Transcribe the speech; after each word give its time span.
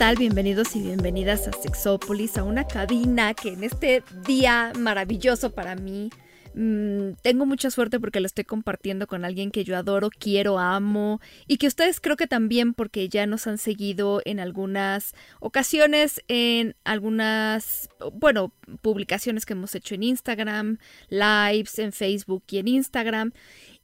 Tal? 0.00 0.16
Bienvenidos 0.16 0.74
y 0.76 0.80
bienvenidas 0.80 1.46
a 1.46 1.52
Sexópolis, 1.52 2.38
a 2.38 2.42
una 2.42 2.66
cabina 2.66 3.34
que 3.34 3.50
en 3.50 3.64
este 3.64 4.02
día 4.26 4.72
maravilloso 4.78 5.52
para 5.52 5.74
mí 5.74 6.08
mm, 6.54 7.16
tengo 7.20 7.44
mucha 7.44 7.70
suerte 7.70 8.00
porque 8.00 8.18
lo 8.18 8.24
estoy 8.24 8.44
compartiendo 8.44 9.06
con 9.06 9.26
alguien 9.26 9.50
que 9.50 9.62
yo 9.62 9.76
adoro, 9.76 10.08
quiero, 10.08 10.58
amo 10.58 11.20
y 11.46 11.58
que 11.58 11.66
ustedes 11.66 12.00
creo 12.00 12.16
que 12.16 12.26
también 12.26 12.72
porque 12.72 13.10
ya 13.10 13.26
nos 13.26 13.46
han 13.46 13.58
seguido 13.58 14.22
en 14.24 14.40
algunas 14.40 15.12
ocasiones, 15.38 16.22
en 16.28 16.76
algunas, 16.84 17.90
bueno, 18.14 18.54
publicaciones 18.80 19.44
que 19.44 19.52
hemos 19.52 19.74
hecho 19.74 19.96
en 19.96 20.04
Instagram, 20.04 20.78
lives 21.10 21.78
en 21.78 21.92
Facebook 21.92 22.44
y 22.48 22.56
en 22.56 22.68
Instagram 22.68 23.32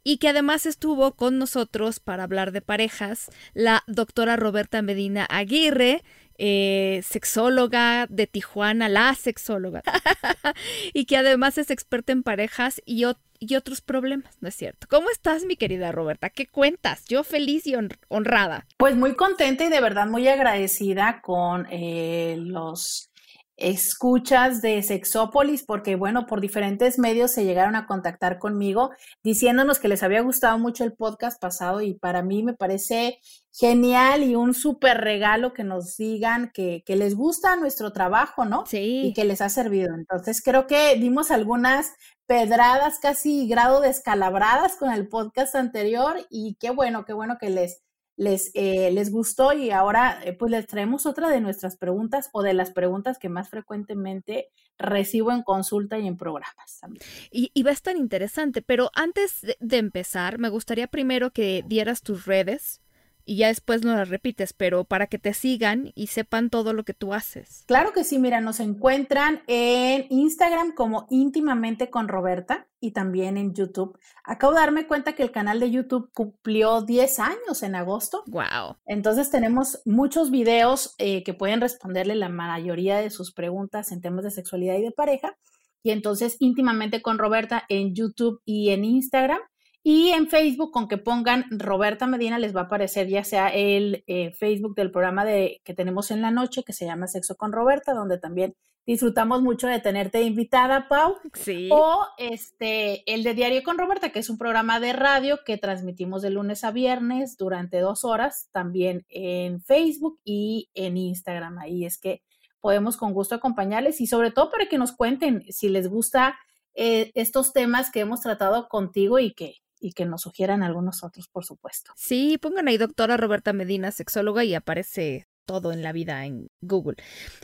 y 0.07 0.19
que 0.19 0.29
además 0.29 0.67
estuvo 0.67 1.17
con 1.17 1.37
nosotros 1.37 1.99
para 1.99 2.23
hablar 2.23 2.53
de 2.53 2.61
parejas, 2.61 3.29
la 3.55 3.83
doctora 3.89 4.37
Roberta 4.37 4.81
Medina 4.81 5.27
Aguirre, 5.29 6.05
eh, 6.39 7.01
sexóloga 7.05 8.07
de 8.09 8.29
Tijuana, 8.29 8.89
la 8.89 9.17
sexóloga, 9.17 9.83
y 10.95 11.07
que 11.07 11.17
además 11.17 11.59
es 11.59 11.73
experta 11.73 12.13
en 12.13 12.23
parejas 12.23 12.81
y, 12.87 13.05
y, 13.41 13.57
otros 13.57 13.81
problemas, 13.81 14.37
¿no 14.41 14.49
es 14.49 14.55
cierto? 14.55 14.87
¿Cómo 14.89 15.11
estás, 15.11 15.45
mi 15.45 15.57
querida 15.57 15.91
Roberta? 15.91 16.31
¿Qué 16.31 16.47
cuentas? 16.47 17.05
Yo 17.07 17.25
feliz 17.25 17.67
y 17.67 17.75
honrada. 18.09 18.65
Pues 18.77 18.95
muy 18.95 19.17
contenta 19.17 19.65
y 19.65 19.71
de 19.71 19.81
verdad 19.81 20.07
muy 20.07 20.29
agradecida 20.29 21.21
con 21.21 21.67
eh, 21.69 22.37
los 22.39 23.11
escuchas 23.57 24.61
de 24.61 24.83
Sexópolis, 24.83 25.65
porque 25.65 25.97
bueno, 25.97 26.27
por 26.27 26.41
diferentes 26.41 26.99
medios 26.99 27.31
se 27.31 27.45
llegaron 27.45 27.75
a 27.75 27.87
contactar 27.87 28.39
conmigo 28.39 28.91
diciéndonos 29.23 29.79
que 29.79 29.89
les 29.89 30.03
había 30.03 30.21
gustado 30.21 30.59
mucho 30.59 30.85
el 30.85 30.93
podcast 30.93 31.41
pasado 31.41 31.81
y 31.81 31.95
para 31.95 32.23
mí 32.23 32.43
me 32.43 32.53
parece 32.53 33.19
genial 33.53 34.23
y 34.23 34.35
un 34.35 34.53
súper 34.53 34.99
regalo 34.99 35.55
que 35.55 35.65
nos 35.65 35.97
digan 35.97 36.51
que, 36.53 36.83
que, 36.85 36.97
les 36.97 37.15
gusta 37.15 37.57
nuestro 37.57 37.93
trabajo, 37.93 38.45
¿no? 38.45 38.67
Sí. 38.67 39.07
Y 39.07 39.15
que 39.15 39.25
les 39.25 39.41
ha 39.41 39.49
servido. 39.49 39.95
Entonces 39.95 40.43
creo 40.43 40.67
que 40.67 40.97
dimos 40.97 41.31
algunas 41.31 41.93
pedradas 42.27 42.99
casi 42.99 43.49
grado 43.49 43.81
descalabradas 43.81 44.77
con 44.77 44.93
el 44.93 45.09
podcast 45.09 45.55
anterior 45.55 46.17
y 46.29 46.57
qué 46.61 46.71
bueno, 46.71 47.07
qué 47.07 47.15
bueno 47.15 47.39
que 47.41 47.49
les 47.49 47.86
les, 48.17 48.51
eh, 48.55 48.91
les 48.93 49.11
gustó 49.11 49.53
y 49.53 49.71
ahora 49.71 50.21
eh, 50.25 50.33
pues 50.33 50.51
les 50.51 50.67
traemos 50.67 51.07
otra 51.07 51.29
de 51.29 51.41
nuestras 51.41 51.77
preguntas 51.77 52.31
o 52.33 52.43
de 52.43 52.55
las 52.55 52.71
preguntas 52.71 53.19
que 53.19 53.29
más 53.29 53.51
frecuentemente 53.51 54.49
recibo 54.79 55.33
en 55.33 55.43
consulta 55.43 55.99
y 55.99 56.07
en 56.07 56.17
programas 56.17 56.79
también. 56.81 57.03
Y, 57.31 57.51
y 57.55 57.63
va 57.63 57.71
a 57.71 57.75
estar 57.75 57.97
interesante, 57.97 58.63
pero 58.63 58.91
antes 58.95 59.43
de 59.61 59.77
empezar, 59.77 60.39
me 60.39 60.49
gustaría 60.49 60.87
primero 60.87 61.31
que 61.31 61.63
dieras 61.67 62.03
tus 62.03 62.27
redes 62.27 62.81
y 63.27 63.39
ya 63.39 63.49
después 63.49 63.85
no 63.85 63.95
las 63.95 64.09
repites, 64.09 64.53
pero 64.53 64.85
para 64.85 65.09
que 65.09 65.19
te 65.19 65.35
sigan 65.35 65.91
y 65.97 66.07
sepan 66.07 66.49
todo 66.49 66.73
lo 66.73 66.85
que 66.85 66.95
tú 66.95 67.13
haces. 67.13 67.65
Claro 67.67 67.93
que 67.93 68.05
sí, 68.05 68.21
mira, 68.21 68.41
nos 68.41 68.61
encuentran 68.61 69.43
en 69.49 70.07
Instagram 70.11 70.73
como 70.75 71.09
íntimamente 71.11 71.91
con 71.91 72.07
Roberta 72.07 72.69
y 72.81 72.93
también 72.93 73.37
en 73.37 73.53
YouTube. 73.53 73.99
Acabo 74.25 74.53
de 74.53 74.61
darme 74.61 74.87
cuenta 74.87 75.15
que 75.15 75.25
el 75.25 75.33
canal 75.33 75.59
de 75.59 75.73
YouTube 75.73 76.09
cumplió 76.15 76.83
10 76.83 77.19
años 77.19 77.63
en 77.65 77.75
agosto. 77.75 78.23
Wow. 78.29 78.77
Entonces 78.87 79.29
tenemos 79.29 79.83
muchos 79.85 80.31
videos 80.31 80.95
eh, 80.99 81.25
que 81.25 81.35
pueden 81.35 81.61
responderle 81.61 82.15
la 82.15 82.29
mayoría 82.29 82.99
de 82.99 83.11
sus 83.11 83.33
preguntas 83.33 83.91
en 83.91 84.01
temas 84.01 84.25
de 84.25 84.31
sexualidad 84.31 84.77
y 84.77 84.83
de 84.83 84.93
pareja. 84.93 85.37
Y 85.83 85.91
entonces 85.91 86.37
íntimamente 86.39 87.03
con 87.03 87.19
Roberta 87.19 87.65
en 87.69 87.93
YouTube 87.93 88.41
y 88.45 88.71
en 88.71 88.85
Instagram. 88.85 89.41
Y 89.89 90.09
en 90.09 90.27
Facebook, 90.27 90.73
con 90.73 90.89
que 90.89 90.99
pongan 90.99 91.45
Roberta 91.49 92.09
Medina, 92.09 92.41
les 92.41 92.57
va 92.57 92.63
a 92.63 92.65
aparecer 92.65 93.07
ya 93.07 93.23
sea 93.23 93.51
el 93.51 94.03
eh, 94.09 94.33
Facebook 94.33 94.75
del 94.75 94.91
programa 94.91 95.25
de, 95.25 95.61
que 95.63 95.75
tenemos 95.75 96.11
en 96.11 96.23
la 96.23 96.33
noche, 96.33 96.65
que 96.65 96.73
se 96.73 96.87
llama 96.87 97.07
Sexo 97.07 97.37
con 97.37 97.53
Roberta, 97.53 97.95
donde 97.95 98.19
también 98.19 98.57
disfrutamos 98.85 99.43
mucho 99.43 99.69
de 99.69 99.79
tenerte 99.79 100.23
invitada, 100.23 100.89
Pau. 100.89 101.15
Sí. 101.35 101.69
O 101.71 102.05
este, 102.19 103.05
el 103.15 103.23
de 103.23 103.35
Diario 103.35 103.63
con 103.63 103.79
Roberta, 103.79 104.11
que 104.11 104.19
es 104.19 104.29
un 104.29 104.39
programa 104.39 104.81
de 104.81 104.93
radio 104.93 105.39
que 105.47 105.57
transmitimos 105.57 106.21
de 106.21 106.31
lunes 106.31 106.65
a 106.65 106.73
viernes 106.73 107.37
durante 107.37 107.79
dos 107.79 108.05
horas, 108.05 108.49
también 108.51 109.07
en 109.09 109.63
Facebook 109.63 110.19
y 110.25 110.69
en 110.75 110.97
Instagram. 110.97 111.61
Ahí 111.61 111.85
es 111.85 111.97
que 111.97 112.25
podemos 112.61 112.97
con 112.97 113.13
gusto 113.13 113.37
acompañarles 113.37 114.01
y 114.01 114.09
sobre 114.09 114.33
todo 114.33 114.51
para 114.51 114.67
que 114.67 114.79
nos 114.79 114.91
cuenten 114.91 115.45
si 115.49 115.69
les 115.69 115.87
gusta 115.87 116.37
eh, 116.75 117.13
estos 117.15 117.53
temas 117.53 117.93
que 117.93 118.01
hemos 118.01 118.21
tratado 118.21 118.67
contigo 118.67 119.21
y 119.21 119.33
que 119.33 119.59
y 119.81 119.93
que 119.93 120.07
nos 120.07 120.23
sugieran 120.23 120.63
algunos 120.63 121.03
otros, 121.05 121.29
por 121.29 121.45
supuesto. 121.45 121.93
Sí, 121.97 122.39
pongan 122.39 122.69
ahí 122.69 122.79
doctora 122.79 123.17
Roberta 123.17 123.53
Medina, 123.53 123.91
sexóloga, 123.91 124.45
y 124.45 124.55
aparece 124.55 125.27
todo 125.45 125.73
en 125.73 125.83
la 125.83 125.93
vida 125.93 126.25
en 126.27 126.49
Google. 126.61 126.97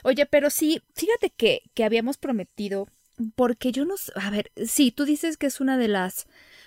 Oye, 0.02 0.26
pero 0.26 0.50
sí, 0.50 0.82
fíjate 0.94 1.30
que, 1.30 1.62
que 1.74 1.84
habíamos 1.84 2.18
prometido, 2.18 2.88
porque 3.36 3.72
yo 3.72 3.84
no, 3.84 3.94
a 4.16 4.30
ver, 4.30 4.50
sí, 4.66 4.90
tú 4.90 5.04
dices 5.04 5.36
que 5.36 5.46
es 5.46 5.60
una 5.60 5.78
de 5.78 5.88
las 5.88 6.26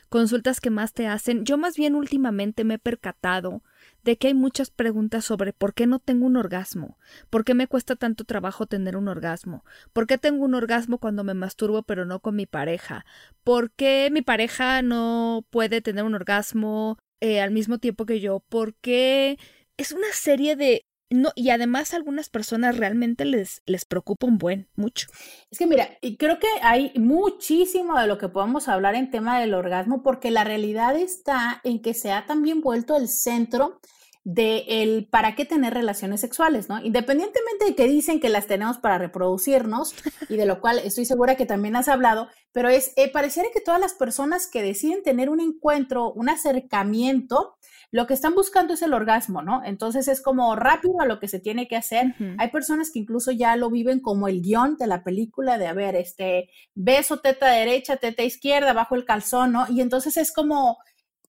consultas 0.10 0.62
que 0.62 0.70
más 0.70 0.94
te 0.94 1.08
hacen. 1.08 1.44
Yo 1.46 1.58
más 1.58 1.76
bien 1.76 1.96
últimamente 1.96 2.64
me 2.64 2.76
he 2.76 2.80
percatado 2.80 3.64
de 4.06 4.18
que 4.18 4.28
hay 4.28 4.34
muchas 4.36 4.70
preguntas 4.70 5.26
sobre 5.26 5.52
por 5.52 5.74
qué 5.74 5.88
no 5.88 6.00
tengo 6.00 6.28
un 6.28 6.38
orgasmo, 6.38 6.98
por 7.32 7.44
qué 7.44 7.56
me 7.56 7.68
cuesta 7.68 7.96
tanto 7.96 8.24
trabajo 8.24 8.68
tener 8.68 8.96
un 8.98 9.08
orgasmo, 9.08 9.66
por 9.94 10.06
qué 10.06 10.20
tengo 10.20 10.46
un 10.46 10.54
orgasmo 10.54 11.00
cuando 11.00 11.24
me 11.24 11.34
masturbo 11.34 11.82
pero 11.84 12.06
no 12.06 12.20
con 12.20 12.36
mi 12.36 12.46
pareja, 12.46 13.06
por 13.44 13.72
qué 13.72 14.10
mi 14.12 14.22
pareja 14.22 14.84
no 14.84 15.44
puede 15.50 15.82
tener 15.82 16.04
un 16.06 16.14
orgasmo 16.14 17.00
eh, 17.20 17.42
al 17.42 17.50
mismo 17.50 17.80
tiempo 17.80 18.06
que 18.06 18.20
yo, 18.20 18.42
por 18.48 18.76
qué 18.76 19.40
es 19.76 19.92
una 19.92 20.12
serie 20.14 20.56
de 20.56 20.86
no, 21.10 21.32
y 21.36 21.52
además 21.52 21.94
a 21.94 21.98
algunas 21.98 22.30
personas 22.30 22.78
realmente 22.78 23.26
les, 23.26 23.62
les 23.66 23.86
preocupa 23.86 24.28
un 24.28 24.38
buen, 24.38 24.68
mucho. 24.76 25.08
Es 25.52 25.60
que 25.60 25.68
mira, 25.68 25.98
y 26.02 26.18
creo 26.18 26.40
que 26.40 26.48
hay 26.62 26.92
muchísimo 26.96 28.00
de 28.00 28.08
lo 28.08 28.18
que 28.18 28.30
podemos 28.30 28.68
hablar 28.68 28.96
en 28.96 29.12
tema 29.12 29.40
del 29.40 29.54
orgasmo, 29.54 30.02
porque 30.02 30.32
la 30.32 30.44
realidad 30.44 30.96
está 30.96 31.62
en 31.64 31.82
que 31.82 31.94
se 31.94 32.12
ha 32.12 32.26
también 32.26 32.62
vuelto 32.62 32.98
el 32.98 33.08
centro 33.08 33.80
de 34.26 34.66
el 34.68 35.08
para 35.08 35.36
qué 35.36 35.46
tener 35.46 35.76
relaciones 35.76 36.20
sexuales, 36.20 36.68
¿no? 36.68 36.84
Independientemente 36.84 37.66
de 37.66 37.76
que 37.76 37.88
dicen 37.88 38.20
que 38.20 38.30
las 38.30 38.48
tenemos 38.48 38.80
para 38.80 38.98
reproducirnos, 38.98 39.94
y 40.30 40.36
de 40.36 40.48
lo 40.48 40.60
cual 40.60 40.80
estoy 40.80 41.06
segura 41.06 41.36
que 41.36 41.46
también 41.46 41.76
has 41.76 41.88
hablado, 41.88 42.28
pero 42.52 42.68
es, 42.68 42.92
eh, 42.96 43.12
pareciera 43.12 43.50
que 43.54 43.62
todas 43.62 43.80
las 43.80 43.94
personas 43.94 44.48
que 44.48 44.64
deciden 44.64 45.04
tener 45.04 45.30
un 45.30 45.40
encuentro, 45.40 46.12
un 46.12 46.30
acercamiento, 46.30 47.56
lo 47.96 48.08
que 48.08 48.14
están 48.14 48.36
buscando 48.36 48.74
es 48.74 48.82
el 48.82 48.94
orgasmo, 48.94 49.42
¿no? 49.42 49.64
Entonces 49.64 50.10
es 50.10 50.20
como 50.22 50.54
rápido 50.58 51.00
a 51.00 51.06
lo 51.06 51.18
que 51.18 51.30
se 51.30 51.40
tiene 51.40 51.70
que 51.70 51.78
hacer. 51.78 52.14
Hay 52.38 52.50
personas 52.50 52.92
que 52.92 53.00
incluso 53.00 53.32
ya 53.32 53.56
lo 53.56 53.70
viven 53.70 54.02
como 54.02 54.28
el 54.28 54.42
guion 54.42 54.76
de 54.76 54.86
la 54.86 55.02
película 55.02 55.58
de, 55.58 55.68
a 55.68 55.74
ver, 55.74 55.96
este, 55.96 56.50
beso, 56.74 57.22
teta 57.22 57.48
derecha, 57.48 57.96
teta 57.96 58.22
izquierda, 58.22 58.74
bajo 58.74 58.96
el 58.96 59.06
calzón, 59.06 59.54
¿no? 59.54 59.66
Y 59.70 59.80
entonces 59.80 60.18
es 60.18 60.34
como 60.34 60.78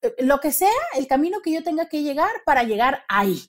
eh, 0.02 0.12
lo 0.18 0.40
que 0.40 0.50
sea, 0.50 0.72
el 0.96 1.06
camino 1.06 1.38
que 1.40 1.52
yo 1.52 1.62
tenga 1.62 1.88
que 1.88 2.02
llegar 2.02 2.32
para 2.44 2.64
llegar 2.64 3.04
ahí. 3.06 3.42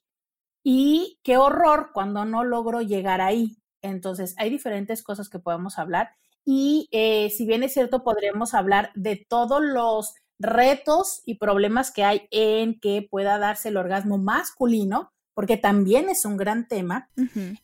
Y 0.63 1.19
qué 1.23 1.37
horror 1.37 1.89
cuando 1.95 2.23
no 2.23 2.43
logro 2.43 2.83
llegar 2.83 3.19
ahí. 3.21 3.57
Entonces, 3.81 4.35
hay 4.37 4.51
diferentes 4.51 5.01
cosas 5.01 5.27
que 5.27 5.39
podemos 5.39 5.79
hablar. 5.79 6.11
Y 6.45 6.87
eh, 6.91 7.31
si 7.31 7.47
bien 7.47 7.63
es 7.63 7.73
cierto, 7.73 8.03
podremos 8.03 8.53
hablar 8.53 8.91
de 8.93 9.25
todos 9.27 9.59
los 9.63 10.13
retos 10.39 11.21
y 11.25 11.35
problemas 11.35 11.91
que 11.91 12.03
hay 12.03 12.27
en 12.31 12.79
que 12.79 13.07
pueda 13.09 13.37
darse 13.37 13.69
el 13.69 13.77
orgasmo 13.77 14.17
masculino, 14.17 15.11
porque 15.33 15.57
también 15.57 16.09
es 16.09 16.25
un 16.25 16.35
gran 16.35 16.67
tema. 16.67 17.09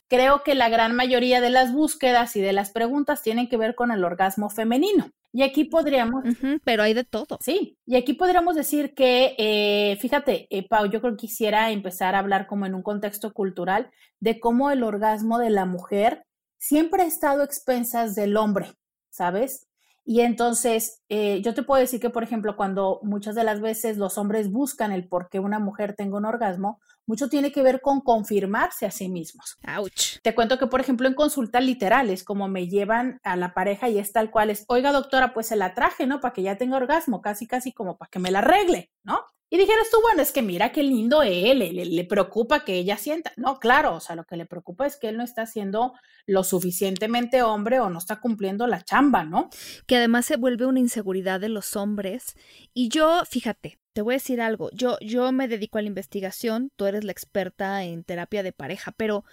Creo 0.07 0.43
que 0.43 0.53
la 0.53 0.69
gran 0.69 0.95
mayoría 0.95 1.41
de 1.41 1.49
las 1.49 1.73
búsquedas 1.73 2.35
y 2.35 2.41
de 2.41 2.53
las 2.53 2.69
preguntas 2.69 3.23
tienen 3.23 3.49
que 3.49 3.57
ver 3.57 3.73
con 3.73 3.91
el 3.91 4.03
orgasmo 4.03 4.49
femenino. 4.49 5.11
Y 5.31 5.41
aquí 5.41 5.63
podríamos... 5.63 6.23
pero 6.63 6.83
hay 6.83 6.93
de 6.93 7.03
todo. 7.03 7.39
Sí, 7.41 7.79
y 7.87 7.95
aquí 7.95 8.13
podríamos 8.13 8.55
decir 8.55 8.93
que, 8.93 9.35
eh, 9.39 9.97
fíjate, 9.99 10.47
eh, 10.51 10.67
Pau, 10.67 10.85
yo 10.85 11.01
creo 11.01 11.13
que 11.13 11.21
quisiera 11.21 11.71
empezar 11.71 12.13
a 12.13 12.19
hablar 12.19 12.45
como 12.45 12.67
en 12.67 12.75
un 12.75 12.83
contexto 12.83 13.33
cultural 13.33 13.89
de 14.19 14.39
cómo 14.39 14.69
el 14.69 14.83
orgasmo 14.83 15.39
de 15.39 15.49
la 15.49 15.65
mujer 15.65 16.27
siempre 16.59 17.01
ha 17.01 17.07
estado 17.07 17.43
expensas 17.43 18.13
del 18.13 18.37
hombre, 18.37 18.67
¿sabes? 19.09 19.67
Y 20.05 20.19
entonces, 20.21 21.01
eh, 21.07 21.41
yo 21.41 21.53
te 21.53 21.63
puedo 21.63 21.79
decir 21.79 21.99
que, 21.99 22.09
por 22.09 22.23
ejemplo, 22.23 22.57
cuando 22.57 22.99
muchas 23.03 23.35
de 23.35 23.43
las 23.43 23.61
veces 23.61 23.97
los 23.97 24.17
hombres 24.17 24.51
buscan 24.51 24.91
el 24.91 25.07
por 25.07 25.29
qué 25.29 25.39
una 25.39 25.59
mujer 25.59 25.95
tenga 25.95 26.17
un 26.17 26.25
orgasmo, 26.25 26.81
mucho 27.05 27.29
tiene 27.29 27.51
que 27.51 27.63
ver 27.63 27.79
con 27.79 28.01
confirmarse 28.01 28.85
a 28.85 28.91
sí 28.91 29.07
mismos. 29.07 29.57
Ouch. 29.77 30.19
Te 30.21 30.35
cuento 30.35 30.57
que, 30.57 30.67
por 30.67 30.81
ejemplo, 30.81 31.07
en 31.07 31.13
consultas 31.13 31.63
literales, 31.63 32.23
como 32.23 32.49
me 32.49 32.67
llevan 32.67 33.19
a 33.23 33.37
la 33.37 33.53
pareja 33.53 33.87
y 33.89 33.97
es 33.97 34.11
tal 34.11 34.29
cual 34.29 34.49
es, 34.49 34.65
oiga, 34.67 34.91
doctora, 34.91 35.33
pues 35.33 35.47
se 35.47 35.55
la 35.55 35.73
traje, 35.73 36.05
¿no? 36.05 36.19
Para 36.19 36.33
que 36.33 36.43
ya 36.43 36.57
tenga 36.57 36.77
orgasmo, 36.77 37.21
casi, 37.21 37.47
casi 37.47 37.71
como 37.71 37.97
para 37.97 38.09
que 38.09 38.19
me 38.19 38.31
la 38.31 38.39
arregle, 38.39 38.91
¿no? 39.03 39.21
Y 39.53 39.57
dijeras 39.59 39.91
tú, 39.91 40.01
bueno, 40.01 40.23
es 40.23 40.31
que 40.31 40.41
mira 40.41 40.71
qué 40.71 40.81
lindo 40.81 41.21
él, 41.21 41.59
le, 41.59 42.03
preocupa 42.05 42.65
que 42.65 42.73
ella 42.73 42.97
sienta. 42.97 43.33
No, 43.37 43.59
claro, 43.59 43.93
o 43.93 43.99
sea, 43.99 44.15
lo 44.15 44.23
que 44.23 44.35
le 44.35 44.47
preocupa 44.47 44.87
es 44.87 44.97
que 44.97 45.09
él 45.09 45.17
no 45.17 45.23
está 45.23 45.45
siendo 45.45 45.93
lo 46.25 46.43
suficientemente 46.43 47.43
hombre 47.43 47.79
o 47.79 47.87
no 47.91 47.99
está 47.99 48.19
cumpliendo 48.19 48.65
la 48.65 48.81
chamba, 48.81 49.25
¿no? 49.25 49.51
Que 49.85 49.97
además 49.97 50.25
se 50.25 50.37
vuelve 50.37 50.65
una 50.65 50.79
inseguridad 50.79 51.39
de 51.39 51.49
los 51.49 51.75
hombres. 51.75 52.35
Y 52.73 52.89
yo, 52.89 53.21
fíjate, 53.29 53.77
te 53.93 54.01
voy 54.01 54.15
a 54.15 54.17
decir 54.17 54.41
algo, 54.41 54.71
yo, 54.73 54.97
yo 55.01 55.31
me 55.31 55.47
dedico 55.47 55.77
a 55.77 55.83
la 55.83 55.87
investigación, 55.87 56.71
tú 56.75 56.87
eres 56.87 57.03
la 57.03 57.11
experta 57.11 57.83
en 57.83 58.03
terapia 58.03 58.41
de 58.41 58.53
pareja, 58.53 58.91
pero 58.97 59.23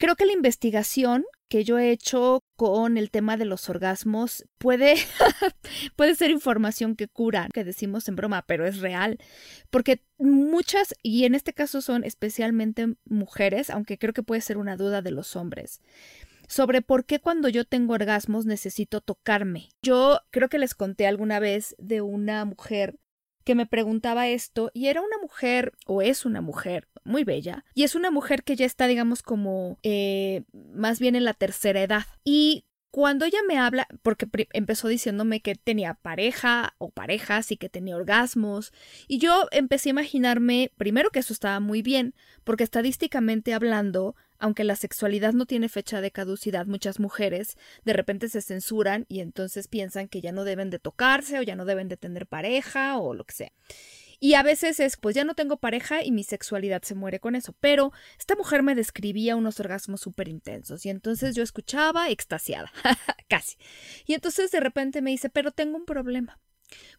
creo 0.00 0.16
que 0.16 0.24
la 0.24 0.32
investigación 0.32 1.26
que 1.50 1.62
yo 1.62 1.78
he 1.78 1.90
hecho 1.90 2.42
con 2.56 2.96
el 2.96 3.10
tema 3.10 3.36
de 3.36 3.44
los 3.44 3.68
orgasmos 3.68 4.46
puede, 4.56 4.94
puede 5.96 6.14
ser 6.14 6.30
información 6.30 6.96
que 6.96 7.06
cura, 7.06 7.48
que 7.52 7.64
decimos 7.64 8.08
en 8.08 8.16
broma, 8.16 8.42
pero 8.46 8.66
es 8.66 8.78
real, 8.78 9.18
porque 9.68 10.02
muchas, 10.16 10.94
y 11.02 11.24
en 11.24 11.34
este 11.34 11.52
caso 11.52 11.82
son 11.82 12.04
especialmente 12.04 12.94
mujeres, 13.04 13.68
aunque 13.68 13.98
creo 13.98 14.14
que 14.14 14.22
puede 14.22 14.40
ser 14.40 14.56
una 14.56 14.76
duda 14.76 15.02
de 15.02 15.10
los 15.10 15.36
hombres, 15.36 15.82
sobre 16.48 16.80
por 16.80 17.04
qué 17.04 17.20
cuando 17.20 17.48
yo 17.48 17.66
tengo 17.66 17.92
orgasmos 17.92 18.46
necesito 18.46 19.02
tocarme. 19.02 19.68
Yo 19.82 20.20
creo 20.30 20.48
que 20.48 20.58
les 20.58 20.74
conté 20.74 21.06
alguna 21.06 21.40
vez 21.40 21.76
de 21.78 22.00
una 22.00 22.44
mujer 22.46 22.98
que 23.44 23.54
me 23.54 23.66
preguntaba 23.66 24.28
esto 24.28 24.70
y 24.74 24.86
era 24.86 25.00
una 25.00 25.18
mujer 25.18 25.72
o 25.86 26.02
es 26.02 26.24
una 26.24 26.40
mujer 26.40 26.88
muy 27.04 27.24
bella 27.24 27.64
y 27.74 27.84
es 27.84 27.94
una 27.94 28.10
mujer 28.10 28.42
que 28.44 28.56
ya 28.56 28.66
está 28.66 28.86
digamos 28.86 29.22
como 29.22 29.78
eh, 29.82 30.42
más 30.52 31.00
bien 31.00 31.16
en 31.16 31.24
la 31.24 31.34
tercera 31.34 31.82
edad. 31.82 32.04
Y 32.24 32.64
cuando 32.90 33.24
ella 33.24 33.38
me 33.46 33.56
habla, 33.56 33.86
porque 34.02 34.26
empezó 34.52 34.88
diciéndome 34.88 35.40
que 35.40 35.54
tenía 35.54 35.94
pareja 35.94 36.74
o 36.78 36.90
parejas 36.90 37.52
y 37.52 37.56
que 37.56 37.68
tenía 37.68 37.96
orgasmos, 37.96 38.72
y 39.06 39.18
yo 39.18 39.46
empecé 39.52 39.90
a 39.90 39.90
imaginarme, 39.90 40.72
primero 40.76 41.10
que 41.10 41.20
eso 41.20 41.32
estaba 41.32 41.60
muy 41.60 41.82
bien, 41.82 42.14
porque 42.42 42.64
estadísticamente 42.64 43.54
hablando, 43.54 44.16
aunque 44.40 44.64
la 44.64 44.74
sexualidad 44.74 45.32
no 45.32 45.46
tiene 45.46 45.68
fecha 45.68 46.00
de 46.00 46.10
caducidad, 46.10 46.66
muchas 46.66 46.98
mujeres 46.98 47.56
de 47.84 47.92
repente 47.92 48.28
se 48.28 48.42
censuran 48.42 49.06
y 49.08 49.20
entonces 49.20 49.68
piensan 49.68 50.08
que 50.08 50.20
ya 50.20 50.32
no 50.32 50.44
deben 50.44 50.70
de 50.70 50.78
tocarse 50.78 51.38
o 51.38 51.42
ya 51.42 51.56
no 51.56 51.64
deben 51.64 51.88
de 51.88 51.96
tener 51.96 52.26
pareja 52.26 52.98
o 52.98 53.14
lo 53.14 53.24
que 53.24 53.34
sea. 53.34 53.52
Y 54.22 54.34
a 54.34 54.42
veces 54.42 54.80
es, 54.80 54.98
pues 54.98 55.14
ya 55.14 55.24
no 55.24 55.34
tengo 55.34 55.56
pareja 55.56 56.04
y 56.04 56.12
mi 56.12 56.24
sexualidad 56.24 56.82
se 56.82 56.94
muere 56.94 57.20
con 57.20 57.34
eso. 57.34 57.54
Pero 57.58 57.92
esta 58.18 58.36
mujer 58.36 58.62
me 58.62 58.74
describía 58.74 59.34
unos 59.34 59.58
orgasmos 59.60 60.02
súper 60.02 60.28
intensos 60.28 60.84
y 60.84 60.90
entonces 60.90 61.34
yo 61.34 61.42
escuchaba 61.42 62.10
extasiada, 62.10 62.70
casi. 63.28 63.56
Y 64.06 64.12
entonces 64.12 64.50
de 64.50 64.60
repente 64.60 65.00
me 65.00 65.10
dice, 65.10 65.30
pero 65.30 65.52
tengo 65.52 65.78
un 65.78 65.86
problema. 65.86 66.38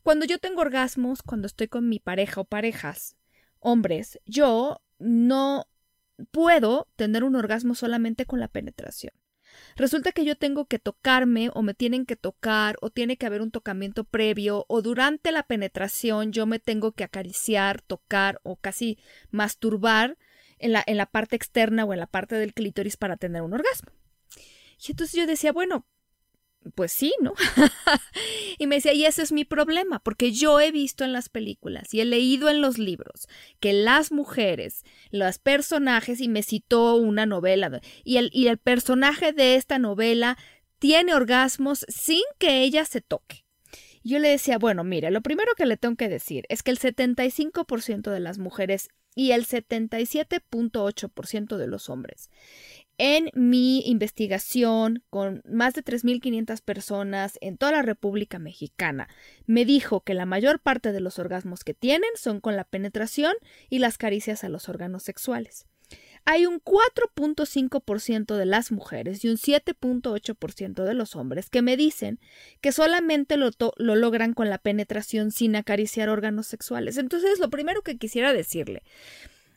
Cuando 0.02 0.26
yo 0.26 0.40
tengo 0.40 0.62
orgasmos, 0.62 1.22
cuando 1.22 1.46
estoy 1.46 1.68
con 1.68 1.88
mi 1.88 2.00
pareja 2.00 2.42
o 2.42 2.46
parejas, 2.46 3.16
hombres, 3.60 4.20
yo 4.26 4.82
no 4.98 5.68
puedo 6.26 6.88
tener 6.96 7.24
un 7.24 7.36
orgasmo 7.36 7.76
solamente 7.76 8.26
con 8.26 8.40
la 8.40 8.48
penetración. 8.48 9.14
Resulta 9.76 10.12
que 10.12 10.26
yo 10.26 10.38
tengo 10.38 10.66
que 10.66 10.80
tocarme 10.80 11.50
o 11.54 11.62
me 11.62 11.74
tienen 11.74 12.06
que 12.06 12.16
tocar 12.16 12.78
o 12.82 12.90
tiene 12.90 13.18
que 13.18 13.26
haber 13.26 13.42
un 13.42 13.52
tocamiento 13.52 14.04
previo 14.04 14.66
o 14.68 14.82
durante 14.82 15.32
la 15.32 15.44
penetración 15.44 16.32
yo 16.32 16.46
me 16.46 16.60
tengo 16.60 16.94
que 16.94 17.04
acariciar, 17.04 17.82
tocar 17.82 18.40
o 18.44 18.56
casi 18.56 18.98
masturbar 19.30 20.18
en 20.58 20.74
la, 20.74 20.84
en 20.86 20.98
la 20.98 21.06
parte 21.06 21.36
externa 21.36 21.86
o 21.86 21.94
en 21.94 22.00
la 22.00 22.08
parte 22.08 22.36
del 22.36 22.54
clítoris 22.54 22.98
para 22.98 23.18
tener 23.18 23.42
un 23.42 23.54
orgasmo. 23.54 23.92
Y 24.86 24.92
entonces 24.92 25.16
yo 25.16 25.28
decía, 25.28 25.52
bueno, 25.52 25.86
pues 26.76 26.92
sí, 26.92 27.14
¿no? 27.22 27.34
y 28.58 28.68
me 28.68 28.76
decía, 28.76 28.94
y 28.94 29.06
ese 29.06 29.24
es 29.24 29.32
mi 29.32 29.46
problema, 29.46 30.00
porque 30.00 30.32
yo 30.32 30.60
he 30.60 30.72
visto 30.72 31.04
en 31.04 31.14
las 31.14 31.30
películas 31.30 31.94
y 31.94 32.02
he 32.02 32.06
leído 32.06 32.50
en 32.50 32.62
los 32.62 32.78
libros 32.78 33.28
que 33.60 33.74
las 33.74 34.12
mujeres, 34.12 34.84
los 35.10 35.40
personajes, 35.40 36.22
y 36.22 36.28
me 36.28 36.44
citó 36.44 36.96
una 36.96 37.26
novela, 37.26 37.82
y 38.04 38.18
el, 38.18 38.30
y 38.34 38.48
el 38.48 38.58
personaje 38.58 39.34
de 39.34 39.56
esta 39.56 39.80
novela 39.80 40.38
tiene 40.80 41.14
orgasmos 41.14 41.86
sin 41.88 42.24
que 42.38 42.62
ella 42.62 42.86
se 42.86 43.02
toque. 43.02 43.46
Yo 44.04 44.18
le 44.18 44.30
decía, 44.30 44.58
bueno, 44.58 44.84
mire, 44.84 45.12
lo 45.12 45.22
primero 45.22 45.54
que 45.56 45.68
le 45.68 45.78
tengo 45.78 45.96
que 45.96 46.10
decir 46.10 46.46
es 46.50 46.64
que 46.64 46.72
el 46.72 46.80
75% 46.80 48.10
de 48.10 48.20
las 48.20 48.40
mujeres 48.40 48.90
y 49.14 49.32
el 49.32 49.46
77.8% 49.46 51.58
de 51.58 51.68
los 51.68 51.90
hombres 51.90 52.32
en 53.04 53.32
mi 53.34 53.82
investigación 53.88 55.04
con 55.10 55.42
más 55.50 55.74
de 55.74 55.84
3.500 55.84 56.62
personas 56.62 57.40
en 57.42 57.58
toda 57.58 57.72
la 57.72 57.82
República 57.82 58.38
Mexicana, 58.38 59.10
me 59.48 59.66
dijo 59.66 60.02
que 60.02 60.14
la 60.14 60.28
mayor 60.28 60.60
parte 60.60 60.92
de 60.92 61.00
los 61.00 61.18
orgasmos 61.18 61.64
que 61.64 61.74
tienen 61.74 62.12
son 62.14 62.40
con 62.40 62.56
la 62.56 62.64
penetración 62.64 63.34
y 63.72 63.80
las 63.80 63.98
caricias 63.98 64.44
a 64.44 64.50
los 64.50 64.70
órganos 64.70 65.02
sexuales. 65.02 65.66
Hay 66.26 66.46
un 66.46 66.62
4.5% 66.62 68.36
de 68.36 68.46
las 68.46 68.72
mujeres 68.72 69.26
y 69.26 69.30
un 69.30 69.38
7.8% 69.38 70.84
de 70.84 70.94
los 70.94 71.16
hombres 71.16 71.50
que 71.50 71.64
me 71.64 71.78
dicen 71.78 72.20
que 72.62 72.72
solamente 72.72 73.36
lo, 73.36 73.50
lo 73.78 73.96
logran 73.96 74.36
con 74.36 74.52
la 74.52 74.60
penetración 74.60 75.32
sin 75.32 75.56
acariciar 75.56 76.08
órganos 76.08 76.46
sexuales. 76.46 76.98
Entonces, 76.98 77.40
lo 77.40 77.50
primero 77.50 77.82
que 77.82 77.98
quisiera 77.98 78.32
decirle 78.32 78.84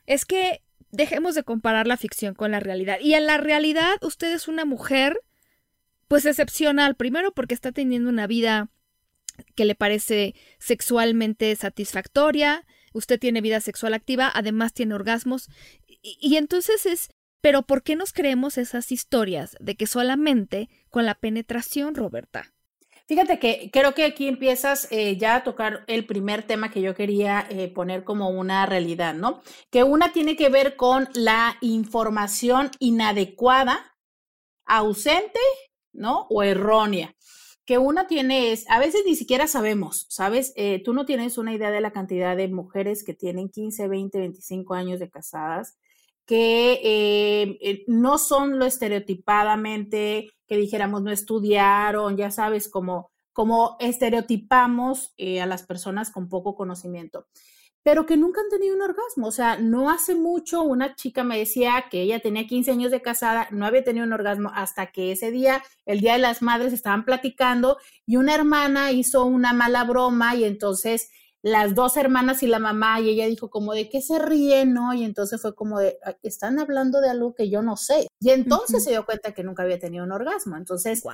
es 0.07 0.25
que 0.25 0.63
dejemos 0.95 1.35
de 1.35 1.45
comparar 1.45 1.87
la 1.87 1.97
ficción 1.97 2.35
con 2.35 2.51
la 2.51 2.61
realidad. 2.61 2.99
Y 3.01 3.15
en 3.15 3.27
la 3.27 3.39
realidad 3.39 3.97
usted 4.03 4.33
es 4.33 4.49
una 4.49 4.65
mujer, 4.65 5.21
pues 6.09 6.25
excepcional, 6.25 6.95
primero 6.95 7.33
porque 7.33 7.55
está 7.55 7.73
teniendo 7.73 8.09
una 8.09 8.27
vida 8.27 8.71
que 9.55 9.65
le 9.65 9.75
parece 9.75 10.35
sexualmente 10.59 11.55
satisfactoria, 11.57 12.65
usted 12.93 13.19
tiene 13.19 13.41
vida 13.41 13.61
sexual 13.61 13.95
activa, 13.95 14.31
además 14.33 14.73
tiene 14.73 14.95
orgasmos, 14.95 15.49
y, 15.87 16.17
y 16.21 16.37
entonces 16.37 16.87
es, 16.87 17.11
pero 17.41 17.63
¿por 17.63 17.83
qué 17.83 17.97
nos 17.97 18.13
creemos 18.13 18.59
esas 18.59 18.93
historias 18.93 19.57
de 19.59 19.75
que 19.75 19.87
solamente 19.87 20.69
con 20.89 21.05
la 21.05 21.17
penetración, 21.17 21.97
Roberta? 21.97 22.53
Fíjate 23.07 23.39
que 23.39 23.71
creo 23.71 23.93
que 23.93 24.05
aquí 24.05 24.29
empiezas 24.29 24.89
eh, 24.91 25.19
ya 25.19 25.37
a 25.37 25.45
tocar 25.45 25.85
el 25.89 26.07
primer 26.07 26.43
tema 26.43 26.71
que 26.71 26.81
yo 26.81 26.95
quería 26.95 27.47
eh, 27.51 27.69
poner 27.69 28.03
como 28.03 28.31
una 28.31 28.65
realidad, 28.65 29.15
¿no? 29.15 29.43
Que 29.71 29.85
una 29.85 30.13
tiene 30.13 30.37
que 30.37 30.49
ver 30.49 30.77
con 30.77 31.09
la 31.13 31.59
información 31.61 32.71
inadecuada, 32.79 33.95
ausente, 34.65 35.41
¿no? 35.93 36.27
O 36.31 36.43
errónea. 36.43 37.15
Que 37.67 37.77
una 37.77 38.07
tiene 38.07 38.53
es, 38.53 38.69
a 38.71 38.79
veces 38.79 39.03
ni 39.05 39.17
siquiera 39.17 39.47
sabemos, 39.49 40.07
¿sabes? 40.09 40.55
Eh, 40.57 40.83
tú 40.83 40.95
no 40.95 41.05
tienes 41.05 41.37
una 41.37 41.53
idea 41.53 41.71
de 41.71 41.83
la 41.83 41.93
cantidad 41.93 42.37
de 42.37 42.49
mujeres 42.49 43.05
que 43.05 43.13
tienen 43.13 43.51
15, 43.51 43.87
20, 43.87 44.19
25 44.19 44.75
años 44.75 44.99
de 44.99 45.11
casadas, 45.11 45.77
que 46.27 47.85
no 47.87 48.19
son 48.19 48.59
lo 48.59 48.65
estereotipadamente 48.65 50.31
que 50.47 50.57
dijéramos 50.57 51.03
no 51.03 51.11
estudiaron, 51.11 52.17
ya 52.17 52.31
sabes, 52.31 52.69
como, 52.69 53.11
como 53.33 53.77
estereotipamos 53.81 55.15
eh, 55.17 55.41
a 55.41 55.47
las 55.47 55.63
personas 55.63 56.11
con 56.11 56.29
poco 56.29 56.55
conocimiento, 56.55 57.27
pero 57.83 58.07
que 58.07 58.17
nunca 58.17 58.41
han 58.41 58.49
tenido 58.49 58.75
un 58.75 58.83
orgasmo. 58.83 59.27
O 59.27 59.33
sea, 59.33 59.59
no 59.59 59.91
hace 59.91 60.15
mucho 60.15 60.63
una 60.63 60.95
chica 60.95 61.25
me 61.25 61.39
decía 61.39 61.85
que 61.91 62.03
ella 62.03 62.21
tenía 62.21 62.47
15 62.47 62.71
años 62.71 62.91
de 62.91 63.03
casada, 63.03 63.49
no 63.51 63.67
había 63.67 63.85
tenido 63.85 64.07
un 64.07 64.13
orgasmo 64.13 64.51
hasta 64.55 64.87
que 64.87 65.13
ese 65.13 65.31
día, 65.31 65.63
el 65.87 66.01
Día 66.01 66.15
de 66.15 66.19
las 66.19 66.43
Madres, 66.43 66.73
estaban 66.73 67.05
platicando 67.05 67.79
y 68.07 68.17
una 68.17 68.35
hermana 68.35 68.93
hizo 68.93 69.25
una 69.25 69.53
mala 69.53 69.85
broma 69.85 70.35
y 70.35 70.45
entonces 70.45 71.11
las 71.45 71.75
dos 71.75 71.99
hermanas 71.99 72.43
y 72.43 72.47
la 72.47 72.59
mamá, 72.59 73.01
y 73.01 73.11
ella 73.11 73.27
dijo 73.27 73.51
como 73.51 73.75
de 73.75 73.91
qué 73.91 74.01
se 74.01 74.19
ríen, 74.19 74.73
¿no? 74.73 74.95
Y 74.95 75.05
entonces 75.05 75.43
fue 75.43 75.55
como 75.55 75.79
de, 75.79 75.99
están 76.23 76.59
hablando 76.59 77.03
de 77.03 77.11
algo 77.11 77.35
que 77.35 77.51
yo 77.51 77.61
no 77.61 77.77
sé. 77.77 78.09
Y 78.19 78.31
entonces 78.31 78.83
se 78.83 78.93
dio 78.93 79.05
cuenta 79.05 79.35
que 79.35 79.45
nunca 79.45 79.63
había 79.63 79.79
tenido 79.79 80.05
un 80.05 80.13
orgasmo. 80.13 80.57
Entonces, 80.57 81.03
wow. 81.03 81.13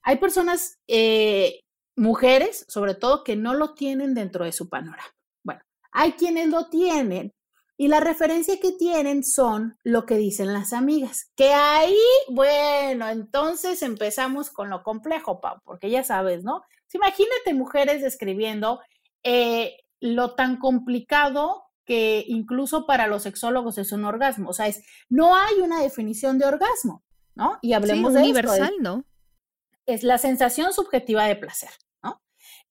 hay 0.00 0.16
personas, 0.16 0.78
eh, 0.86 1.60
mujeres 1.94 2.64
sobre 2.68 2.94
todo, 2.94 3.22
que 3.22 3.36
no 3.36 3.52
lo 3.52 3.74
tienen 3.74 4.14
dentro 4.14 4.46
de 4.46 4.52
su 4.52 4.70
panorama. 4.70 5.14
Bueno, 5.44 5.60
hay 5.92 6.12
quienes 6.12 6.48
lo 6.48 6.70
tienen 6.70 7.34
y 7.76 7.88
la 7.88 8.00
referencia 8.00 8.58
que 8.58 8.72
tienen 8.72 9.24
son 9.24 9.76
lo 9.84 10.06
que 10.06 10.16
dicen 10.16 10.54
las 10.54 10.72
amigas. 10.72 11.30
Que 11.36 11.52
ahí, 11.52 11.98
bueno, 12.30 13.10
entonces 13.10 13.82
empezamos 13.82 14.48
con 14.48 14.70
lo 14.70 14.82
complejo, 14.82 15.42
Pau, 15.42 15.58
porque 15.64 15.90
ya 15.90 16.02
sabes, 16.02 16.44
¿no? 16.44 16.62
imagínate 16.94 17.52
mujeres 17.52 18.02
escribiendo 18.02 18.80
eh, 19.26 19.76
lo 20.00 20.34
tan 20.34 20.58
complicado 20.58 21.64
que 21.84 22.24
incluso 22.26 22.86
para 22.86 23.06
los 23.06 23.24
sexólogos 23.24 23.78
es 23.78 23.92
un 23.92 24.04
orgasmo. 24.04 24.48
O 24.50 24.52
sea, 24.52 24.66
es, 24.66 24.82
no 25.08 25.36
hay 25.36 25.60
una 25.60 25.82
definición 25.82 26.38
de 26.38 26.46
orgasmo, 26.46 27.04
¿no? 27.34 27.58
Y 27.62 27.74
hablemos 27.74 28.14
de 28.14 28.20
universal, 28.20 28.74
¿no? 28.80 29.04
es 29.86 30.02
la 30.02 30.18
sensación 30.18 30.72
subjetiva 30.72 31.24
de 31.26 31.36
placer, 31.36 31.70
¿no? 32.02 32.20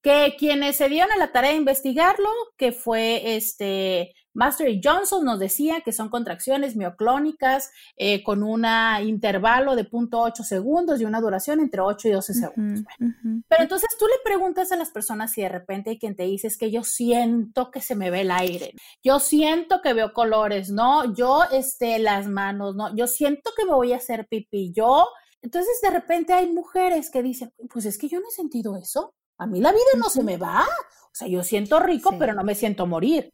Que 0.02 0.36
quienes 0.38 0.76
se 0.76 0.90
dieron 0.90 1.12
a 1.12 1.18
la 1.18 1.32
tarea 1.32 1.52
de 1.52 1.58
investigarlo, 1.58 2.30
que 2.58 2.72
fue 2.72 3.36
este 3.36 4.14
Master 4.36 4.70
y 4.70 4.82
Johnson 4.84 5.24
nos 5.24 5.40
decía 5.40 5.82
que 5.82 5.94
son 5.94 6.10
contracciones 6.10 6.76
mioclónicas 6.76 7.72
eh, 7.96 8.22
con 8.22 8.44
un 8.44 8.66
intervalo 9.04 9.76
de 9.76 9.90
0.8 9.90 10.44
segundos 10.44 11.00
y 11.00 11.06
una 11.06 11.22
duración 11.22 11.62
entre 11.62 11.82
8 11.82 12.10
y 12.10 12.12
12 12.12 12.34
segundos. 12.34 12.86
Pero 13.00 13.64
entonces 13.64 13.90
tú 13.98 14.06
le 14.06 14.16
preguntas 14.24 14.72
a 14.72 14.76
las 14.76 14.92
personas 14.92 15.32
si 15.32 15.42
de 15.42 15.50
repente 15.50 15.92
hay 15.92 15.98
quien 15.98 16.16
te 16.16 16.24
dice 16.24 16.48
es 16.48 16.58
que 16.58 16.70
yo 16.70 16.84
siento 16.84 17.72
que 17.72 17.82
se 17.82 17.96
me 17.96 18.12
ve 18.12 18.22
el 18.22 18.32
aire, 18.32 18.74
yo 19.02 19.20
siento 19.20 19.82
que 19.82 19.94
veo 19.94 20.14
colores, 20.14 20.70
¿no? 20.70 21.14
Yo, 21.16 21.44
este, 21.52 21.98
las 22.00 22.28
manos, 22.28 22.76
¿no? 22.76 22.96
Yo 22.96 23.08
siento 23.08 23.52
que 23.56 23.66
me 23.66 23.74
voy 23.74 23.94
a 23.94 23.98
hacer 23.98 24.28
pipí, 24.28 24.74
yo. 24.74 25.08
Entonces 25.42 25.80
de 25.82 25.92
repente 25.92 26.34
hay 26.34 26.52
mujeres 26.52 27.10
que 27.10 27.24
dicen, 27.24 27.54
pues 27.72 27.86
es 27.86 27.98
que 27.98 28.10
yo 28.10 28.20
no 28.20 28.28
he 28.28 28.32
sentido 28.32 28.76
eso. 28.76 29.14
A 29.38 29.48
mí 29.48 29.62
la 29.62 29.72
vida 29.72 29.82
no 29.98 30.10
se 30.10 30.24
me 30.24 30.38
va. 30.38 30.62
O 30.62 31.18
sea, 31.18 31.28
yo 31.28 31.44
siento 31.44 31.80
rico, 31.80 32.16
pero 32.20 32.34
no 32.34 32.44
me 32.44 32.56
siento 32.56 32.88
morir. 32.88 33.32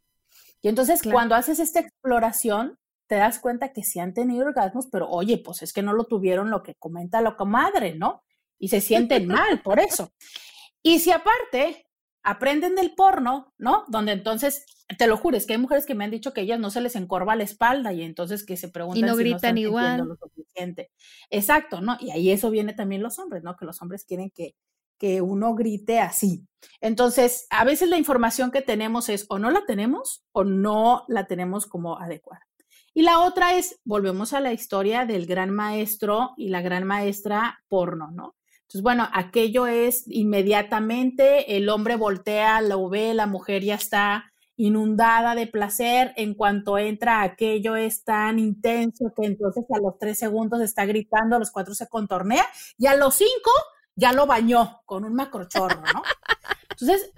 Y 0.62 0.68
entonces 0.68 1.02
cuando 1.02 1.34
haces 1.34 1.58
esta 1.58 1.80
exploración, 1.80 2.78
te 3.08 3.16
das 3.16 3.40
cuenta 3.40 3.72
que 3.72 3.82
sí 3.82 3.98
han 3.98 4.14
tenido 4.14 4.46
orgasmos, 4.46 4.86
pero 4.90 5.08
oye, 5.10 5.38
pues 5.38 5.60
es 5.62 5.72
que 5.72 5.82
no 5.82 5.92
lo 5.92 6.04
tuvieron 6.04 6.50
lo 6.50 6.62
que 6.62 6.76
comenta 6.76 7.20
la 7.20 7.36
comadre, 7.36 7.94
¿no? 7.94 8.22
Y 8.58 8.68
se 8.68 8.80
sienten 8.80 9.26
mal 9.26 9.60
por 9.60 9.80
eso. 9.80 10.12
Y 10.82 11.00
si 11.00 11.10
aparte 11.10 11.86
aprenden 12.22 12.76
del 12.76 12.94
porno, 12.94 13.52
¿no? 13.58 13.84
Donde 13.88 14.12
entonces, 14.12 14.64
te 14.96 15.08
lo 15.08 15.16
juro, 15.16 15.36
es 15.36 15.46
que 15.46 15.54
hay 15.54 15.58
mujeres 15.58 15.84
que 15.84 15.94
me 15.96 16.04
han 16.04 16.10
dicho 16.12 16.32
que 16.32 16.42
ellas 16.42 16.60
no 16.60 16.70
se 16.70 16.80
les 16.80 16.94
encorva 16.94 17.34
la 17.34 17.42
espalda 17.42 17.92
y 17.92 18.02
entonces 18.02 18.46
que 18.46 18.56
se 18.56 18.68
preguntan 18.68 19.04
y 19.04 19.06
no 19.06 19.16
si 19.16 19.24
gritan 19.24 19.56
no 19.56 19.60
igual. 19.60 20.04
lo 20.06 20.16
suficiente. 20.16 20.92
Exacto, 21.30 21.80
¿no? 21.80 21.96
Y 22.00 22.12
ahí 22.12 22.30
eso 22.30 22.50
viene 22.50 22.72
también 22.72 23.02
los 23.02 23.18
hombres, 23.18 23.42
¿no? 23.42 23.56
Que 23.56 23.64
los 23.64 23.82
hombres 23.82 24.04
quieren 24.04 24.30
que, 24.30 24.54
que 25.02 25.20
uno 25.20 25.56
grite 25.56 25.98
así. 25.98 26.46
Entonces, 26.80 27.48
a 27.50 27.64
veces 27.64 27.88
la 27.88 27.98
información 27.98 28.52
que 28.52 28.62
tenemos 28.62 29.08
es 29.08 29.26
o 29.28 29.40
no 29.40 29.50
la 29.50 29.66
tenemos 29.66 30.22
o 30.30 30.44
no 30.44 31.02
la 31.08 31.26
tenemos 31.26 31.66
como 31.66 31.98
adecuada. 31.98 32.46
Y 32.94 33.02
la 33.02 33.18
otra 33.18 33.56
es, 33.56 33.80
volvemos 33.84 34.32
a 34.32 34.38
la 34.38 34.52
historia 34.52 35.04
del 35.04 35.26
gran 35.26 35.50
maestro 35.50 36.34
y 36.36 36.50
la 36.50 36.62
gran 36.62 36.84
maestra 36.84 37.64
porno, 37.66 38.12
¿no? 38.12 38.36
Entonces, 38.60 38.82
bueno, 38.82 39.08
aquello 39.12 39.66
es 39.66 40.04
inmediatamente, 40.06 41.56
el 41.56 41.68
hombre 41.68 41.96
voltea, 41.96 42.60
lo 42.60 42.88
ve, 42.88 43.12
la 43.12 43.26
mujer 43.26 43.64
ya 43.64 43.74
está 43.74 44.32
inundada 44.54 45.34
de 45.34 45.48
placer, 45.48 46.12
en 46.16 46.34
cuanto 46.34 46.78
entra 46.78 47.22
aquello 47.22 47.74
es 47.74 48.04
tan 48.04 48.38
intenso 48.38 49.12
que 49.16 49.26
entonces 49.26 49.64
a 49.74 49.80
los 49.80 49.98
tres 49.98 50.20
segundos 50.20 50.60
está 50.60 50.84
gritando, 50.84 51.34
a 51.34 51.38
los 51.40 51.50
cuatro 51.50 51.74
se 51.74 51.88
contornea 51.88 52.46
y 52.78 52.86
a 52.86 52.94
los 52.94 53.16
cinco 53.16 53.50
ya 53.94 54.12
lo 54.12 54.26
bañó 54.26 54.80
con 54.84 55.04
un 55.04 55.14
macrochorro, 55.14 55.80
¿no? 55.80 56.02
Entonces, 56.70 57.12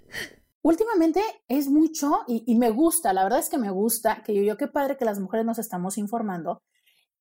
últimamente 0.62 1.23
es 1.49 1.69
mucho 1.69 2.25
y, 2.26 2.54
me 2.57 2.71
gusta, 2.71 3.12
la 3.12 3.23
verdad 3.23 3.38
es 3.38 3.49
que 3.49 3.59
me 3.59 3.71
gusta, 3.71 4.23
que 4.23 4.35
yo, 4.35 4.43
yo 4.43 4.57
qué 4.57 4.66
padre 4.66 4.97
que 4.97 5.04
las 5.04 5.21
mujeres 5.21 5.47
nos 5.47 5.59
estamos 5.59 5.99
informando, 5.99 6.62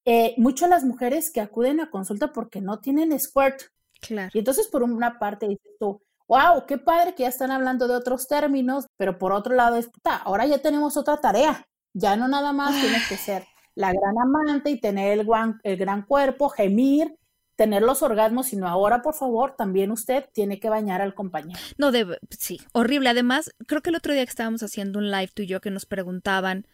eh, 0.05 0.33
mucho 0.37 0.67
las 0.67 0.83
mujeres 0.83 1.31
que 1.31 1.41
acuden 1.41 1.79
a 1.79 1.89
consulta 1.89 2.33
porque 2.33 2.61
no 2.61 2.79
tienen 2.79 3.17
squirt. 3.19 3.61
Claro. 4.01 4.31
Y 4.33 4.39
entonces, 4.39 4.67
por 4.67 4.83
una 4.83 5.17
parte, 5.19 5.47
dices 5.47 5.71
tú, 5.79 6.01
wow, 6.27 6.65
qué 6.67 6.77
padre 6.77 7.15
que 7.15 7.23
ya 7.23 7.29
están 7.29 7.51
hablando 7.51 7.87
de 7.87 7.95
otros 7.95 8.27
términos, 8.27 8.87
pero 8.97 9.17
por 9.17 9.31
otro 9.31 9.55
lado 9.55 9.77
es, 9.77 9.87
puta, 9.87 10.17
ahora 10.17 10.45
ya 10.45 10.57
tenemos 10.61 10.97
otra 10.97 11.17
tarea. 11.17 11.65
Ya 11.93 12.15
no 12.15 12.27
nada 12.27 12.51
más 12.53 12.79
tienes 12.81 13.07
que 13.07 13.17
ser 13.17 13.45
la 13.75 13.91
gran 13.91 14.15
amante 14.19 14.71
y 14.71 14.79
tener 14.79 15.19
el, 15.19 15.27
el 15.63 15.77
gran 15.77 16.03
cuerpo, 16.03 16.49
gemir 16.49 17.15
tener 17.55 17.83
los 17.83 18.01
orgasmos, 18.01 18.47
sino 18.47 18.67
ahora, 18.67 19.01
por 19.01 19.13
favor, 19.13 19.55
también 19.55 19.91
usted 19.91 20.25
tiene 20.33 20.59
que 20.59 20.69
bañar 20.69 21.01
al 21.01 21.13
compañero. 21.13 21.59
No, 21.77 21.91
debe, 21.91 22.17
sí, 22.37 22.59
horrible. 22.71 23.09
Además, 23.09 23.51
creo 23.67 23.81
que 23.81 23.89
el 23.89 23.95
otro 23.95 24.13
día 24.13 24.25
que 24.25 24.29
estábamos 24.29 24.63
haciendo 24.63 24.99
un 24.99 25.11
live 25.11 25.31
tú 25.33 25.43
y 25.43 25.47
yo 25.47 25.61
que 25.61 25.71
nos 25.71 25.85
preguntaban 25.85 26.67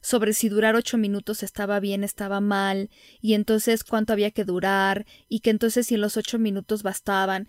sobre 0.00 0.32
si 0.32 0.48
durar 0.48 0.74
ocho 0.74 0.98
minutos 0.98 1.42
estaba 1.42 1.78
bien, 1.78 2.02
estaba 2.02 2.40
mal, 2.40 2.90
y 3.20 3.34
entonces 3.34 3.84
cuánto 3.84 4.12
había 4.12 4.32
que 4.32 4.44
durar, 4.44 5.06
y 5.28 5.40
que 5.40 5.50
entonces 5.50 5.86
si 5.86 5.96
los 5.96 6.16
ocho 6.16 6.38
minutos 6.38 6.82
bastaban. 6.82 7.46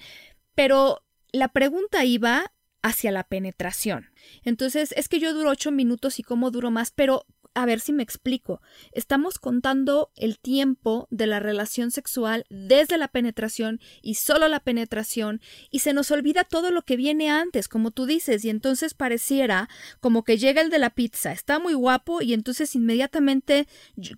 Pero 0.53 1.03
la 1.31 1.47
pregunta 1.47 2.05
iba 2.05 2.51
hacia 2.83 3.11
la 3.11 3.23
penetración. 3.23 4.11
Entonces, 4.43 4.93
es 4.95 5.07
que 5.07 5.19
yo 5.19 5.33
duro 5.33 5.49
ocho 5.49 5.71
minutos 5.71 6.19
y 6.19 6.23
cómo 6.23 6.51
duro 6.51 6.69
más, 6.69 6.91
pero 6.91 7.25
a 7.53 7.65
ver 7.65 7.79
si 7.79 7.93
me 7.93 8.03
explico. 8.03 8.61
Estamos 8.91 9.39
contando 9.39 10.11
el 10.15 10.39
tiempo 10.39 11.07
de 11.11 11.27
la 11.27 11.39
relación 11.39 11.91
sexual 11.91 12.45
desde 12.49 12.97
la 12.97 13.07
penetración 13.07 13.79
y 14.01 14.15
solo 14.15 14.47
la 14.47 14.59
penetración 14.59 15.41
y 15.69 15.79
se 15.79 15.93
nos 15.93 16.11
olvida 16.11 16.43
todo 16.43 16.71
lo 16.71 16.83
que 16.83 16.95
viene 16.95 17.29
antes, 17.29 17.67
como 17.67 17.91
tú 17.91 18.05
dices, 18.05 18.43
y 18.45 18.49
entonces 18.49 18.93
pareciera 18.93 19.69
como 19.99 20.23
que 20.23 20.37
llega 20.37 20.61
el 20.61 20.69
de 20.69 20.79
la 20.79 20.91
pizza, 20.91 21.31
está 21.31 21.59
muy 21.59 21.73
guapo 21.73 22.21
y 22.21 22.33
entonces 22.33 22.75
inmediatamente, 22.75 23.67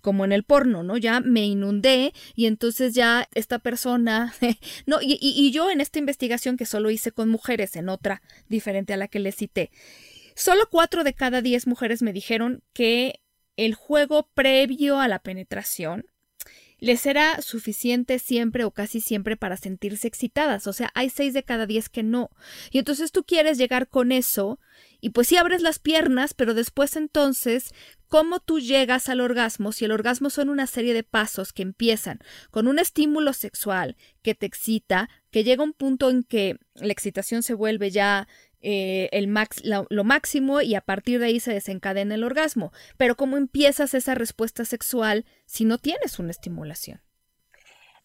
como 0.02 0.24
en 0.24 0.32
el 0.32 0.44
porno, 0.44 0.82
¿no? 0.82 0.96
Ya 0.96 1.20
me 1.20 1.46
inundé 1.46 2.12
y 2.34 2.46
entonces 2.46 2.94
ya 2.94 3.28
esta 3.34 3.58
persona, 3.58 4.34
no, 4.86 5.00
y, 5.00 5.18
y 5.20 5.50
yo 5.50 5.70
en 5.70 5.80
esta 5.80 5.98
investigación 5.98 6.56
que 6.56 6.66
solo 6.66 6.90
hice 6.90 7.12
con 7.12 7.28
mujeres, 7.28 7.76
en 7.76 7.88
otra 7.88 8.22
diferente 8.48 8.92
a 8.94 8.96
la 8.96 9.08
que 9.08 9.18
le 9.18 9.32
cité, 9.32 9.70
Solo 10.38 10.68
cuatro 10.70 11.02
de 11.02 11.14
cada 11.14 11.40
diez 11.40 11.66
mujeres 11.66 12.02
me 12.02 12.12
dijeron 12.12 12.62
que 12.74 13.22
el 13.56 13.74
juego 13.74 14.28
previo 14.34 15.00
a 15.00 15.08
la 15.08 15.18
penetración 15.18 16.06
les 16.78 17.00
será 17.00 17.40
suficiente 17.40 18.18
siempre 18.18 18.64
o 18.64 18.70
casi 18.70 19.00
siempre 19.00 19.36
para 19.36 19.56
sentirse 19.56 20.06
excitadas. 20.08 20.66
O 20.66 20.72
sea, 20.72 20.90
hay 20.94 21.08
seis 21.08 21.32
de 21.32 21.42
cada 21.42 21.66
diez 21.66 21.88
que 21.88 22.02
no. 22.02 22.30
Y 22.70 22.78
entonces 22.78 23.12
tú 23.12 23.24
quieres 23.24 23.56
llegar 23.56 23.88
con 23.88 24.12
eso 24.12 24.60
y 25.00 25.10
pues 25.10 25.28
sí 25.28 25.36
abres 25.36 25.62
las 25.62 25.78
piernas, 25.78 26.34
pero 26.34 26.52
después 26.52 26.96
entonces, 26.96 27.72
¿cómo 28.08 28.40
tú 28.40 28.60
llegas 28.60 29.08
al 29.08 29.20
orgasmo? 29.20 29.72
Si 29.72 29.84
el 29.84 29.92
orgasmo 29.92 30.30
son 30.30 30.48
una 30.48 30.66
serie 30.66 30.94
de 30.94 31.02
pasos 31.02 31.52
que 31.52 31.62
empiezan 31.62 32.20
con 32.50 32.68
un 32.68 32.78
estímulo 32.78 33.32
sexual 33.32 33.96
que 34.22 34.34
te 34.34 34.46
excita, 34.46 35.08
que 35.30 35.44
llega 35.44 35.64
un 35.64 35.72
punto 35.72 36.10
en 36.10 36.24
que 36.24 36.58
la 36.74 36.92
excitación 36.92 37.42
se 37.42 37.54
vuelve 37.54 37.90
ya 37.90 38.28
eh, 38.68 39.08
el 39.12 39.28
max, 39.28 39.62
lo, 39.64 40.02
máximo 40.02 40.60
y 40.60 40.74
a 40.74 40.80
partir 40.80 41.20
de 41.20 41.26
ahí 41.26 41.38
se 41.38 41.52
desencadena 41.52 42.16
el 42.16 42.24
orgasmo. 42.24 42.72
Pero 42.96 43.16
¿cómo 43.16 43.36
empiezas 43.36 43.94
esa 43.94 44.16
respuesta 44.16 44.64
sexual 44.64 45.24
si 45.44 45.64
no 45.64 45.78
tienes 45.78 46.18
una 46.18 46.32
estimulación? 46.32 47.00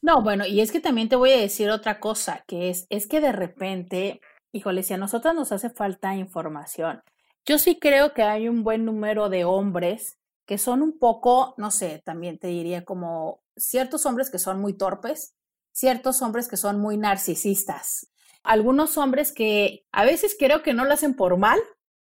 No, 0.03 0.21
bueno, 0.21 0.45
y 0.45 0.61
es 0.61 0.71
que 0.71 0.79
también 0.79 1.09
te 1.09 1.15
voy 1.15 1.31
a 1.31 1.39
decir 1.39 1.71
otra 1.71 1.99
cosa, 1.99 2.43
que 2.45 2.69
es, 2.69 2.85
es 2.91 3.07
que 3.07 3.21
de 3.21 3.31
repente, 3.31 4.21
híjole, 4.51 4.83
si 4.83 4.93
a 4.93 4.97
nosotros 4.97 5.33
nos 5.33 5.51
hace 5.51 5.71
falta 5.71 6.13
información, 6.13 7.01
yo 7.43 7.57
sí 7.57 7.79
creo 7.79 8.13
que 8.13 8.21
hay 8.21 8.47
un 8.47 8.63
buen 8.63 8.85
número 8.85 9.29
de 9.29 9.45
hombres 9.45 10.19
que 10.45 10.59
son 10.59 10.83
un 10.83 10.99
poco, 10.99 11.55
no 11.57 11.71
sé, 11.71 12.03
también 12.05 12.37
te 12.37 12.49
diría 12.49 12.85
como 12.85 13.41
ciertos 13.57 14.05
hombres 14.05 14.29
que 14.29 14.37
son 14.37 14.61
muy 14.61 14.77
torpes, 14.77 15.33
ciertos 15.71 16.21
hombres 16.21 16.47
que 16.47 16.57
son 16.57 16.79
muy 16.79 16.97
narcisistas, 16.97 18.10
algunos 18.43 18.97
hombres 18.97 19.31
que 19.31 19.85
a 19.91 20.03
veces 20.05 20.35
creo 20.37 20.63
que 20.63 20.73
no 20.73 20.85
lo 20.85 20.93
hacen 20.93 21.15
por 21.15 21.37
mal, 21.37 21.59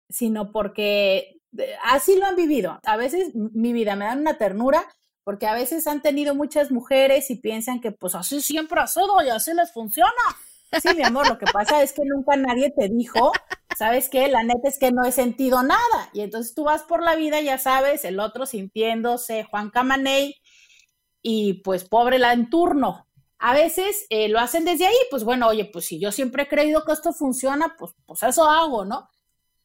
sino 0.08 0.52
porque 0.52 1.40
eh, 1.58 1.74
así 1.84 2.16
lo 2.16 2.26
han 2.26 2.36
vivido. 2.36 2.78
A 2.84 2.96
veces 2.96 3.34
mi 3.34 3.72
vida 3.72 3.96
me 3.96 4.04
dan 4.04 4.20
una 4.20 4.38
ternura 4.38 4.86
porque 5.24 5.46
a 5.46 5.54
veces 5.54 5.86
han 5.86 6.02
tenido 6.02 6.34
muchas 6.34 6.70
mujeres 6.70 7.30
y 7.30 7.36
piensan 7.36 7.80
que 7.80 7.90
pues 7.90 8.14
así 8.14 8.40
siempre 8.40 8.80
ha 8.80 8.86
sido 8.86 9.22
y 9.24 9.28
así 9.28 9.52
les 9.54 9.72
funciona. 9.72 10.12
Sí, 10.80 10.88
mi 10.96 11.02
amor, 11.02 11.28
lo 11.28 11.38
que 11.38 11.46
pasa 11.52 11.82
es 11.82 11.92
que 11.92 12.02
nunca 12.04 12.36
nadie 12.36 12.70
te 12.70 12.88
dijo, 12.88 13.32
¿sabes 13.76 14.08
qué? 14.08 14.28
La 14.28 14.42
neta 14.42 14.68
es 14.68 14.78
que 14.78 14.92
no 14.92 15.04
he 15.04 15.12
sentido 15.12 15.62
nada. 15.62 16.10
Y 16.12 16.20
entonces 16.20 16.54
tú 16.54 16.64
vas 16.64 16.82
por 16.82 17.02
la 17.02 17.16
vida, 17.16 17.40
ya 17.40 17.58
sabes, 17.58 18.04
el 18.04 18.20
otro 18.20 18.46
sintiéndose 18.46 19.44
Juan 19.44 19.70
Camaney 19.70 20.34
y 21.22 21.54
pues 21.62 21.88
pobre 21.88 22.18
la 22.18 22.32
en 22.32 22.50
turno, 22.50 23.05
a 23.38 23.54
veces 23.54 24.06
eh, 24.10 24.28
lo 24.28 24.38
hacen 24.38 24.64
desde 24.64 24.86
ahí, 24.86 24.96
pues 25.10 25.24
bueno, 25.24 25.48
oye, 25.48 25.66
pues 25.66 25.86
si 25.86 26.00
yo 26.00 26.12
siempre 26.12 26.44
he 26.44 26.48
creído 26.48 26.84
que 26.84 26.92
esto 26.92 27.12
funciona, 27.12 27.76
pues, 27.78 27.92
pues 28.06 28.22
eso 28.22 28.44
hago, 28.48 28.84
¿no? 28.84 29.08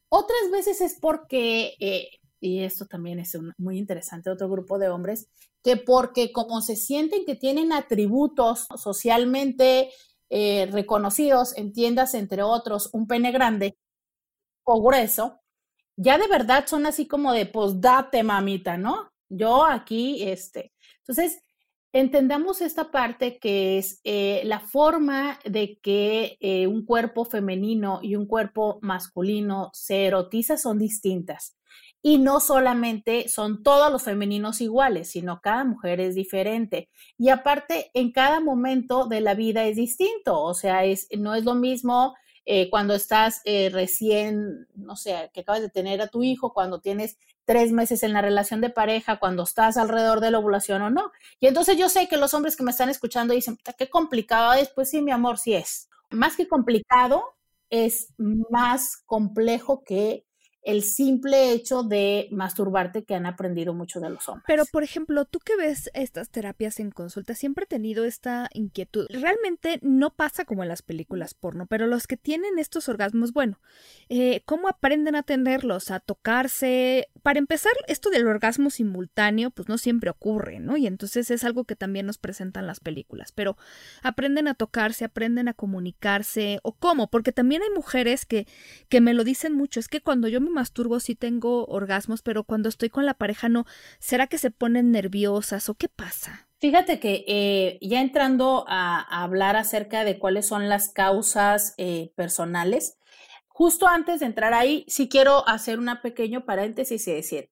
Otras 0.08 0.50
veces 0.50 0.80
es 0.82 0.98
porque, 1.00 1.74
eh, 1.80 2.10
y 2.40 2.60
esto 2.64 2.86
también 2.86 3.18
es 3.18 3.36
muy 3.56 3.78
interesante, 3.78 4.30
otro 4.30 4.48
grupo 4.50 4.78
de 4.78 4.88
hombres, 4.90 5.28
que 5.62 5.76
porque 5.76 6.32
como 6.32 6.60
se 6.60 6.76
sienten 6.76 7.24
que 7.24 7.34
tienen 7.36 7.72
atributos 7.72 8.66
socialmente 8.76 9.90
eh, 10.28 10.68
reconocidos 10.70 11.56
en 11.56 11.72
tiendas, 11.72 12.14
entre 12.14 12.42
otros, 12.42 12.90
un 12.92 13.06
pene 13.06 13.32
grande 13.32 13.78
o 14.64 14.82
grueso, 14.82 15.40
ya 15.96 16.18
de 16.18 16.28
verdad 16.28 16.66
son 16.66 16.86
así 16.86 17.06
como 17.06 17.32
de, 17.32 17.46
pues 17.46 17.80
date 17.80 18.22
mamita, 18.22 18.76
¿no? 18.76 19.12
Yo 19.28 19.64
aquí, 19.64 20.22
este. 20.28 20.72
Entonces, 20.98 21.42
entendamos 21.92 22.60
esta 22.62 22.90
parte 22.90 23.38
que 23.38 23.78
es 23.78 24.00
eh, 24.04 24.42
la 24.44 24.60
forma 24.60 25.38
de 25.44 25.78
que 25.82 26.38
eh, 26.40 26.66
un 26.66 26.84
cuerpo 26.86 27.24
femenino 27.24 28.00
y 28.02 28.16
un 28.16 28.26
cuerpo 28.26 28.78
masculino 28.82 29.70
se 29.74 30.06
erotiza 30.06 30.56
son 30.56 30.78
distintas. 30.78 31.56
Y 32.04 32.18
no 32.18 32.40
solamente 32.40 33.28
son 33.28 33.62
todos 33.62 33.92
los 33.92 34.02
femeninos 34.02 34.60
iguales, 34.60 35.10
sino 35.10 35.40
cada 35.40 35.64
mujer 35.64 36.00
es 36.00 36.16
diferente. 36.16 36.88
Y 37.16 37.28
aparte, 37.28 37.90
en 37.94 38.10
cada 38.10 38.40
momento 38.40 39.06
de 39.06 39.20
la 39.20 39.34
vida 39.34 39.64
es 39.64 39.76
distinto. 39.76 40.42
O 40.42 40.54
sea, 40.54 40.84
es, 40.84 41.06
no 41.16 41.34
es 41.34 41.44
lo 41.44 41.54
mismo 41.54 42.14
eh, 42.44 42.68
cuando 42.70 42.94
estás 42.94 43.40
recién, 43.44 44.66
no 44.74 44.96
sé, 44.96 45.30
que 45.32 45.42
acabas 45.42 45.62
de 45.62 45.70
tener 45.70 46.00
a 46.00 46.08
tu 46.08 46.24
hijo, 46.24 46.52
cuando 46.52 46.80
tienes 46.80 47.18
tres 47.44 47.72
meses 47.72 48.02
en 48.02 48.12
la 48.12 48.20
relación 48.20 48.60
de 48.60 48.70
pareja, 48.70 49.18
cuando 49.18 49.42
estás 49.42 49.76
alrededor 49.76 50.20
de 50.20 50.30
la 50.30 50.38
ovulación 50.38 50.82
o 50.82 50.90
no. 50.90 51.12
Y 51.40 51.46
entonces 51.46 51.76
yo 51.76 51.88
sé 51.88 52.08
que 52.08 52.16
los 52.16 52.34
hombres 52.34 52.56
que 52.56 52.62
me 52.62 52.70
están 52.70 52.88
escuchando 52.88 53.34
dicen, 53.34 53.58
qué 53.76 53.88
complicado 53.90 54.52
es, 54.54 54.68
pues 54.68 54.90
sí, 54.90 55.02
mi 55.02 55.10
amor, 55.10 55.38
sí 55.38 55.54
es. 55.54 55.88
Más 56.10 56.36
que 56.36 56.48
complicado, 56.48 57.22
es 57.70 58.12
más 58.18 58.98
complejo 59.06 59.82
que 59.82 60.26
el 60.62 60.82
simple 60.82 61.52
hecho 61.52 61.82
de 61.82 62.28
masturbarte 62.30 63.04
que 63.04 63.14
han 63.14 63.26
aprendido 63.26 63.74
mucho 63.74 63.98
de 64.00 64.10
los 64.10 64.28
hombres. 64.28 64.44
Pero, 64.46 64.64
por 64.66 64.84
ejemplo, 64.84 65.24
tú 65.24 65.40
que 65.40 65.56
ves 65.56 65.90
estas 65.92 66.30
terapias 66.30 66.78
en 66.78 66.92
consulta, 66.92 67.34
siempre 67.34 67.64
he 67.64 67.66
tenido 67.66 68.04
esta 68.04 68.48
inquietud. 68.52 69.06
Realmente 69.10 69.80
no 69.82 70.14
pasa 70.14 70.44
como 70.44 70.62
en 70.62 70.68
las 70.68 70.82
películas 70.82 71.34
porno, 71.34 71.66
pero 71.66 71.86
los 71.88 72.06
que 72.06 72.16
tienen 72.16 72.58
estos 72.58 72.88
orgasmos, 72.88 73.32
bueno, 73.32 73.58
eh, 74.08 74.42
¿cómo 74.44 74.68
aprenden 74.68 75.16
a 75.16 75.24
tenerlos? 75.24 75.90
A 75.90 75.98
tocarse. 75.98 77.08
Para 77.22 77.40
empezar, 77.40 77.72
esto 77.88 78.10
del 78.10 78.28
orgasmo 78.28 78.70
simultáneo, 78.70 79.50
pues 79.50 79.68
no 79.68 79.78
siempre 79.78 80.10
ocurre, 80.10 80.60
¿no? 80.60 80.76
Y 80.76 80.86
entonces 80.86 81.30
es 81.32 81.42
algo 81.42 81.64
que 81.64 81.74
también 81.74 82.06
nos 82.06 82.18
presentan 82.18 82.68
las 82.68 82.78
películas, 82.78 83.32
pero 83.32 83.56
aprenden 84.02 84.46
a 84.46 84.54
tocarse, 84.54 85.04
aprenden 85.04 85.48
a 85.48 85.54
comunicarse, 85.54 86.60
o 86.62 86.72
cómo, 86.72 87.10
porque 87.10 87.32
también 87.32 87.62
hay 87.62 87.70
mujeres 87.70 88.26
que, 88.26 88.46
que 88.88 89.00
me 89.00 89.12
lo 89.12 89.24
dicen 89.24 89.54
mucho, 89.54 89.80
es 89.80 89.88
que 89.88 90.00
cuando 90.00 90.28
yo 90.28 90.40
me 90.40 90.51
masturbo 90.52 91.00
sí 91.00 91.14
tengo 91.14 91.66
orgasmos, 91.66 92.22
pero 92.22 92.44
cuando 92.44 92.68
estoy 92.68 92.90
con 92.90 93.06
la 93.06 93.14
pareja 93.14 93.48
no. 93.48 93.64
¿Será 93.98 94.26
que 94.26 94.38
se 94.38 94.50
ponen 94.50 94.92
nerviosas 94.92 95.68
o 95.68 95.74
qué 95.74 95.88
pasa? 95.88 96.48
Fíjate 96.58 97.00
que 97.00 97.24
eh, 97.26 97.78
ya 97.82 98.00
entrando 98.00 98.64
a, 98.68 99.00
hablar 99.22 99.56
acerca 99.56 100.04
de 100.04 100.18
cuáles 100.20 100.46
son 100.46 100.68
las 100.68 100.92
causas 100.92 101.74
eh, 101.76 102.12
personales, 102.14 102.98
justo 103.48 103.88
antes 103.88 104.20
de 104.20 104.26
entrar 104.26 104.54
ahí, 104.54 104.84
sí 104.86 105.08
quiero 105.08 105.46
hacer 105.48 105.78
una 105.78 106.02
pequeño 106.02 106.44
paréntesis 106.44 107.08
y 107.08 107.12
decir, 107.12 107.50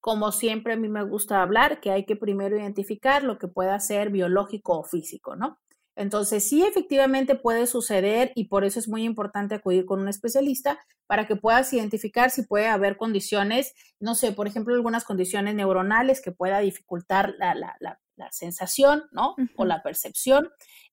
como 0.00 0.32
siempre 0.32 0.74
a 0.74 0.76
mí 0.76 0.88
me 0.88 1.04
gusta 1.04 1.42
hablar, 1.42 1.80
que 1.80 1.90
hay 1.90 2.04
que 2.04 2.16
primero 2.16 2.56
identificar 2.56 3.22
lo 3.22 3.38
que 3.38 3.48
pueda 3.48 3.78
ser 3.80 4.10
biológico 4.10 4.78
o 4.78 4.84
físico, 4.84 5.36
¿no? 5.36 5.58
Entonces, 5.94 6.48
sí, 6.48 6.64
efectivamente 6.64 7.34
puede 7.34 7.66
suceder 7.66 8.32
y 8.34 8.44
por 8.44 8.64
eso 8.64 8.78
es 8.78 8.88
muy 8.88 9.04
importante 9.04 9.54
acudir 9.54 9.84
con 9.84 10.00
un 10.00 10.08
especialista 10.08 10.78
para 11.06 11.26
que 11.26 11.36
puedas 11.36 11.70
identificar 11.72 12.30
si 12.30 12.42
puede 12.42 12.66
haber 12.68 12.96
condiciones, 12.96 13.74
no 14.00 14.14
sé, 14.14 14.32
por 14.32 14.46
ejemplo, 14.46 14.74
algunas 14.74 15.04
condiciones 15.04 15.54
neuronales 15.54 16.22
que 16.22 16.32
pueda 16.32 16.60
dificultar 16.60 17.34
la, 17.38 17.54
la, 17.54 17.76
la, 17.80 17.98
sensación, 18.30 19.04
¿no? 19.10 19.34
O 19.56 19.64
la 19.64 19.82
percepción. 19.82 20.48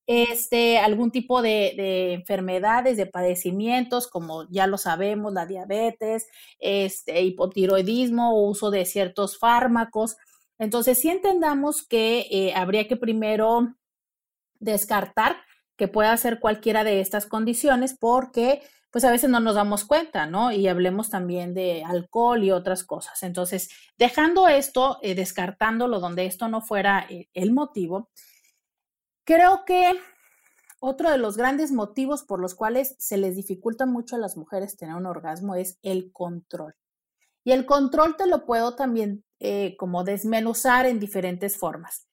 Este, 0.07 0.79
algún 0.79 1.11
tipo 1.11 1.43
de, 1.43 1.73
de, 1.77 2.13
enfermedades, 2.13 2.97
de 2.97 3.05
padecimientos, 3.05 4.07
como 4.07 4.49
ya 4.49 4.65
lo 4.65 4.79
sabemos, 4.79 5.31
la 5.31 5.45
diabetes, 5.45 6.27
este, 6.57 7.21
hipotiroidismo, 7.21 8.43
uso 8.43 8.71
de 8.71 8.85
ciertos 8.85 9.37
fármacos. 9.37 10.17
Entonces, 10.57 10.97
sí 10.97 11.09
entendamos 11.09 11.87
que 11.87 12.27
eh, 12.31 12.53
habría 12.55 12.87
que 12.87 12.97
primero 12.97 13.75
descartar 14.59 15.37
que 15.75 15.87
pueda 15.87 16.15
ser 16.17 16.39
cualquiera 16.39 16.83
de 16.83 16.99
estas 16.99 17.25
condiciones 17.25 17.95
porque 17.97 18.61
pues 18.91 19.05
a 19.05 19.11
veces 19.11 19.29
no 19.29 19.39
nos 19.39 19.55
damos 19.55 19.85
cuenta, 19.85 20.25
¿no? 20.25 20.51
Y 20.51 20.67
hablemos 20.67 21.09
también 21.09 21.53
de 21.53 21.83
alcohol 21.83 22.43
y 22.43 22.51
otras 22.51 22.83
cosas. 22.83 23.21
Entonces, 23.23 23.69
dejando 23.97 24.47
esto, 24.47 24.97
eh, 25.01 25.15
descartándolo 25.15 25.99
donde 25.99 26.25
esto 26.25 26.47
no 26.47 26.61
fuera 26.61 27.05
eh, 27.09 27.29
el 27.33 27.51
motivo, 27.53 28.09
creo 29.23 29.63
que 29.65 29.99
otro 30.79 31.11
de 31.11 31.17
los 31.17 31.37
grandes 31.37 31.71
motivos 31.71 32.23
por 32.23 32.39
los 32.39 32.55
cuales 32.55 32.95
se 32.97 33.17
les 33.17 33.35
dificulta 33.35 33.85
mucho 33.85 34.15
a 34.15 34.19
las 34.19 34.37
mujeres 34.37 34.75
tener 34.75 34.95
un 34.95 35.05
orgasmo 35.05 35.55
es 35.55 35.77
el 35.83 36.11
control. 36.11 36.75
Y 37.43 37.51
el 37.51 37.65
control 37.65 38.17
te 38.17 38.27
lo 38.27 38.45
puedo 38.45 38.75
también 38.75 39.23
eh, 39.39 39.75
como 39.77 40.03
desmenuzar 40.03 40.85
en 40.85 40.99
diferentes 40.99 41.57
formas. 41.57 42.07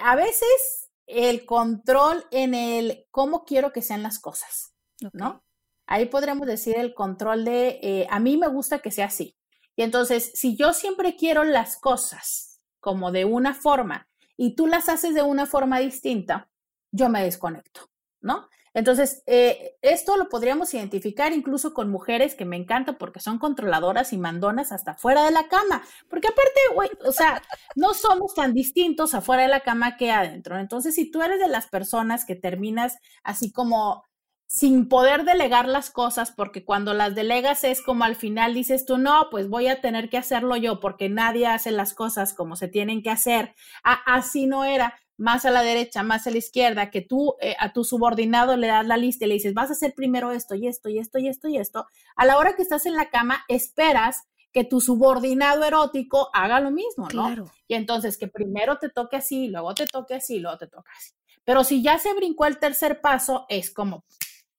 a 0.00 0.16
veces 0.16 0.81
el 1.06 1.44
control 1.44 2.24
en 2.30 2.54
el 2.54 3.06
cómo 3.10 3.44
quiero 3.44 3.72
que 3.72 3.82
sean 3.82 4.02
las 4.02 4.18
cosas, 4.18 4.74
¿no? 5.12 5.44
Ahí 5.86 6.06
podríamos 6.06 6.46
decir 6.46 6.76
el 6.78 6.94
control 6.94 7.44
de, 7.44 7.80
eh, 7.82 8.06
a 8.10 8.20
mí 8.20 8.36
me 8.36 8.48
gusta 8.48 8.78
que 8.78 8.90
sea 8.90 9.06
así. 9.06 9.36
Y 9.76 9.82
entonces, 9.82 10.32
si 10.34 10.56
yo 10.56 10.72
siempre 10.72 11.16
quiero 11.16 11.44
las 11.44 11.76
cosas 11.76 12.60
como 12.80 13.10
de 13.10 13.24
una 13.24 13.54
forma 13.54 14.08
y 14.36 14.54
tú 14.54 14.66
las 14.66 14.88
haces 14.88 15.14
de 15.14 15.22
una 15.22 15.46
forma 15.46 15.78
distinta, 15.78 16.50
yo 16.92 17.08
me 17.08 17.22
desconecto, 17.22 17.90
¿no? 18.20 18.48
Entonces, 18.74 19.22
eh, 19.26 19.76
esto 19.82 20.16
lo 20.16 20.28
podríamos 20.28 20.72
identificar 20.74 21.32
incluso 21.32 21.74
con 21.74 21.90
mujeres 21.90 22.34
que 22.34 22.44
me 22.44 22.56
encantan 22.56 22.96
porque 22.98 23.20
son 23.20 23.38
controladoras 23.38 24.12
y 24.12 24.18
mandonas 24.18 24.72
hasta 24.72 24.94
fuera 24.94 25.24
de 25.24 25.30
la 25.30 25.48
cama. 25.48 25.82
Porque 26.08 26.28
aparte, 26.28 26.60
güey, 26.74 26.90
o 27.04 27.12
sea, 27.12 27.42
no 27.76 27.94
somos 27.94 28.34
tan 28.34 28.54
distintos 28.54 29.14
afuera 29.14 29.42
de 29.42 29.48
la 29.48 29.60
cama 29.60 29.96
que 29.96 30.10
adentro. 30.10 30.58
Entonces, 30.58 30.94
si 30.94 31.10
tú 31.10 31.22
eres 31.22 31.40
de 31.40 31.48
las 31.48 31.66
personas 31.68 32.24
que 32.24 32.34
terminas 32.34 32.98
así 33.22 33.52
como 33.52 34.04
sin 34.52 34.86
poder 34.86 35.24
delegar 35.24 35.66
las 35.66 35.90
cosas, 35.90 36.30
porque 36.30 36.62
cuando 36.62 36.92
las 36.92 37.14
delegas 37.14 37.64
es 37.64 37.80
como 37.80 38.04
al 38.04 38.16
final 38.16 38.52
dices 38.52 38.84
tú, 38.84 38.98
no, 38.98 39.28
pues 39.30 39.48
voy 39.48 39.68
a 39.68 39.80
tener 39.80 40.10
que 40.10 40.18
hacerlo 40.18 40.56
yo 40.56 40.78
porque 40.78 41.08
nadie 41.08 41.46
hace 41.46 41.70
las 41.70 41.94
cosas 41.94 42.34
como 42.34 42.54
se 42.56 42.68
tienen 42.68 43.02
que 43.02 43.08
hacer. 43.08 43.54
así 43.82 44.46
no 44.46 44.66
era 44.66 44.94
más 45.16 45.44
a 45.44 45.50
la 45.50 45.62
derecha, 45.62 46.02
más 46.02 46.26
a 46.26 46.30
la 46.30 46.38
izquierda, 46.38 46.90
que 46.90 47.00
tú 47.00 47.36
eh, 47.40 47.54
a 47.58 47.72
tu 47.72 47.84
subordinado 47.84 48.56
le 48.56 48.68
das 48.68 48.86
la 48.86 48.96
lista 48.96 49.24
y 49.24 49.28
le 49.28 49.34
dices, 49.34 49.54
vas 49.54 49.70
a 49.70 49.74
hacer 49.74 49.94
primero 49.94 50.32
esto 50.32 50.54
y 50.54 50.66
esto 50.66 50.88
y 50.88 50.98
esto 50.98 51.18
y 51.18 51.28
esto 51.28 51.48
y 51.48 51.58
esto, 51.58 51.86
a 52.16 52.24
la 52.26 52.38
hora 52.38 52.54
que 52.56 52.62
estás 52.62 52.86
en 52.86 52.94
la 52.94 53.10
cama, 53.10 53.44
esperas 53.48 54.24
que 54.52 54.64
tu 54.64 54.80
subordinado 54.80 55.64
erótico 55.64 56.28
haga 56.34 56.60
lo 56.60 56.70
mismo, 56.70 57.04
¿no? 57.04 57.08
Claro. 57.08 57.50
Y 57.66 57.74
entonces 57.74 58.18
que 58.18 58.28
primero 58.28 58.78
te 58.78 58.90
toque 58.90 59.16
así, 59.16 59.48
luego 59.48 59.74
te 59.74 59.86
toque 59.86 60.14
así, 60.14 60.40
luego 60.40 60.58
te 60.58 60.66
toque 60.66 60.90
así. 60.94 61.12
Pero 61.44 61.64
si 61.64 61.82
ya 61.82 61.98
se 61.98 62.12
brincó 62.14 62.46
el 62.46 62.58
tercer 62.58 63.00
paso, 63.00 63.46
es 63.48 63.72
como, 63.72 64.04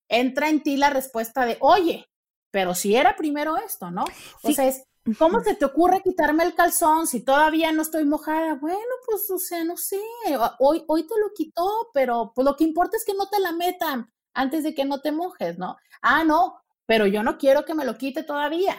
entra 0.10 0.50
en 0.50 0.64
ti 0.64 0.78
la 0.78 0.90
respuesta 0.90 1.46
de, 1.46 1.58
oye, 1.62 2.10
pero 2.52 2.76
si 2.76 2.96
era 2.96 3.16
primero 3.16 3.58
esto, 3.58 3.90
¿no? 3.92 4.04
O 4.42 4.52
sea, 4.52 4.68
es, 4.68 4.84
¿Cómo 5.20 5.42
se 5.42 5.56
te 5.56 5.66
ocurre 5.66 6.02
quitarme 6.02 6.44
el 6.44 6.56
calzón 6.56 7.08
si 7.08 7.22
todavía 7.22 7.72
no 7.74 7.82
estoy 7.82 8.06
mojada? 8.06 8.56
Bueno, 8.56 8.80
pues, 9.06 9.30
o 9.30 9.38
sea, 9.38 9.64
no 9.66 9.76
sé, 9.76 10.00
hoy, 10.60 10.84
hoy 10.88 11.04
te 11.04 11.20
lo 11.20 11.34
quitó, 11.36 11.90
pero 11.94 12.32
pues 12.34 12.46
lo 12.46 12.56
que 12.56 12.64
importa 12.64 12.96
es 12.96 13.04
que 13.04 13.14
no 13.14 13.28
te 13.28 13.40
la 13.40 13.52
metan 13.52 14.14
antes 14.34 14.64
de 14.64 14.74
que 14.74 14.86
no 14.86 15.02
te 15.02 15.12
mojes, 15.12 15.58
¿no? 15.58 15.76
Ah, 16.02 16.24
no, 16.24 16.56
pero 16.86 17.06
yo 17.06 17.22
no 17.22 17.38
quiero 17.38 17.66
que 17.66 17.74
me 17.74 17.86
lo 17.86 17.98
quite 17.98 18.24
todavía. 18.24 18.78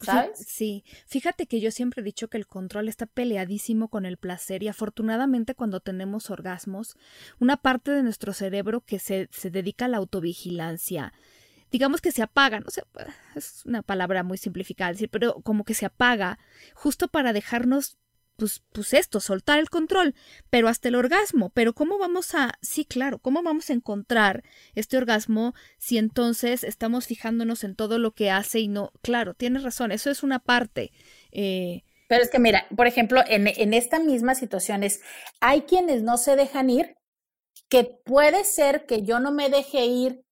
¿Sabes? 0.00 0.38
Sí, 0.46 0.84
fíjate 1.06 1.46
que 1.46 1.60
yo 1.60 1.70
siempre 1.70 2.02
he 2.02 2.04
dicho 2.04 2.28
que 2.28 2.36
el 2.36 2.46
control 2.46 2.88
está 2.88 3.06
peleadísimo 3.06 3.88
con 3.88 4.04
el 4.04 4.18
placer 4.18 4.62
y 4.62 4.68
afortunadamente 4.68 5.54
cuando 5.54 5.80
tenemos 5.80 6.30
orgasmos, 6.30 6.96
una 7.38 7.56
parte 7.56 7.92
de 7.92 8.02
nuestro 8.02 8.32
cerebro 8.32 8.82
que 8.82 8.98
se, 8.98 9.28
se 9.32 9.50
dedica 9.50 9.86
a 9.86 9.88
la 9.88 9.96
autovigilancia, 9.98 11.14
digamos 11.74 12.00
que 12.00 12.12
se 12.12 12.22
apaga, 12.22 12.60
no 12.60 12.70
sé, 12.70 12.84
es 13.34 13.66
una 13.66 13.82
palabra 13.82 14.22
muy 14.22 14.38
simplificada 14.38 14.92
decir, 14.92 15.10
pero 15.10 15.40
como 15.42 15.64
que 15.64 15.74
se 15.74 15.84
apaga 15.84 16.38
justo 16.72 17.08
para 17.08 17.32
dejarnos 17.32 17.98
pues, 18.36 18.62
pues 18.70 18.94
esto, 18.94 19.18
soltar 19.18 19.58
el 19.58 19.70
control, 19.70 20.14
pero 20.50 20.68
hasta 20.68 20.86
el 20.86 20.94
orgasmo. 20.94 21.50
Pero 21.50 21.72
¿cómo 21.72 21.98
vamos 21.98 22.36
a, 22.36 22.52
sí, 22.62 22.84
claro, 22.84 23.18
cómo 23.18 23.42
vamos 23.42 23.70
a 23.70 23.72
encontrar 23.72 24.44
este 24.76 24.96
orgasmo 24.96 25.52
si 25.76 25.98
entonces 25.98 26.62
estamos 26.62 27.08
fijándonos 27.08 27.64
en 27.64 27.74
todo 27.74 27.98
lo 27.98 28.12
que 28.12 28.30
hace 28.30 28.60
y 28.60 28.68
no, 28.68 28.92
claro, 29.02 29.34
tienes 29.34 29.64
razón, 29.64 29.90
eso 29.90 30.12
es 30.12 30.22
una 30.22 30.38
parte. 30.38 30.92
Eh, 31.32 31.82
pero 32.06 32.22
es 32.22 32.30
que 32.30 32.38
mira, 32.38 32.68
por 32.76 32.86
ejemplo, 32.86 33.20
en, 33.26 33.48
en 33.48 33.74
esta 33.74 33.98
misma 33.98 34.36
situación 34.36 34.84
es, 34.84 35.00
hay 35.40 35.62
quienes 35.62 36.04
no 36.04 36.18
se 36.18 36.36
dejan 36.36 36.70
ir, 36.70 36.94
que 37.68 37.82
puede 38.04 38.44
ser 38.44 38.86
que 38.86 39.02
yo 39.02 39.18
no 39.18 39.32
me 39.32 39.50
deje 39.50 39.86
ir 39.86 40.23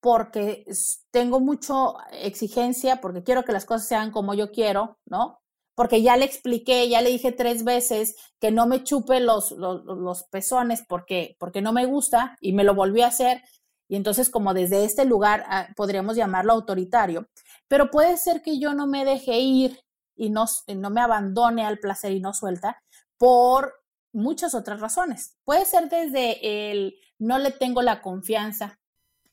porque 0.00 0.64
tengo 1.10 1.40
mucha 1.40 1.74
exigencia, 2.12 3.00
porque 3.00 3.22
quiero 3.22 3.44
que 3.44 3.52
las 3.52 3.66
cosas 3.66 3.86
sean 3.86 4.10
como 4.10 4.34
yo 4.34 4.50
quiero, 4.50 4.98
¿no? 5.06 5.38
Porque 5.74 6.02
ya 6.02 6.16
le 6.16 6.24
expliqué, 6.24 6.88
ya 6.88 7.02
le 7.02 7.10
dije 7.10 7.32
tres 7.32 7.64
veces 7.64 8.16
que 8.40 8.50
no 8.50 8.66
me 8.66 8.82
chupe 8.82 9.20
los, 9.20 9.52
los, 9.52 10.24
pezones 10.24 10.82
porque, 10.86 11.36
porque 11.38 11.62
no 11.62 11.72
me 11.72 11.86
gusta 11.86 12.36
y 12.40 12.52
me 12.52 12.64
lo 12.64 12.74
volví 12.74 13.02
a 13.02 13.08
hacer. 13.08 13.42
Y 13.88 13.96
entonces 13.96 14.30
como 14.30 14.54
desde 14.54 14.84
este 14.84 15.04
lugar 15.04 15.44
ah, 15.48 15.68
podríamos 15.76 16.16
llamarlo 16.16 16.52
autoritario. 16.52 17.28
Pero 17.68 17.90
puede 17.90 18.16
ser 18.16 18.42
que 18.42 18.58
yo 18.58 18.74
no 18.74 18.86
me 18.86 19.04
deje 19.04 19.38
ir 19.38 19.80
y 20.16 20.30
no, 20.30 20.46
no 20.76 20.90
me 20.90 21.00
abandone 21.00 21.64
al 21.64 21.78
placer 21.78 22.12
y 22.12 22.20
no 22.20 22.34
suelta 22.34 22.82
por 23.18 23.74
muchas 24.12 24.54
otras 24.54 24.80
razones. 24.80 25.36
Puede 25.44 25.64
ser 25.64 25.88
desde 25.88 26.70
el 26.70 26.94
no 27.18 27.38
le 27.38 27.52
tengo 27.52 27.82
la 27.82 28.02
confianza 28.02 28.79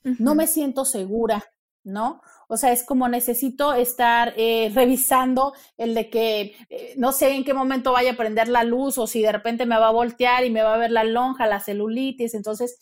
no 0.02 0.34
me 0.34 0.46
siento 0.46 0.84
segura 0.84 1.44
¿no? 1.88 2.20
O 2.48 2.56
sea, 2.56 2.72
es 2.72 2.82
como 2.82 3.08
necesito 3.08 3.74
estar 3.74 4.34
eh, 4.36 4.70
revisando 4.74 5.54
el 5.76 5.94
de 5.94 6.10
que 6.10 6.54
eh, 6.68 6.94
no 6.96 7.12
sé 7.12 7.34
en 7.34 7.44
qué 7.44 7.54
momento 7.54 7.92
vaya 7.92 8.12
a 8.12 8.16
prender 8.16 8.48
la 8.48 8.64
luz 8.64 8.98
o 8.98 9.06
si 9.06 9.22
de 9.22 9.32
repente 9.32 9.66
me 9.66 9.78
va 9.78 9.88
a 9.88 9.92
voltear 9.92 10.44
y 10.44 10.50
me 10.50 10.62
va 10.62 10.74
a 10.74 10.78
ver 10.78 10.90
la 10.90 11.04
lonja, 11.04 11.46
la 11.46 11.60
celulitis. 11.60 12.34
Entonces, 12.34 12.78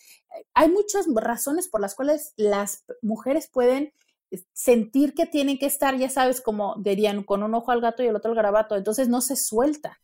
hay 0.54 0.68
muchas 0.68 1.06
razones 1.14 1.68
por 1.68 1.80
las 1.80 1.94
cuales 1.94 2.32
las 2.36 2.84
mujeres 3.00 3.48
pueden 3.48 3.92
sentir 4.52 5.14
que 5.14 5.26
tienen 5.26 5.58
que 5.58 5.66
estar, 5.66 5.96
ya 5.96 6.10
sabes, 6.10 6.40
como 6.40 6.76
dirían, 6.78 7.22
con 7.22 7.42
un 7.42 7.54
ojo 7.54 7.70
al 7.70 7.80
gato 7.80 8.02
y 8.02 8.08
el 8.08 8.16
otro 8.16 8.32
al 8.32 8.36
garabato. 8.36 8.76
Entonces, 8.76 9.08
no 9.08 9.20
se 9.20 9.36
suelta. 9.36 10.00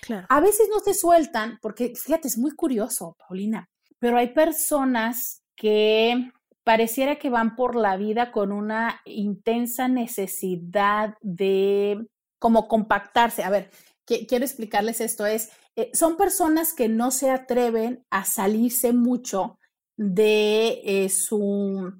Claro. 0.00 0.26
A 0.30 0.40
veces 0.40 0.68
no 0.70 0.80
se 0.80 0.94
sueltan 0.94 1.58
porque, 1.60 1.94
fíjate, 1.94 2.28
es 2.28 2.38
muy 2.38 2.52
curioso, 2.52 3.16
Paulina, 3.18 3.68
pero 3.98 4.16
hay 4.16 4.28
personas 4.28 5.42
que 5.56 6.30
pareciera 6.68 7.16
que 7.16 7.30
van 7.30 7.56
por 7.56 7.76
la 7.76 7.96
vida 7.96 8.30
con 8.30 8.52
una 8.52 9.00
intensa 9.06 9.88
necesidad 9.88 11.14
de 11.22 12.06
como 12.38 12.68
compactarse. 12.68 13.42
A 13.42 13.48
ver, 13.48 13.70
quiero 14.04 14.44
explicarles 14.44 15.00
esto, 15.00 15.24
es, 15.24 15.48
eh, 15.76 15.88
son 15.94 16.18
personas 16.18 16.74
que 16.74 16.90
no 16.90 17.10
se 17.10 17.30
atreven 17.30 18.04
a 18.10 18.26
salirse 18.26 18.92
mucho 18.92 19.58
de 19.96 20.82
eh, 20.84 21.08
su 21.08 21.90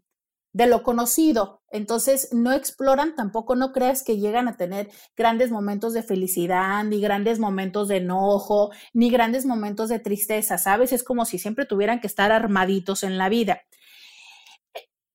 de 0.52 0.66
lo 0.66 0.82
conocido. 0.82 1.62
Entonces, 1.70 2.28
no 2.34 2.52
exploran, 2.52 3.14
tampoco 3.14 3.56
no 3.56 3.72
creas 3.72 4.02
que 4.02 4.18
llegan 4.18 4.48
a 4.48 4.58
tener 4.58 4.90
grandes 5.16 5.50
momentos 5.50 5.94
de 5.94 6.02
felicidad, 6.02 6.84
ni 6.84 7.00
grandes 7.00 7.38
momentos 7.38 7.88
de 7.88 7.98
enojo, 7.98 8.70
ni 8.92 9.08
grandes 9.08 9.46
momentos 9.46 9.88
de 9.88 9.98
tristeza, 9.98 10.58
¿sabes? 10.58 10.92
Es 10.92 11.04
como 11.04 11.24
si 11.24 11.38
siempre 11.38 11.64
tuvieran 11.64 12.00
que 12.00 12.06
estar 12.06 12.32
armaditos 12.32 13.02
en 13.02 13.16
la 13.16 13.30
vida. 13.30 13.62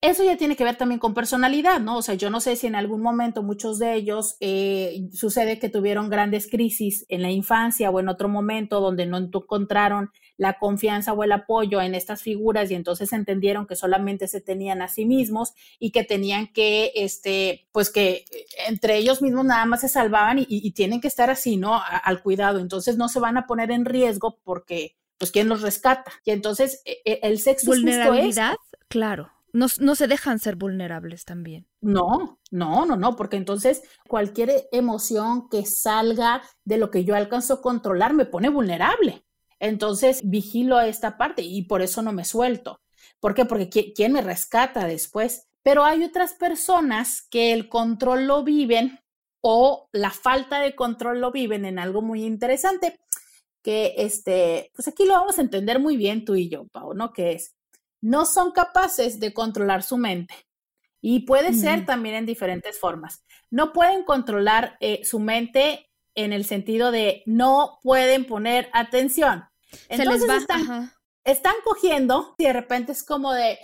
Eso 0.03 0.21
ya 0.25 0.35
tiene 0.35 0.57
que 0.57 0.65
ver 0.65 0.75
también 0.75 0.99
con 0.99 1.13
personalidad, 1.13 1.79
¿no? 1.79 1.95
O 1.95 2.01
sea, 2.01 2.15
yo 2.15 2.29
no 2.29 2.41
sé 2.41 2.57
si 2.57 2.67
en 2.67 2.75
algún 2.75 3.01
momento 3.01 3.41
muchos 3.41 3.79
de 3.79 3.93
ellos 3.93 4.35
eh, 4.41 5.07
sucede 5.13 5.59
que 5.59 5.69
tuvieron 5.69 6.09
grandes 6.09 6.49
crisis 6.51 7.05
en 7.07 7.21
la 7.21 7.31
infancia 7.31 7.89
o 7.89 8.01
en 8.01 8.09
otro 8.09 8.27
momento 8.27 8.81
donde 8.81 9.05
no 9.05 9.17
encontraron 9.17 10.11
la 10.35 10.59
confianza 10.59 11.13
o 11.13 11.23
el 11.23 11.31
apoyo 11.31 11.79
en 11.79 11.95
estas 11.95 12.21
figuras 12.21 12.69
y 12.69 12.75
entonces 12.75 13.13
entendieron 13.13 13.65
que 13.65 13.77
solamente 13.77 14.27
se 14.27 14.41
tenían 14.41 14.81
a 14.81 14.89
sí 14.89 15.05
mismos 15.05 15.53
y 15.79 15.91
que 15.91 16.03
tenían 16.03 16.51
que, 16.51 16.91
este, 16.95 17.69
pues 17.71 17.89
que 17.89 18.25
entre 18.67 18.97
ellos 18.97 19.21
mismos 19.21 19.45
nada 19.45 19.65
más 19.65 19.79
se 19.79 19.87
salvaban 19.87 20.37
y, 20.37 20.71
tienen 20.71 20.99
que 20.99 21.07
estar 21.07 21.29
así, 21.29 21.55
¿no? 21.55 21.81
al 21.81 22.21
cuidado. 22.21 22.59
Entonces 22.59 22.97
no 22.97 23.07
se 23.07 23.21
van 23.21 23.37
a 23.37 23.47
poner 23.47 23.71
en 23.71 23.85
riesgo 23.85 24.37
porque, 24.43 24.97
pues, 25.17 25.31
¿quién 25.31 25.47
los 25.47 25.61
rescata? 25.61 26.11
Y 26.25 26.31
entonces 26.31 26.81
e, 26.83 26.97
e, 27.05 27.19
el 27.23 27.39
sexo 27.39 27.67
Vulnerabilidad, 27.67 28.55
claro 28.89 29.32
no, 29.53 29.95
se 29.95 30.07
dejan 30.07 30.39
ser 30.39 30.55
vulnerables 30.55 31.25
también. 31.25 31.67
No, 31.79 32.39
no, 32.51 32.85
no, 32.85 32.95
no, 32.95 33.15
porque 33.15 33.37
entonces 33.37 33.83
cualquier 34.07 34.67
emoción 34.71 35.47
que 35.47 35.65
salga 35.65 36.41
de 36.65 36.77
lo 36.77 36.89
que 36.89 37.05
yo 37.05 37.15
alcanzo 37.15 37.55
a 37.55 37.61
controlar 37.61 38.13
me 38.13 38.25
pone 38.25 38.49
vulnerable. 38.49 39.23
Entonces 39.59 40.21
vigilo 40.23 40.77
a 40.77 40.87
esta 40.87 41.17
parte 41.17 41.43
y 41.43 41.61
por 41.63 41.81
eso 41.83 42.01
no 42.01 42.11
me 42.11 42.25
suelto. 42.25 42.81
¿Por 43.19 43.35
qué? 43.35 43.45
Porque 43.45 43.69
¿quién 43.69 44.11
me 44.11 44.21
rescata 44.21 44.87
después? 44.87 45.47
Pero 45.61 45.85
hay 45.85 46.03
otras 46.03 46.33
personas 46.33 47.21
que 47.29 47.53
el 47.53 47.69
control 47.69 48.25
lo 48.25 48.43
viven 48.43 48.99
o 49.41 49.87
la 49.91 50.09
falta 50.09 50.59
de 50.59 50.75
control 50.75 51.21
lo 51.21 51.31
viven 51.31 51.65
en 51.65 51.77
algo 51.77 52.01
muy 52.01 52.23
interesante 52.23 52.99
que 53.61 53.93
este, 53.97 54.71
pues 54.75 54.87
aquí 54.87 55.05
lo 55.05 55.13
vamos 55.13 55.37
a 55.37 55.41
entender 55.41 55.79
muy 55.79 55.95
bien 55.95 56.25
tú 56.25 56.35
y 56.35 56.49
yo, 56.49 56.65
Pau, 56.67 56.93
¿no? 56.93 57.13
Que 57.13 57.31
es 57.31 57.55
no 58.03 58.25
son 58.25 58.51
capaces 58.51 59.19
de 59.19 59.33
controlar 59.33 59.81
su 59.81 59.97
mente. 59.97 60.35
Y 61.01 61.21
puede 61.21 61.53
ser 61.53 61.85
también 61.85 62.15
en 62.15 62.25
diferentes 62.25 62.79
formas. 62.79 63.23
No 63.49 63.73
pueden 63.73 64.03
controlar 64.03 64.77
eh, 64.79 65.01
su 65.03 65.19
mente 65.19 65.89
en 66.15 66.33
el 66.33 66.45
sentido 66.45 66.91
de 66.91 67.23
no 67.25 67.79
pueden 67.81 68.25
poner 68.25 68.69
atención. 68.73 69.45
Entonces 69.89 70.21
Se 70.21 70.27
les 70.27 70.29
va, 70.29 70.37
están, 70.37 70.91
están 71.23 71.55
cogiendo 71.63 72.35
y 72.37 72.43
de 72.43 72.53
repente 72.53 72.91
es 72.91 73.03
como 73.03 73.33
de 73.33 73.57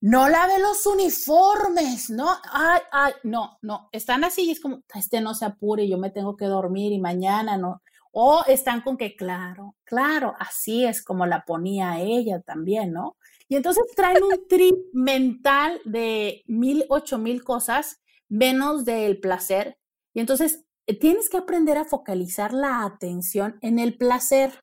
no 0.00 0.28
lave 0.28 0.58
los 0.58 0.86
uniformes, 0.86 2.10
¿no? 2.10 2.28
Ay, 2.52 2.80
ay, 2.90 3.12
no, 3.22 3.58
no, 3.62 3.88
están 3.92 4.24
así 4.24 4.42
y 4.42 4.50
es 4.52 4.60
como, 4.60 4.82
este 4.94 5.20
no 5.20 5.34
se 5.34 5.44
apure, 5.44 5.88
yo 5.88 5.98
me 5.98 6.10
tengo 6.10 6.36
que 6.36 6.46
dormir 6.46 6.92
y 6.92 7.00
mañana 7.00 7.56
no. 7.56 7.82
O 8.12 8.44
están 8.46 8.82
con 8.82 8.96
que, 8.96 9.16
claro, 9.16 9.76
claro, 9.84 10.34
así 10.38 10.84
es 10.84 11.02
como 11.02 11.26
la 11.26 11.44
ponía 11.44 11.98
ella 12.00 12.40
también, 12.40 12.92
¿no? 12.92 13.16
Y 13.48 13.56
entonces 13.56 13.84
traen 13.96 14.22
un 14.22 14.46
trip 14.48 14.76
mental 14.92 15.80
de 15.84 16.42
mil, 16.46 16.84
ocho 16.88 17.18
mil 17.18 17.42
cosas, 17.42 18.00
menos 18.28 18.84
del 18.84 19.18
placer. 19.18 19.78
Y 20.14 20.20
entonces 20.20 20.64
eh, 20.86 20.98
tienes 20.98 21.30
que 21.30 21.38
aprender 21.38 21.78
a 21.78 21.84
focalizar 21.84 22.52
la 22.52 22.84
atención 22.84 23.58
en 23.62 23.78
el 23.78 23.96
placer. 23.96 24.60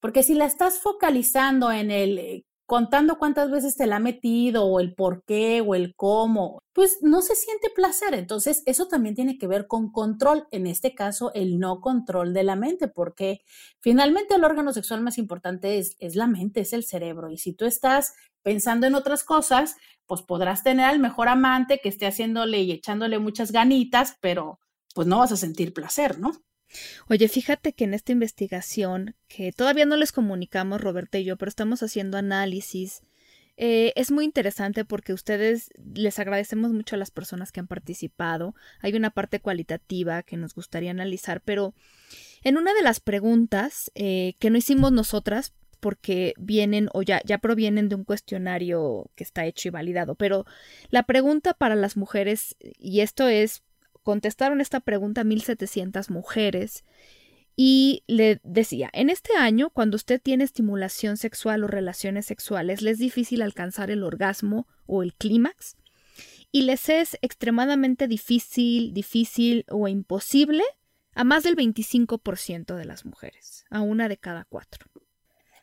Porque 0.00 0.22
si 0.22 0.34
la 0.34 0.44
estás 0.44 0.80
focalizando 0.80 1.70
en 1.72 1.90
el 1.90 2.18
eh, 2.18 2.46
contando 2.66 3.18
cuántas 3.18 3.50
veces 3.50 3.76
te 3.76 3.86
la 3.86 3.96
ha 3.96 4.00
metido 4.00 4.64
o 4.64 4.80
el 4.80 4.94
por 4.94 5.22
qué 5.24 5.60
o 5.60 5.74
el 5.74 5.94
cómo, 5.94 6.62
pues 6.72 6.98
no 7.02 7.20
se 7.22 7.34
siente 7.34 7.68
placer. 7.74 8.14
Entonces, 8.14 8.62
eso 8.66 8.88
también 8.88 9.14
tiene 9.14 9.38
que 9.38 9.46
ver 9.46 9.66
con 9.66 9.92
control, 9.92 10.46
en 10.50 10.66
este 10.66 10.94
caso, 10.94 11.32
el 11.34 11.58
no 11.58 11.80
control 11.80 12.32
de 12.32 12.44
la 12.44 12.56
mente, 12.56 12.88
porque 12.88 13.40
finalmente 13.80 14.34
el 14.34 14.44
órgano 14.44 14.72
sexual 14.72 15.02
más 15.02 15.18
importante 15.18 15.78
es, 15.78 15.96
es 15.98 16.16
la 16.16 16.26
mente, 16.26 16.60
es 16.60 16.72
el 16.72 16.84
cerebro. 16.84 17.30
Y 17.30 17.38
si 17.38 17.52
tú 17.52 17.66
estás 17.66 18.14
pensando 18.42 18.86
en 18.86 18.94
otras 18.94 19.24
cosas, 19.24 19.76
pues 20.06 20.22
podrás 20.22 20.62
tener 20.62 20.86
al 20.86 20.98
mejor 20.98 21.28
amante 21.28 21.80
que 21.82 21.88
esté 21.88 22.06
haciéndole 22.06 22.60
y 22.62 22.72
echándole 22.72 23.18
muchas 23.18 23.52
ganitas, 23.52 24.16
pero 24.20 24.58
pues 24.94 25.06
no 25.06 25.18
vas 25.18 25.32
a 25.32 25.36
sentir 25.36 25.74
placer, 25.74 26.18
¿no? 26.18 26.32
Oye, 27.08 27.28
fíjate 27.28 27.72
que 27.72 27.84
en 27.84 27.94
esta 27.94 28.12
investigación, 28.12 29.14
que 29.28 29.52
todavía 29.52 29.84
no 29.84 29.96
les 29.96 30.12
comunicamos, 30.12 30.80
Roberta 30.80 31.18
y 31.18 31.24
yo, 31.24 31.36
pero 31.36 31.48
estamos 31.48 31.82
haciendo 31.82 32.18
análisis, 32.18 33.02
eh, 33.56 33.92
es 33.94 34.10
muy 34.10 34.24
interesante 34.24 34.84
porque 34.84 35.12
ustedes 35.12 35.70
les 35.94 36.18
agradecemos 36.18 36.72
mucho 36.72 36.96
a 36.96 36.98
las 36.98 37.10
personas 37.10 37.52
que 37.52 37.60
han 37.60 37.68
participado. 37.68 38.54
Hay 38.80 38.94
una 38.94 39.10
parte 39.10 39.40
cualitativa 39.40 40.22
que 40.22 40.36
nos 40.36 40.54
gustaría 40.54 40.90
analizar, 40.90 41.40
pero 41.40 41.74
en 42.42 42.56
una 42.56 42.74
de 42.74 42.82
las 42.82 43.00
preguntas 43.00 43.92
eh, 43.94 44.34
que 44.38 44.50
no 44.50 44.58
hicimos 44.58 44.92
nosotras, 44.92 45.52
porque 45.84 46.32
vienen 46.38 46.88
o 46.94 47.02
ya, 47.02 47.20
ya 47.26 47.36
provienen 47.36 47.90
de 47.90 47.94
un 47.94 48.04
cuestionario 48.04 49.10
que 49.16 49.22
está 49.22 49.44
hecho 49.44 49.68
y 49.68 49.70
validado, 49.70 50.14
pero 50.14 50.46
la 50.88 51.02
pregunta 51.02 51.52
para 51.52 51.74
las 51.74 51.98
mujeres, 51.98 52.56
y 52.58 53.00
esto 53.00 53.28
es 53.28 53.62
contestaron 54.04 54.60
esta 54.60 54.78
pregunta 54.78 55.24
1.700 55.24 56.10
mujeres 56.10 56.84
y 57.56 58.04
le 58.06 58.40
decía, 58.44 58.90
en 58.92 59.10
este 59.10 59.36
año, 59.36 59.70
cuando 59.70 59.96
usted 59.96 60.20
tiene 60.20 60.44
estimulación 60.44 61.16
sexual 61.16 61.64
o 61.64 61.66
relaciones 61.66 62.26
sexuales, 62.26 62.82
le 62.82 62.90
es 62.90 62.98
difícil 62.98 63.42
alcanzar 63.42 63.90
el 63.90 64.04
orgasmo 64.04 64.68
o 64.86 65.02
el 65.02 65.14
clímax 65.14 65.76
y 66.52 66.62
les 66.62 66.88
es 66.88 67.18
extremadamente 67.22 68.06
difícil, 68.06 68.92
difícil 68.92 69.64
o 69.68 69.88
imposible 69.88 70.62
a 71.14 71.24
más 71.24 71.44
del 71.44 71.56
25% 71.56 72.76
de 72.76 72.84
las 72.84 73.04
mujeres, 73.04 73.64
a 73.70 73.80
una 73.80 74.08
de 74.08 74.16
cada 74.16 74.44
cuatro. 74.44 74.86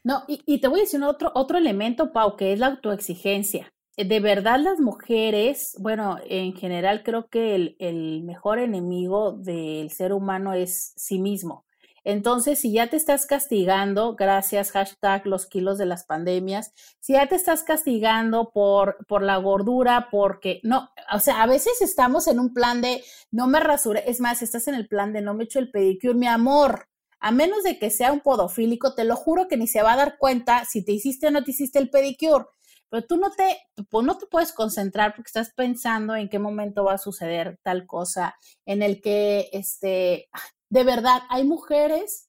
No, 0.04 0.23
y, 0.27 0.60
te 0.60 0.67
voy 0.67 0.80
a 0.80 0.84
decir 0.84 1.04
otro, 1.04 1.32
otro 1.36 1.58
elemento, 1.58 2.12
Pau, 2.12 2.36
que 2.36 2.54
es 2.54 2.60
la 2.60 2.67
autoexigencia. 2.67 3.71
Eh, 3.97 4.06
de 4.06 4.19
verdad 4.19 4.60
las 4.60 4.80
mujeres, 4.80 5.75
bueno, 5.80 6.17
en 6.25 6.54
general 6.54 7.04
creo 7.04 7.27
que 7.27 7.75
el, 7.77 8.23
mejor 8.23 8.60
enemigo 8.60 9.34
del 9.34 9.91
ser 9.91 10.13
humano 10.13 10.54
es 10.54 10.93
sí 10.95 11.19
mismo. 11.19 11.65
Entonces, 12.04 12.60
si 12.60 12.71
ya 12.73 12.88
te 12.88 12.97
estás 12.97 13.27
castigando, 13.27 14.15
gracias, 14.15 14.71
hashtag 14.71 15.27
los 15.27 15.45
kilos 15.45 15.77
de 15.77 15.86
las 15.86 16.04
pandemias, 16.06 16.73
si 16.99 17.13
ya 17.13 17.27
te 17.27 17.36
estás 17.36 17.63
castigando 17.63 18.51
por, 18.51 19.06
por 19.08 19.21
la 19.21 19.38
gordura, 19.38 20.08
porque 20.10 20.62
no, 20.63 20.89
o 21.13 21.19
sea, 21.19 21.43
a 21.43 21.47
veces 21.47 21.80
estamos 21.82 22.27
en 22.27 22.39
un 22.39 22.54
plan 22.54 22.82
de 22.82 23.04
no 23.30 23.45
me 23.47 23.60
rasure, 23.60 24.04
es 24.10 24.19
más, 24.19 24.41
estás 24.41 24.67
en 24.67 24.75
el 24.75 24.88
plan 24.88 25.13
de 25.13 25.21
no 25.21 25.36
me 25.36 25.43
echo 25.43 25.60
el 25.60 25.69
pedicure, 25.69 26.15
mi 26.15 26.27
amor, 26.27 26.88
a 27.19 27.32
menos 27.32 27.62
de 27.63 27.77
que 27.77 27.91
sea 27.91 28.12
un 28.12 28.21
podofílico, 28.21 28.95
te 28.95 29.04
lo 29.04 29.15
juro 29.15 29.47
que 29.47 29.58
ni 29.58 29.67
se 29.67 29.84
va 29.84 29.93
a 29.93 29.97
dar 29.97 30.17
cuenta 30.17 30.65
si 30.65 30.84
te 30.84 30.93
hiciste 30.93 31.27
o 31.27 31.32
no 31.32 31.43
te 31.43 31.51
hiciste 31.51 31.77
el 31.77 31.91
pedicure 31.91 32.45
pero 32.91 33.06
tú 33.08 33.15
no 33.15 33.32
te, 33.32 33.58
pues 33.89 34.06
no 34.06 34.17
te 34.17 34.27
puedes 34.27 34.51
concentrar 34.51 35.15
porque 35.15 35.30
estás 35.30 35.54
pensando 35.56 36.13
en 36.13 36.27
qué 36.27 36.39
momento 36.39 36.84
va 36.84 36.95
a 36.95 36.97
suceder 36.97 37.58
tal 37.63 37.88
cosa, 37.88 38.36
en 38.65 38.84
el 38.84 39.01
que, 39.01 39.49
este, 39.54 40.30
de 40.69 40.84
verdad, 40.84 41.21
hay 41.30 41.45
mujeres 41.45 42.27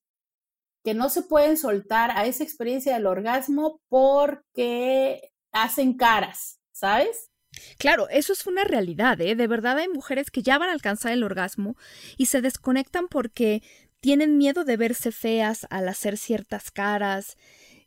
que 0.85 0.95
no 0.95 1.11
se 1.11 1.23
pueden 1.23 1.57
soltar 1.57 2.13
a 2.13 2.27
esa 2.27 2.45
experiencia 2.45 2.95
del 2.95 3.07
orgasmo 3.07 3.81
porque 3.89 5.33
hacen 5.51 5.97
caras, 5.97 6.61
¿sabes? 6.71 7.31
Claro, 7.77 8.09
eso 8.09 8.33
es 8.33 8.47
una 8.47 8.63
realidad, 8.63 9.21
¿eh? 9.21 9.35
De 9.35 9.49
verdad 9.49 9.79
hay 9.79 9.89
mujeres 9.89 10.31
que 10.31 10.43
ya 10.43 10.59
van 10.59 10.69
a 10.69 10.75
alcanzar 10.75 11.13
el 11.13 11.25
orgasmo 11.25 11.77
y 12.17 12.27
se 12.27 12.41
desconectan 12.41 13.09
porque 13.09 13.65
tienen 13.99 14.39
miedo 14.39 14.63
de 14.65 14.77
verse 14.77 15.11
feas 15.11 15.67
al 15.71 15.89
hacer 15.89 16.17
ciertas 16.19 16.71
caras. 16.71 17.37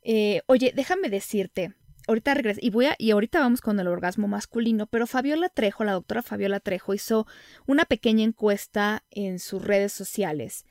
Eh, 0.03 0.41
oye, 0.47 0.73
déjame 0.75 1.09
decirte, 1.09 1.73
ahorita 2.07 2.33
regreso, 2.33 2.59
y 2.61 2.69
voy 2.69 2.87
a, 2.87 2.95
y 2.97 3.11
ahorita 3.11 3.39
vamos 3.39 3.61
con 3.61 3.79
el 3.79 3.87
orgasmo 3.87 4.27
masculino, 4.27 4.87
pero 4.87 5.07
Fabiola 5.07 5.49
Trejo, 5.49 5.83
la 5.83 5.93
doctora 5.93 6.21
Fabiola 6.21 6.59
Trejo, 6.59 6.93
hizo 6.93 7.27
una 7.65 7.85
pequeña 7.85 8.23
encuesta 8.23 9.03
en 9.11 9.39
sus 9.39 9.63
redes 9.63 9.93
sociales. 9.93 10.65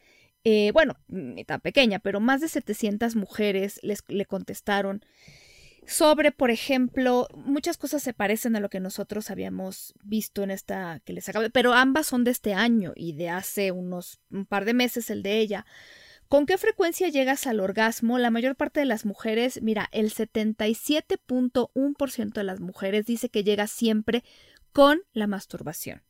Eh, 0.44 0.72
bueno, 0.72 0.96
ni 1.08 1.44
tan 1.44 1.60
pequeña, 1.60 1.98
pero 2.00 2.20
más 2.20 2.40
de 2.40 2.48
700 2.48 3.16
mujeres 3.16 3.80
les, 3.82 4.04
le 4.08 4.26
contestaron 4.26 5.02
sobre, 5.86 6.32
por 6.32 6.50
ejemplo, 6.50 7.28
muchas 7.34 7.76
cosas 7.76 8.02
se 8.02 8.14
parecen 8.14 8.56
a 8.56 8.60
lo 8.60 8.70
que 8.70 8.80
nosotros 8.80 9.30
habíamos 9.30 9.94
visto 10.02 10.42
en 10.42 10.50
esta 10.50 11.00
que 11.04 11.12
les 11.12 11.28
acabo, 11.28 11.46
pero 11.50 11.74
ambas 11.74 12.06
son 12.06 12.24
de 12.24 12.30
este 12.30 12.54
año 12.54 12.92
y 12.96 13.12
de 13.12 13.28
hace 13.30 13.70
unos 13.70 14.20
un 14.30 14.46
par 14.46 14.64
de 14.64 14.74
meses 14.74 15.10
el 15.10 15.22
de 15.22 15.38
ella. 15.38 15.66
¿Con 16.34 16.46
qué 16.46 16.58
frecuencia 16.58 17.08
llegas 17.10 17.46
al 17.46 17.60
orgasmo? 17.60 18.18
La 18.18 18.32
mayor 18.32 18.56
parte 18.56 18.80
de 18.80 18.86
las 18.86 19.06
mujeres, 19.06 19.62
mira, 19.62 19.88
el 19.92 20.12
77.1% 20.12 22.32
de 22.32 22.42
las 22.42 22.58
mujeres 22.58 23.06
dice 23.06 23.28
que 23.28 23.44
llega 23.44 23.68
siempre 23.68 24.24
con 24.72 25.02
la 25.12 25.28
masturbación. 25.28 26.02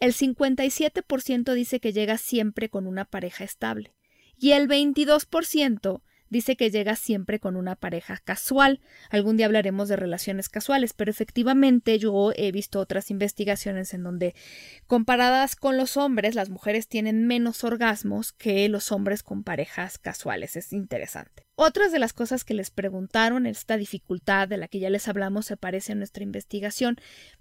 El 0.00 0.12
57% 0.12 1.54
dice 1.54 1.80
que 1.80 1.94
llega 1.94 2.18
siempre 2.18 2.68
con 2.68 2.86
una 2.86 3.06
pareja 3.06 3.42
estable. 3.42 3.94
Y 4.36 4.50
el 4.50 4.68
22% 4.68 6.02
dice 6.30 6.56
que 6.56 6.70
llega 6.70 6.96
siempre 6.96 7.40
con 7.40 7.56
una 7.56 7.76
pareja 7.76 8.18
casual. 8.18 8.80
Algún 9.10 9.36
día 9.36 9.46
hablaremos 9.46 9.88
de 9.88 9.96
relaciones 9.96 10.48
casuales, 10.48 10.92
pero 10.92 11.10
efectivamente 11.10 11.98
yo 11.98 12.32
he 12.36 12.52
visto 12.52 12.80
otras 12.80 13.10
investigaciones 13.10 13.94
en 13.94 14.02
donde 14.02 14.34
comparadas 14.86 15.56
con 15.56 15.76
los 15.76 15.96
hombres, 15.96 16.34
las 16.34 16.50
mujeres 16.50 16.88
tienen 16.88 17.26
menos 17.26 17.64
orgasmos 17.64 18.32
que 18.32 18.68
los 18.68 18.92
hombres 18.92 19.22
con 19.22 19.44
parejas 19.44 19.98
casuales. 19.98 20.56
Es 20.56 20.72
interesante. 20.72 21.46
Otras 21.54 21.90
de 21.90 21.98
las 21.98 22.12
cosas 22.12 22.44
que 22.44 22.54
les 22.54 22.70
preguntaron, 22.70 23.46
esta 23.46 23.76
dificultad 23.76 24.46
de 24.48 24.58
la 24.58 24.68
que 24.68 24.78
ya 24.78 24.90
les 24.90 25.08
hablamos, 25.08 25.46
se 25.46 25.56
parece 25.56 25.92
a 25.92 25.96
nuestra 25.96 26.22
investigación, 26.22 26.96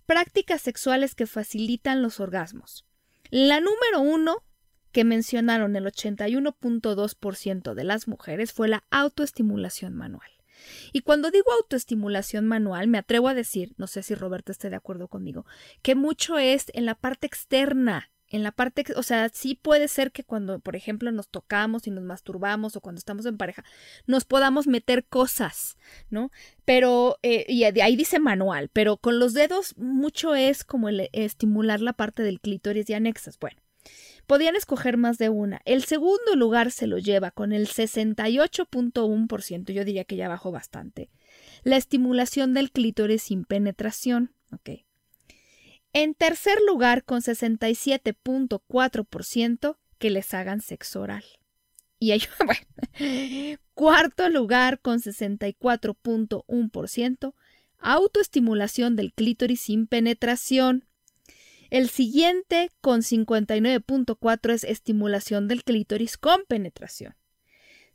prácticas 0.06 0.62
sexuales 0.62 1.13
que 1.13 1.28
facilitan 1.28 2.02
los 2.02 2.19
orgasmos. 2.19 2.86
La 3.30 3.60
número 3.60 4.00
uno 4.02 4.43
que 4.91 5.04
mencionaron 5.04 5.76
el 5.76 5.86
81.2% 5.86 7.73
de 7.73 7.84
las 7.84 8.08
mujeres 8.08 8.54
fue 8.54 8.67
la 8.67 8.84
autoestimulación 8.89 9.95
manual. 9.95 10.30
Y 10.91 11.02
cuando 11.02 11.32
digo 11.32 11.52
autoestimulación 11.52 12.47
manual, 12.47 12.88
me 12.88 12.97
atrevo 12.97 13.28
a 13.28 13.34
decir, 13.34 13.73
no 13.78 13.88
sé 13.88 14.04
si 14.04 14.15
Roberto 14.15 14.52
esté 14.52 14.69
de 14.69 14.76
acuerdo 14.76 15.08
conmigo, 15.08 15.45
que 15.82 15.95
mucho 15.95 16.38
es 16.38 16.71
en 16.73 16.86
la 16.86 16.95
parte 16.95 17.28
externa, 17.28 18.12
en 18.30 18.43
la 18.43 18.52
parte, 18.52 18.84
o 18.95 19.04
sea, 19.04 19.30
sí 19.30 19.56
puede 19.56 19.88
ser 19.88 20.12
que 20.12 20.23
cuando, 20.23 20.60
por 20.60 20.76
ejemplo, 20.76 21.12
nos 21.12 21.30
tocamos 21.30 21.88
y 21.88 21.91
nos 21.91 22.04
masturbamos 22.04 22.76
o 22.76 22.82
cuando 22.82 23.00
estamos 23.00 23.26
en 23.26 23.38
pareja, 23.38 23.63
nos 24.06 24.26
podamos 24.26 24.67
meter 24.67 25.06
cosas, 25.06 25.78
¿no? 26.10 26.30
Pero, 26.65 27.19
eh, 27.23 27.45
y 27.47 27.63
ahí 27.63 27.95
dice 27.95 28.19
manual, 28.19 28.69
pero 28.73 28.97
con 28.97 29.19
los 29.19 29.34
dedos 29.34 29.78
mucho 29.78 30.36
es 30.36 30.65
como 30.65 30.89
el 30.89 31.10
estimular 31.13 31.80
la 31.80 31.93
parte 31.93 32.21
del 32.23 32.41
clítoris 32.41 32.89
y 32.89 32.95
anexas. 32.95 33.39
Bueno, 33.39 33.62
Podían 34.28 34.56
escoger 34.56 34.98
más 34.98 35.18
de 35.18 35.30
una. 35.30 35.62
El 35.66 35.84
segundo 35.84 36.36
lugar 36.36 36.72
se 36.72 36.86
lo 36.86 36.98
lleva 36.98 37.32
con 37.32 37.54
el 37.54 37.68
68.1%, 37.68 39.72
yo 39.72 39.86
diría 39.86 40.04
que 40.04 40.18
ya 40.18 40.28
bajó 40.28 40.52
bastante. 40.52 41.10
La 41.63 41.78
estimulación 41.78 42.54
del 42.54 42.72
clítoris 42.72 43.24
sin 43.24 43.46
penetración. 43.46 44.34
Okay. 44.52 44.86
En 45.94 46.13
tercer 46.13 46.60
lugar, 46.68 47.06
con 47.06 47.22
67.4%, 47.22 49.78
que 49.98 50.12
les 50.12 50.34
hagan 50.34 50.60
sexo 50.62 51.02
oral. 51.02 51.24
Y 52.00 52.12
hay, 52.12 52.22
bueno, 52.46 52.62
cuarto 53.74 54.30
lugar, 54.30 54.80
con 54.80 55.00
64.1%, 55.00 57.34
autoestimulación 57.80 58.96
del 58.96 59.13
clítoris 59.13 59.62
sin 59.62 59.88
penetración. 59.88 60.87
El 61.70 61.90
siguiente, 61.90 62.72
con 62.82 63.02
59.4, 63.02 64.54
es 64.54 64.64
estimulación 64.64 65.48
del 65.48 65.64
clítoris 65.64 66.18
con 66.18 66.44
penetración. 66.48 67.16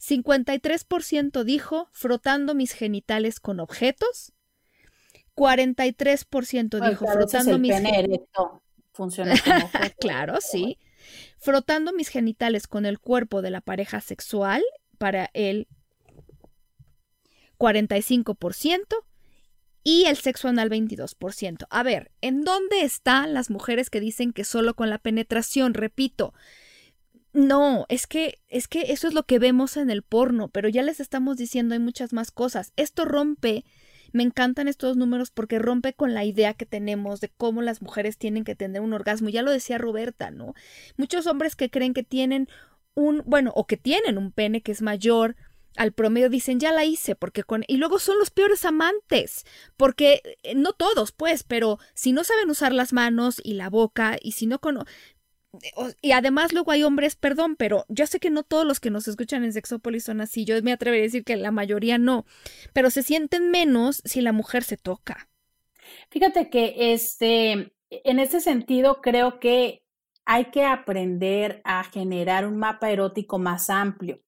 53% 0.01 1.45
dijo 1.45 1.89
frotando 1.93 2.55
mis 2.55 2.73
genitales 2.73 3.41
con 3.41 3.61
objetos. 3.61 4.33
43% 5.37 6.89
dijo 6.89 7.07
frotando 7.07 7.59
mis 7.59 7.75
funciona 8.93 9.35
claro, 10.01 10.39
sí. 10.41 10.79
Frotando 11.39 11.93
mis 11.93 12.09
genitales 12.09 12.67
con 12.67 12.85
el 12.85 12.99
cuerpo 12.99 13.43
de 13.43 13.51
la 13.51 13.61
pareja 13.61 14.01
sexual 14.01 14.63
para 14.99 15.31
el 15.33 15.67
45% 17.59 18.87
y 19.85 20.05
el 20.05 20.17
sexo 20.17 20.49
anal 20.49 20.71
22%. 20.71 21.67
A 21.71 21.83
ver, 21.83 22.11
¿en 22.21 22.43
dónde 22.43 22.83
están 22.83 23.35
las 23.35 23.51
mujeres 23.51 23.91
que 23.91 24.01
dicen 24.01 24.33
que 24.33 24.45
solo 24.45 24.75
con 24.75 24.91
la 24.91 24.99
penetración? 24.99 25.75
Repito, 25.75 26.35
no, 27.33 27.87
es 27.89 28.07
que 28.07 28.41
es 28.49 28.69
que 28.69 28.93
eso 28.93 29.09
es 29.09 29.15
lo 29.15 29.25
que 29.25 29.39
vemos 29.39 29.77
en 29.77 29.91
el 29.91 30.03
porno, 30.03 30.49
pero 30.49 30.69
ya 30.69 30.83
les 30.83 31.01
estamos 31.01 31.37
diciendo 31.37 31.75
hay 31.75 31.81
muchas 31.81 32.13
más 32.13 32.31
cosas. 32.31 32.73
Esto 32.77 33.05
rompe 33.05 33.65
me 34.13 34.23
encantan 34.23 34.69
estos 34.69 34.97
números 34.97 35.31
porque 35.31 35.59
rompe 35.59 35.95
con 35.95 36.15
la 36.15 36.25
idea 36.25 36.55
que 36.55 36.67
tenemos 36.67 37.21
de 37.21 37.31
cómo 37.31 37.63
las 37.63 37.83
mujeres 37.83 38.19
tienen 38.19 38.45
que 38.45 38.55
tener 38.55 38.83
un 38.83 38.93
orgasmo. 38.93 39.31
Ya 39.31 39.43
lo 39.43 39.51
decía 39.51 39.79
Roberta, 39.79 40.31
¿no? 40.31 40.55
Muchos 40.97 41.27
hombres 41.27 41.57
que 41.57 41.71
creen 41.71 41.95
que 41.95 42.03
tienen 42.03 42.49
un, 42.95 43.23
bueno, 43.27 43.53
o 43.57 43.67
que 43.67 43.79
tienen 43.79 44.19
un 44.19 44.31
pene 44.31 44.61
que 44.61 44.73
es 44.73 44.83
mayor 44.83 45.37
al 45.77 45.93
promedio 45.93 46.29
dicen 46.29 46.61
ya 46.61 46.73
la 46.73 46.85
hice 46.85 47.15
porque 47.15 47.45
con 47.45 47.65
y 47.67 47.77
luego 47.77 47.99
son 47.99 48.19
los 48.19 48.31
peores 48.31 48.65
amantes 48.65 49.45
porque 49.77 50.23
eh, 50.43 50.55
no 50.55 50.73
todos 50.73 51.13
pues 51.13 51.43
pero 51.43 51.79
si 51.95 52.13
no 52.13 52.25
saben 52.25 52.51
usar 52.51 52.73
las 52.73 52.93
manos 52.93 53.41
y 53.43 53.55
la 53.55 53.71
boca 53.71 54.17
y 54.21 54.33
si 54.33 54.47
no 54.47 54.59
con 54.61 54.85
y 56.01 56.13
además 56.13 56.53
luego 56.53 56.71
hay 56.71 56.83
hombres, 56.83 57.15
perdón, 57.15 57.57
pero 57.57 57.85
yo 57.89 58.07
sé 58.07 58.21
que 58.21 58.31
no 58.31 58.43
todos 58.43 58.65
los 58.65 58.81
que 58.81 58.91
nos 58.91 59.07
escuchan 59.07 59.45
en 59.45 59.53
Sexópolis 59.53 60.05
son 60.05 60.21
así, 60.23 60.45
yo 60.45 60.61
me 60.63 60.73
atrevería 60.73 61.05
a 61.05 61.09
decir 61.09 61.25
que 61.25 61.37
la 61.37 61.51
mayoría 61.51 61.99
no, 61.99 62.25
pero 62.73 62.91
se 62.91 63.03
sienten 63.03 63.51
menos 63.51 64.01
si 64.05 64.23
la 64.23 64.33
mujer 64.33 64.65
se 64.65 64.79
toca. 64.79 65.29
Fíjate 66.09 66.49
que 66.49 66.95
este, 66.95 67.75
en 67.91 68.19
ese 68.19 68.41
sentido 68.41 69.03
creo 69.03 69.41
que 69.41 69.85
hay 70.25 70.47
que 70.47 70.65
aprender 70.65 71.61
a 71.65 71.85
generar 71.85 72.47
un 72.47 72.57
mapa 72.57 72.91
erótico 72.91 73.39
más 73.39 73.69
amplio. 73.69 74.23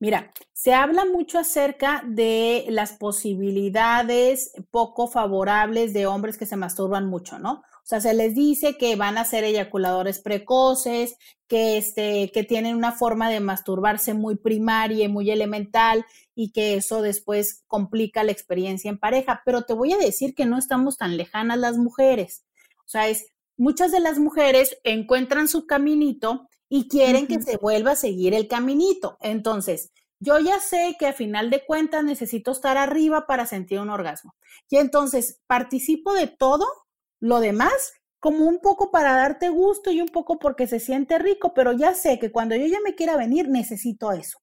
Mira, 0.00 0.32
se 0.54 0.72
habla 0.72 1.04
mucho 1.04 1.38
acerca 1.38 2.02
de 2.06 2.64
las 2.70 2.94
posibilidades 2.94 4.52
poco 4.70 5.08
favorables 5.08 5.92
de 5.92 6.06
hombres 6.06 6.38
que 6.38 6.46
se 6.46 6.56
masturban 6.56 7.06
mucho, 7.06 7.38
¿no? 7.38 7.52
O 7.52 7.86
sea, 7.90 8.00
se 8.00 8.14
les 8.14 8.34
dice 8.34 8.78
que 8.78 8.96
van 8.96 9.18
a 9.18 9.26
ser 9.26 9.44
eyaculadores 9.44 10.18
precoces, 10.18 11.16
que, 11.48 11.76
este, 11.76 12.30
que 12.32 12.44
tienen 12.44 12.76
una 12.76 12.92
forma 12.92 13.28
de 13.28 13.40
masturbarse 13.40 14.14
muy 14.14 14.36
primaria 14.36 15.04
y 15.04 15.08
muy 15.08 15.30
elemental 15.30 16.06
y 16.34 16.52
que 16.52 16.76
eso 16.76 17.02
después 17.02 17.64
complica 17.66 18.24
la 18.24 18.32
experiencia 18.32 18.88
en 18.88 18.98
pareja. 18.98 19.42
Pero 19.44 19.62
te 19.62 19.74
voy 19.74 19.92
a 19.92 19.98
decir 19.98 20.34
que 20.34 20.46
no 20.46 20.56
estamos 20.56 20.96
tan 20.96 21.18
lejanas 21.18 21.58
las 21.58 21.76
mujeres. 21.76 22.46
O 22.86 22.88
sea, 22.88 23.08
es, 23.08 23.26
muchas 23.58 23.92
de 23.92 24.00
las 24.00 24.18
mujeres 24.18 24.78
encuentran 24.82 25.46
su 25.46 25.66
caminito 25.66 26.48
y 26.72 26.88
quieren 26.88 27.26
que 27.26 27.42
se 27.42 27.56
vuelva 27.56 27.90
a 27.90 27.96
seguir 27.96 28.32
el 28.32 28.46
caminito. 28.48 29.18
Entonces, 29.20 29.90
yo 30.20 30.38
ya 30.38 30.60
sé 30.60 30.96
que 30.98 31.08
a 31.08 31.12
final 31.12 31.50
de 31.50 31.64
cuentas 31.66 32.04
necesito 32.04 32.52
estar 32.52 32.78
arriba 32.78 33.26
para 33.26 33.44
sentir 33.44 33.80
un 33.80 33.90
orgasmo. 33.90 34.34
Y 34.68 34.76
entonces 34.76 35.40
participo 35.46 36.14
de 36.14 36.28
todo 36.28 36.66
lo 37.18 37.40
demás 37.40 37.92
como 38.20 38.46
un 38.46 38.60
poco 38.60 38.90
para 38.92 39.14
darte 39.14 39.48
gusto 39.48 39.90
y 39.90 40.00
un 40.00 40.08
poco 40.08 40.38
porque 40.38 40.66
se 40.68 40.78
siente 40.78 41.18
rico, 41.18 41.54
pero 41.54 41.72
ya 41.72 41.94
sé 41.94 42.18
que 42.18 42.30
cuando 42.30 42.54
yo 42.54 42.66
ya 42.66 42.78
me 42.84 42.94
quiera 42.94 43.16
venir 43.16 43.48
necesito 43.48 44.12
eso. 44.12 44.38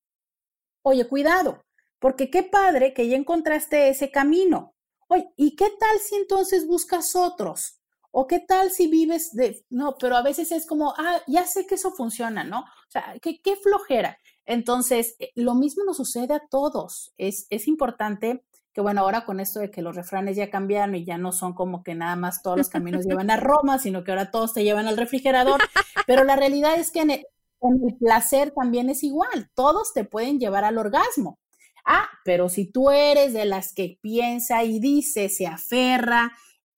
Oye, 0.81 1.07
cuidado, 1.07 1.63
porque 1.99 2.29
qué 2.29 2.43
padre 2.43 2.93
que 2.93 3.07
ya 3.07 3.15
encontraste 3.15 3.89
ese 3.89 4.11
camino. 4.11 4.73
Oye, 5.07 5.29
¿y 5.37 5.55
qué 5.55 5.69
tal 5.79 5.99
si 5.99 6.15
entonces 6.15 6.67
buscas 6.67 7.15
otros? 7.15 7.79
¿O 8.11 8.27
qué 8.27 8.39
tal 8.39 8.71
si 8.71 8.87
vives 8.87 9.33
de, 9.33 9.63
no, 9.69 9.95
pero 9.99 10.15
a 10.15 10.23
veces 10.23 10.51
es 10.51 10.65
como, 10.65 10.93
ah, 10.97 11.21
ya 11.27 11.45
sé 11.45 11.67
que 11.67 11.75
eso 11.75 11.91
funciona, 11.91 12.43
¿no? 12.43 12.61
O 12.61 12.89
sea, 12.89 13.15
qué, 13.21 13.41
qué 13.41 13.55
flojera. 13.55 14.17
Entonces, 14.45 15.15
eh, 15.19 15.31
lo 15.35 15.55
mismo 15.55 15.83
nos 15.83 15.97
sucede 15.97 16.33
a 16.33 16.47
todos. 16.49 17.13
Es, 17.17 17.47
es 17.49 17.67
importante 17.67 18.43
que, 18.73 18.81
bueno, 18.81 19.01
ahora 19.01 19.25
con 19.25 19.39
esto 19.39 19.59
de 19.59 19.71
que 19.71 19.81
los 19.81 19.95
refranes 19.95 20.37
ya 20.37 20.49
cambiaron 20.49 20.95
y 20.95 21.03
ya 21.03 21.17
no 21.17 21.31
son 21.31 21.53
como 21.53 21.83
que 21.83 21.95
nada 21.95 22.15
más 22.15 22.41
todos 22.41 22.57
los 22.57 22.69
caminos 22.69 23.05
llevan 23.07 23.29
a 23.29 23.37
Roma, 23.37 23.77
sino 23.77 24.03
que 24.03 24.11
ahora 24.11 24.31
todos 24.31 24.53
te 24.53 24.63
llevan 24.63 24.87
al 24.87 24.97
refrigerador, 24.97 25.59
pero 26.05 26.23
la 26.23 26.35
realidad 26.35 26.75
es 26.75 26.91
que 26.91 27.01
en 27.01 27.11
el, 27.11 27.25
en 27.61 27.81
el 27.87 27.97
placer 27.97 28.51
también 28.51 28.89
es 28.89 29.03
igual, 29.03 29.49
todos 29.53 29.93
te 29.93 30.05
pueden 30.05 30.39
llevar 30.39 30.63
al 30.63 30.77
orgasmo. 30.77 31.39
Ah, 31.85 32.07
pero 32.25 32.49
si 32.49 32.69
tú 32.69 32.91
eres 32.91 33.33
de 33.33 33.45
las 33.45 33.73
que 33.73 33.97
piensa 34.01 34.63
y 34.63 34.79
dice, 34.79 35.29
se 35.29 35.47
aferra 35.47 36.33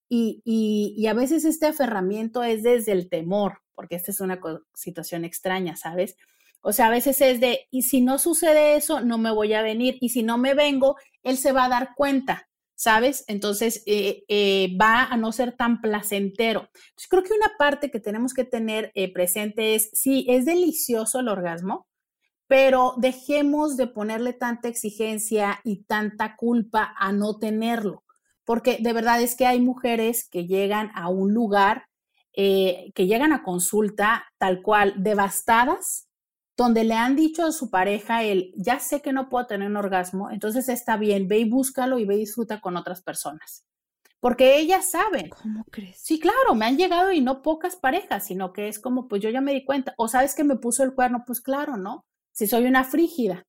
y, 0.10 1.06
a 1.08 1.14
veces 1.14 1.46
este 1.46 1.68
aferramiento 1.68 2.44
es 2.44 2.64
desde 2.64 2.92
el 2.92 3.10
temor, 3.10 3.60
porque 3.76 3.96
esta 3.96 4.12
es 4.12 4.20
una 4.20 4.40
situación 4.74 5.24
extraña, 5.24 5.76
¿sabes? 5.76 6.18
O 6.62 6.74
sea, 6.74 6.88
a 6.88 6.92
veces 6.92 7.22
es 7.22 7.40
de, 7.40 7.68
y 7.72 7.84
si 7.84 8.02
no 8.02 8.18
sucede 8.18 8.76
eso, 8.76 9.02
no 9.02 9.18
me 9.18 9.32
voy 9.32 9.54
a 9.54 9.62
venir, 9.62 9.98
y 10.02 10.10
si 10.10 10.24
no 10.24 10.38
me 10.38 10.54
vengo, 10.54 10.98
él 11.24 11.38
se 11.38 11.52
va 11.52 11.66
a 11.66 11.70
dar 11.70 11.92
cuenta, 11.96 12.50
¿sabes? 12.76 13.24
Entonces 13.28 13.84
eh, 13.86 14.24
eh, 14.28 14.76
va 14.80 15.04
a 15.04 15.18
no 15.18 15.32
ser 15.32 15.56
tan 15.56 15.82
placentero. 15.82 16.70
Entonces 16.74 17.08
creo 17.10 17.24
que 17.24 17.34
una 17.34 17.52
parte 17.58 17.92
que 17.92 18.00
tenemos 18.00 18.34
que 18.34 18.46
tener 18.46 18.92
eh, 18.96 19.12
presente 19.14 19.76
es, 19.76 19.90
sí, 19.94 20.26
es 20.30 20.46
delicioso 20.46 21.20
el 21.20 21.30
orgasmo, 21.30 21.88
pero 22.48 22.96
dejemos 22.98 23.78
de 23.78 23.88
ponerle 23.88 24.34
tanta 24.34 24.70
exigencia 24.70 25.62
y 25.64 25.84
tanta 25.84 26.36
culpa 26.36 26.96
a 26.98 27.12
no 27.12 27.38
tenerlo, 27.38 28.04
porque 28.50 28.80
de 28.82 28.94
verdad 28.94 29.22
es 29.22 29.36
que 29.36 29.46
hay 29.46 29.62
mujeres 29.62 30.28
que 30.28 30.48
llegan 30.48 30.90
a 30.96 31.08
un 31.08 31.36
lugar, 31.36 31.86
que 32.34 32.92
llegan 32.96 33.32
a 33.32 33.44
consulta 33.44 34.24
tal 34.40 34.64
cual, 34.64 34.96
devastadas 34.98 36.08
donde 36.58 36.84
le 36.84 36.96
han 36.96 37.16
dicho 37.16 37.46
a 37.46 37.52
su 37.52 37.70
pareja 37.70 38.24
el, 38.24 38.52
ya 38.58 38.80
sé 38.80 39.04
que 39.04 39.14
no 39.14 39.30
puedo 39.30 39.46
tener 39.46 39.70
un 39.70 39.78
orgasmo, 39.78 40.32
entonces 40.32 40.68
está 40.68 40.98
bien, 40.98 41.28
ve 41.28 41.38
y 41.38 41.48
búscalo 41.48 42.00
y 42.00 42.06
ve 42.06 42.16
y 42.16 42.22
disfruta 42.22 42.60
con 42.60 42.76
otras 42.76 43.04
personas. 43.04 43.68
Porque 44.20 44.58
ellas 44.58 44.90
saben. 44.90 45.30
¿Cómo 45.30 45.64
crees? 45.66 46.02
Sí, 46.02 46.20
claro, 46.20 46.56
me 46.56 46.66
han 46.66 46.76
llegado 46.76 47.12
y 47.12 47.22
no 47.22 47.44
pocas 47.44 47.76
parejas, 47.76 48.26
sino 48.26 48.52
que 48.52 48.68
es 48.68 48.80
como, 48.80 49.08
pues 49.08 49.22
yo 49.22 49.30
ya 49.30 49.42
me 49.42 49.54
di 49.54 49.64
cuenta. 49.64 49.94
O 49.96 50.08
sabes 50.08 50.34
que 50.34 50.44
me 50.44 50.56
puso 50.56 50.82
el 50.82 50.96
cuerno, 50.96 51.24
pues 51.24 51.40
claro, 51.40 51.78
¿no? 51.78 52.04
Si 52.32 52.48
soy 52.48 52.66
una 52.66 52.84
frígida. 52.84 53.44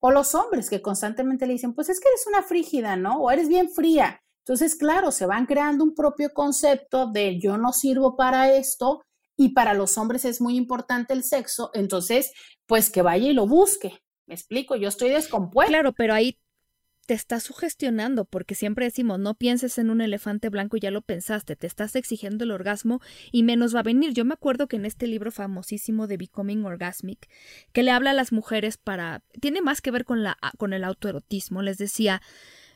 O 0.00 0.10
los 0.10 0.34
hombres 0.34 0.68
que 0.68 0.82
constantemente 0.82 1.46
le 1.46 1.52
dicen, 1.52 1.72
pues 1.72 1.88
es 1.88 2.00
que 2.00 2.08
eres 2.08 2.26
una 2.26 2.42
frígida, 2.42 2.96
¿no? 2.96 3.20
O 3.20 3.30
eres 3.30 3.48
bien 3.48 3.68
fría. 3.70 4.20
Entonces, 4.40 4.74
claro, 4.74 5.12
se 5.12 5.26
van 5.26 5.46
creando 5.46 5.84
un 5.84 5.94
propio 5.94 6.32
concepto 6.32 7.10
de 7.10 7.38
yo 7.38 7.56
no 7.56 7.72
sirvo 7.72 8.16
para 8.16 8.52
esto 8.52 9.02
y 9.36 9.50
para 9.50 9.74
los 9.74 9.96
hombres 9.96 10.24
es 10.24 10.40
muy 10.40 10.56
importante 10.56 11.14
el 11.14 11.24
sexo, 11.24 11.70
entonces, 11.72 12.32
pues 12.66 12.90
que 12.90 13.02
vaya 13.02 13.28
y 13.28 13.32
lo 13.32 13.46
busque. 13.46 14.02
Me 14.26 14.34
explico, 14.34 14.76
yo 14.76 14.88
estoy 14.88 15.08
descompuesta. 15.08 15.70
Claro, 15.70 15.92
pero 15.92 16.14
ahí 16.14 16.38
te 17.10 17.14
estás 17.14 17.42
sugestionando, 17.42 18.24
porque 18.24 18.54
siempre 18.54 18.84
decimos, 18.84 19.18
no 19.18 19.34
pienses 19.34 19.78
en 19.78 19.90
un 19.90 20.00
elefante 20.00 20.48
blanco 20.48 20.76
ya 20.76 20.92
lo 20.92 21.02
pensaste, 21.02 21.56
te 21.56 21.66
estás 21.66 21.96
exigiendo 21.96 22.44
el 22.44 22.52
orgasmo 22.52 23.00
y 23.32 23.42
menos 23.42 23.74
va 23.74 23.80
a 23.80 23.82
venir. 23.82 24.12
Yo 24.12 24.24
me 24.24 24.34
acuerdo 24.34 24.68
que 24.68 24.76
en 24.76 24.86
este 24.86 25.08
libro 25.08 25.32
famosísimo 25.32 26.06
de 26.06 26.18
Becoming 26.18 26.64
Orgasmic, 26.64 27.28
que 27.72 27.82
le 27.82 27.90
habla 27.90 28.10
a 28.10 28.14
las 28.14 28.30
mujeres 28.30 28.76
para, 28.76 29.24
tiene 29.40 29.60
más 29.60 29.80
que 29.80 29.90
ver 29.90 30.04
con, 30.04 30.22
la, 30.22 30.38
con 30.56 30.72
el 30.72 30.84
autoerotismo, 30.84 31.62
les 31.62 31.78
decía, 31.78 32.22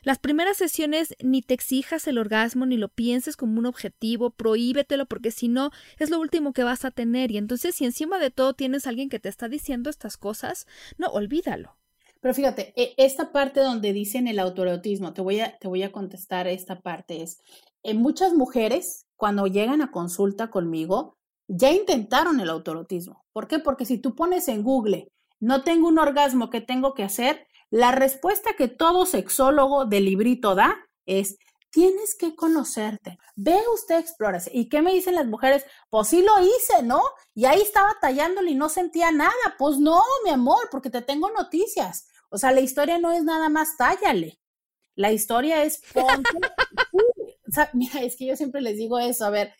las 0.05 0.19
primeras 0.19 0.55
sesiones 0.55 1.15
ni 1.19 1.41
te 1.41 1.55
exijas 1.55 2.07
el 2.07 2.19
orgasmo 2.19 2.67
ni 2.67 2.77
lo 2.77 2.89
pienses 2.89 3.35
como 3.35 3.57
un 3.57 3.65
objetivo, 3.65 4.29
prohíbetelo 4.29 5.07
porque 5.07 5.31
si 5.31 5.47
no 5.47 5.71
es 5.97 6.11
lo 6.11 6.19
último 6.19 6.53
que 6.53 6.63
vas 6.63 6.85
a 6.85 6.91
tener 6.91 7.31
y 7.31 7.37
entonces 7.37 7.73
si 7.73 7.85
encima 7.85 8.19
de 8.19 8.29
todo 8.29 8.53
tienes 8.53 8.85
alguien 8.85 9.09
que 9.09 9.19
te 9.19 9.29
está 9.29 9.49
diciendo 9.49 9.89
estas 9.89 10.15
cosas, 10.15 10.67
no, 10.99 11.07
olvídalo. 11.07 11.75
Pero 12.21 12.35
fíjate, 12.35 12.71
e, 12.75 12.93
esta 12.97 13.31
parte 13.31 13.61
donde 13.61 13.93
dicen 13.93 14.27
el 14.27 14.37
autoerotismo, 14.37 15.13
te 15.13 15.21
voy 15.21 15.39
a, 15.39 15.57
te 15.57 15.67
voy 15.67 15.81
a 15.81 15.91
contestar 15.91 16.47
esta 16.47 16.81
parte, 16.81 17.23
es, 17.23 17.39
en 17.81 17.97
muchas 17.97 18.33
mujeres 18.33 19.07
cuando 19.15 19.47
llegan 19.47 19.81
a 19.81 19.89
consulta 19.89 20.51
conmigo, 20.51 21.17
ya 21.47 21.71
intentaron 21.71 22.39
el 22.39 22.49
autoerotismo. 22.51 23.25
¿Por 23.33 23.47
qué? 23.47 23.57
Porque 23.57 23.85
si 23.85 23.97
tú 23.97 24.13
pones 24.13 24.47
en 24.49 24.61
Google, 24.61 25.11
no 25.39 25.63
tengo 25.63 25.87
un 25.87 25.97
orgasmo, 25.97 26.51
¿qué 26.51 26.61
tengo 26.61 26.93
que 26.93 27.03
hacer? 27.03 27.47
La 27.69 27.91
respuesta 27.91 28.51
que 28.57 28.67
todo 28.67 29.05
sexólogo 29.05 29.85
del 29.85 30.05
librito 30.05 30.55
da 30.55 30.75
es, 31.05 31.37
tienes 31.71 32.15
que 32.15 32.35
conocerte. 32.35 33.17
Ve 33.35 33.59
usted, 33.73 33.99
explórase. 33.99 34.49
¿Y 34.53 34.69
qué 34.69 34.81
me 34.81 34.93
dicen 34.93 35.15
las 35.15 35.25
mujeres? 35.25 35.65
Pues 35.89 36.07
sí 36.07 36.23
lo 36.23 36.39
hice, 36.41 36.83
¿no? 36.83 37.01
Y 37.33 37.45
ahí 37.45 37.61
estaba 37.61 37.97
tallándole 37.99 38.51
y 38.51 38.55
no 38.55 38.69
sentía 38.69 39.11
nada. 39.11 39.33
Pues 39.57 39.77
no, 39.77 40.01
mi 40.23 40.29
amor, 40.29 40.69
porque 40.71 40.89
te 40.89 41.01
tengo 41.01 41.29
noticias. 41.31 42.07
O 42.29 42.37
sea, 42.37 42.51
la 42.51 42.61
historia 42.61 42.97
no 42.97 43.11
es 43.11 43.23
nada 43.23 43.49
más 43.49 43.75
tállale. 43.77 44.39
La 44.95 45.11
historia 45.11 45.63
es 45.63 45.81
ponte. 45.93 46.29
o 46.93 47.51
sea, 47.51 47.69
mira, 47.73 48.01
es 48.01 48.15
que 48.15 48.27
yo 48.27 48.37
siempre 48.37 48.61
les 48.61 48.77
digo 48.77 48.97
eso. 48.99 49.25
A 49.25 49.29
ver, 49.29 49.53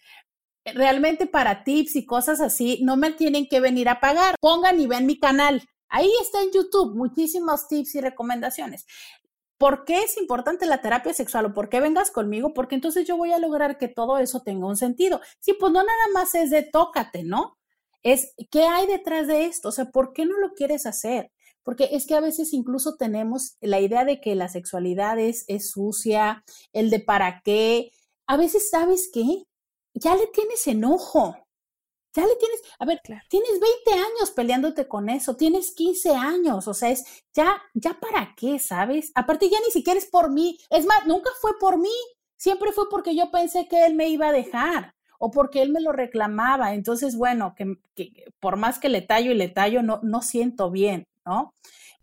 realmente 0.63 1.27
para 1.27 1.63
tips 1.63 1.97
y 1.97 2.05
cosas 2.05 2.39
así, 2.39 2.79
no 2.81 2.95
me 2.95 3.11
tienen 3.11 3.47
que 3.47 3.59
venir 3.59 3.89
a 3.89 3.99
pagar. 3.99 4.35
Pongan 4.39 4.79
y 4.79 4.87
ven 4.87 5.05
mi 5.05 5.19
canal. 5.19 5.67
Ahí 5.95 6.11
está 6.21 6.41
en 6.41 6.51
YouTube 6.51 6.93
muchísimos 6.93 7.69
tips 7.69 7.95
y 7.95 8.01
recomendaciones. 8.01 8.85
¿Por 9.57 9.85
qué 9.85 10.01
es 10.01 10.17
importante 10.17 10.65
la 10.65 10.81
terapia 10.81 11.13
sexual 11.13 11.45
o 11.45 11.53
por 11.53 11.69
qué 11.69 11.79
vengas 11.79 12.11
conmigo? 12.11 12.53
Porque 12.53 12.75
entonces 12.75 13.07
yo 13.07 13.15
voy 13.15 13.31
a 13.31 13.39
lograr 13.39 13.77
que 13.77 13.87
todo 13.87 14.17
eso 14.17 14.41
tenga 14.41 14.67
un 14.67 14.75
sentido. 14.75 15.21
Sí, 15.39 15.53
pues 15.57 15.71
no 15.71 15.81
nada 15.81 16.07
más 16.13 16.35
es 16.35 16.49
de 16.49 16.63
tócate, 16.63 17.23
¿no? 17.23 17.57
Es 18.03 18.33
qué 18.51 18.63
hay 18.63 18.87
detrás 18.87 19.27
de 19.27 19.45
esto, 19.45 19.69
o 19.69 19.71
sea, 19.71 19.85
¿por 19.85 20.11
qué 20.11 20.25
no 20.25 20.37
lo 20.37 20.51
quieres 20.51 20.85
hacer? 20.85 21.31
Porque 21.63 21.87
es 21.93 22.05
que 22.05 22.15
a 22.15 22.19
veces 22.19 22.51
incluso 22.51 22.97
tenemos 22.97 23.55
la 23.61 23.79
idea 23.79 24.03
de 24.03 24.19
que 24.19 24.35
la 24.35 24.49
sexualidad 24.49 25.17
es, 25.17 25.45
sucia, 25.71 26.43
el 26.73 26.89
de 26.89 26.99
para 26.99 27.39
qué. 27.41 27.91
A 28.27 28.35
veces, 28.35 28.69
¿sabes 28.69 29.09
qué? 29.13 29.45
Ya 29.93 30.17
le 30.17 30.27
tienes 30.27 30.67
enojo 30.67 31.37
ya 32.15 32.25
le 32.25 32.35
tienes, 32.37 32.61
a 32.79 32.85
ver, 32.85 33.01
tienes 33.27 33.59
20 33.87 33.93
años 33.93 34.31
peleándote 34.33 34.87
con 34.87 35.09
eso, 35.09 35.35
tienes 35.35 35.71
15 35.71 36.15
años, 36.15 36.67
o 36.67 36.73
sea, 36.73 36.89
es 36.89 37.03
ya, 37.33 37.61
ya 37.73 37.99
para 37.99 38.33
qué, 38.35 38.57
¿sabes? 38.59 39.11
Aparte 39.15 39.49
ya 39.49 39.57
ni 39.65 39.71
siquiera 39.71 39.99
es 39.99 40.05
por 40.05 40.31
mí, 40.31 40.57
es 40.69 40.85
más, 40.85 41.05
nunca 41.05 41.29
fue 41.41 41.51
por 41.59 41.77
mí, 41.77 41.93
siempre 42.37 42.71
fue 42.71 42.89
porque 42.89 43.15
yo 43.15 43.31
pensé 43.31 43.67
que 43.67 43.85
él 43.85 43.95
me 43.95 44.07
iba 44.07 44.29
a 44.29 44.33
dejar 44.33 44.95
o 45.19 45.31
porque 45.31 45.61
él 45.61 45.71
me 45.71 45.81
lo 45.81 45.91
reclamaba, 45.91 46.73
entonces, 46.73 47.17
bueno, 47.17 47.53
que, 47.55 47.77
por 48.39 48.57
más 48.57 48.79
que 48.79 48.89
le 48.89 49.01
tallo 49.01 49.31
y 49.31 49.35
le 49.35 49.49
tallo, 49.49 49.81
no, 49.81 49.99
no 50.03 50.21
siento 50.21 50.71
bien, 50.71 51.07
¿no? 51.25 51.53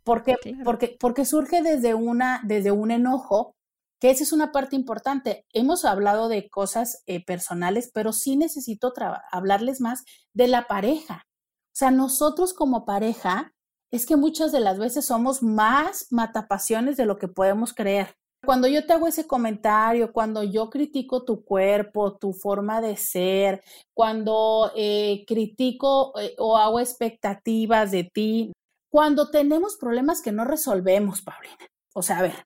Porque, 0.04 0.36
porque, 0.64 0.96
porque 0.98 1.24
surge 1.24 1.62
desde, 1.62 1.94
una, 1.94 2.40
desde 2.44 2.72
un 2.72 2.90
enojo 2.90 3.54
que 4.02 4.10
esa 4.10 4.24
es 4.24 4.32
una 4.32 4.50
parte 4.50 4.74
importante. 4.74 5.46
Hemos 5.52 5.84
hablado 5.84 6.28
de 6.28 6.50
cosas 6.50 7.04
eh, 7.06 7.24
personales, 7.24 7.88
pero 7.94 8.12
sí 8.12 8.34
necesito 8.34 8.92
hablarles 9.30 9.80
más 9.80 10.02
de 10.34 10.48
la 10.48 10.66
pareja. 10.66 11.22
O 11.66 11.76
sea, 11.76 11.92
nosotros 11.92 12.52
como 12.52 12.84
pareja, 12.84 13.52
es 13.92 14.04
que 14.04 14.16
muchas 14.16 14.50
de 14.50 14.58
las 14.58 14.76
veces 14.76 15.04
somos 15.04 15.44
más 15.44 16.08
matapasiones 16.10 16.96
de 16.96 17.06
lo 17.06 17.16
que 17.16 17.28
podemos 17.28 17.74
creer. 17.74 18.16
Cuando 18.44 18.66
yo 18.66 18.84
te 18.84 18.92
hago 18.92 19.06
ese 19.06 19.28
comentario, 19.28 20.12
cuando 20.12 20.42
yo 20.42 20.68
critico 20.68 21.24
tu 21.24 21.44
cuerpo, 21.44 22.18
tu 22.18 22.32
forma 22.32 22.80
de 22.80 22.96
ser, 22.96 23.62
cuando 23.94 24.72
eh, 24.74 25.22
critico 25.28 26.18
eh, 26.18 26.34
o 26.38 26.56
hago 26.56 26.80
expectativas 26.80 27.92
de 27.92 28.10
ti, 28.12 28.52
cuando 28.90 29.30
tenemos 29.30 29.76
problemas 29.76 30.22
que 30.22 30.32
no 30.32 30.44
resolvemos, 30.44 31.22
Paulina. 31.22 31.54
O 31.94 32.02
sea, 32.02 32.18
a 32.18 32.22
ver, 32.22 32.44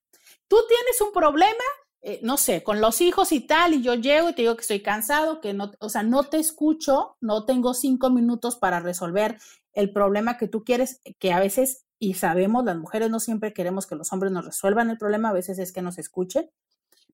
tú 0.49 0.57
tienes 0.69 1.01
un 1.01 1.13
problema, 1.13 1.65
eh, 2.03 2.21
no 2.23 2.37
sé, 2.37 2.63
con 2.63 2.81
los 2.81 3.01
hijos 3.01 3.33
y 3.33 3.41
tal, 3.41 3.75
y 3.75 3.83
yo 3.83 3.95
llego 3.95 4.29
y 4.29 4.33
te 4.33 4.43
digo 4.43 4.57
que 4.57 4.63
estoy 4.63 4.83
cansado, 4.83 5.41
que 5.41 5.55
no, 5.55 5.73
o 5.81 5.89
sea, 5.89 6.03
no 6.03 6.25
te 6.25 6.39
escucho, 6.39 7.17
no 7.21 7.45
tengo 7.45 7.75
cinco 7.75 8.11
minutos 8.11 8.57
para 8.57 8.81
resolver 8.81 9.39
el 9.73 9.93
problema 9.93 10.39
que 10.39 10.49
tú 10.49 10.65
quieres, 10.65 11.01
que 11.19 11.33
a 11.33 11.41
veces, 11.41 11.85
y 11.99 12.15
sabemos, 12.15 12.65
las 12.65 12.77
mujeres 12.77 13.11
no 13.11 13.21
siempre 13.21 13.53
queremos 13.53 13.87
que 13.87 13.95
los 13.95 14.13
hombres 14.13 14.33
nos 14.33 14.45
resuelvan 14.45 14.91
el 14.91 14.99
problema, 14.99 15.31
a 15.31 15.35
veces 15.35 15.59
es 15.59 15.73
que 15.73 15.83
nos 15.83 15.99
escuchen, 15.99 16.51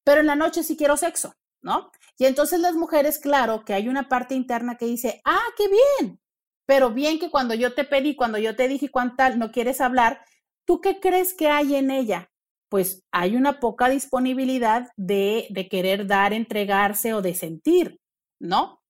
pero 0.05 0.21
en 0.21 0.27
la 0.27 0.37
noche 0.37 0.63
sí 0.63 0.77
quiero 0.77 0.97
sexo, 0.97 1.35
¿no? 1.63 1.91
Y 2.19 2.27
entonces 2.27 2.61
las 2.61 2.75
mujeres, 2.75 3.19
claro, 3.19 3.65
que 3.65 3.75
hay 3.75 3.89
una 3.89 4.09
parte 4.09 4.35
interna 4.35 4.77
que 4.77 4.87
dice, 4.87 5.23
ah, 5.25 5.43
qué 5.57 5.69
bien, 5.69 6.21
pero 6.67 6.91
bien 6.91 7.19
que 7.19 7.31
cuando 7.31 7.55
yo 7.55 7.75
te 7.75 7.85
pedí, 7.85 8.15
cuando 8.15 8.39
yo 8.39 8.57
te 8.57 8.69
dije 8.69 8.91
cuánto 8.91 9.29
no 9.37 9.53
quieres 9.53 9.81
hablar, 9.81 10.25
¿tú 10.65 10.81
qué 10.81 11.01
crees 11.01 11.35
que 11.35 11.49
hay 11.49 11.75
en 11.75 11.91
ella? 11.91 12.32
Pues 12.73 13.05
hay 13.13 13.37
una 13.37 13.61
poca 13.61 13.91
disponibilidad 13.91 14.89
de, 14.97 15.47
de 15.51 15.69
querer 15.69 16.07
dar, 16.07 16.33
entregarse 16.33 17.13
o 17.13 17.21
de 17.21 17.35
sentir, 17.35 18.01
¿no? 18.41 18.81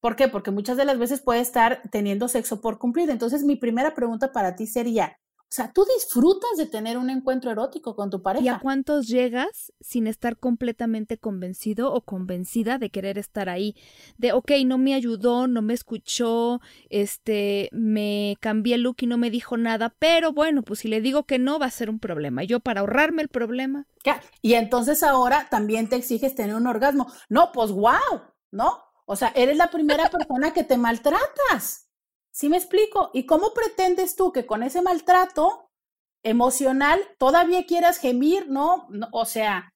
¿Por 0.00 0.16
qué? 0.16 0.26
Porque 0.26 0.50
muchas 0.50 0.76
de 0.76 0.84
las 0.84 0.98
veces 0.98 1.22
puede 1.22 1.38
estar 1.38 1.82
teniendo 1.92 2.26
sexo 2.26 2.60
por 2.60 2.80
cumplir. 2.80 3.10
Entonces, 3.10 3.44
mi 3.44 3.54
primera 3.54 3.94
pregunta 3.94 4.32
para 4.32 4.56
ti 4.56 4.66
sería, 4.66 5.18
o 5.48 5.50
sea, 5.50 5.72
tú 5.72 5.86
disfrutas 5.96 6.58
de 6.58 6.66
tener 6.66 6.98
un 6.98 7.08
encuentro 7.08 7.50
erótico 7.50 7.96
con 7.96 8.10
tu 8.10 8.20
pareja. 8.20 8.44
¿Y 8.44 8.48
a 8.48 8.58
cuántos 8.58 9.08
llegas 9.08 9.72
sin 9.80 10.06
estar 10.06 10.36
completamente 10.36 11.16
convencido 11.16 11.90
o 11.90 12.02
convencida 12.02 12.76
de 12.76 12.90
querer 12.90 13.16
estar 13.16 13.48
ahí? 13.48 13.74
De, 14.18 14.32
ok, 14.32 14.50
no 14.66 14.76
me 14.76 14.92
ayudó, 14.92 15.46
no 15.46 15.62
me 15.62 15.72
escuchó, 15.72 16.60
este, 16.90 17.70
me 17.72 18.36
cambié 18.40 18.74
el 18.74 18.82
look 18.82 18.96
y 19.00 19.06
no 19.06 19.16
me 19.16 19.30
dijo 19.30 19.56
nada, 19.56 19.94
pero 19.98 20.34
bueno, 20.34 20.62
pues 20.62 20.80
si 20.80 20.88
le 20.88 21.00
digo 21.00 21.24
que 21.24 21.38
no, 21.38 21.58
va 21.58 21.64
a 21.64 21.70
ser 21.70 21.88
un 21.88 21.98
problema. 21.98 22.44
Yo 22.44 22.60
para 22.60 22.80
ahorrarme 22.80 23.22
el 23.22 23.28
problema. 23.28 23.86
Y 24.42 24.52
entonces 24.52 25.02
ahora 25.02 25.48
también 25.50 25.88
te 25.88 25.96
exiges 25.96 26.34
tener 26.34 26.56
un 26.56 26.66
orgasmo. 26.66 27.10
No, 27.30 27.52
pues 27.52 27.72
wow, 27.72 28.20
¿no? 28.50 28.82
O 29.06 29.16
sea, 29.16 29.32
eres 29.34 29.56
la 29.56 29.70
primera 29.70 30.10
persona 30.10 30.52
que 30.52 30.62
te 30.62 30.76
maltratas. 30.76 31.87
¿Sí 32.30 32.48
me 32.48 32.56
explico? 32.56 33.10
¿Y 33.12 33.26
cómo 33.26 33.52
pretendes 33.52 34.16
tú 34.16 34.32
que 34.32 34.46
con 34.46 34.62
ese 34.62 34.82
maltrato 34.82 35.70
emocional 36.22 37.00
todavía 37.18 37.66
quieras 37.66 37.98
gemir, 37.98 38.48
no? 38.48 38.88
o 39.12 39.24
sea, 39.24 39.70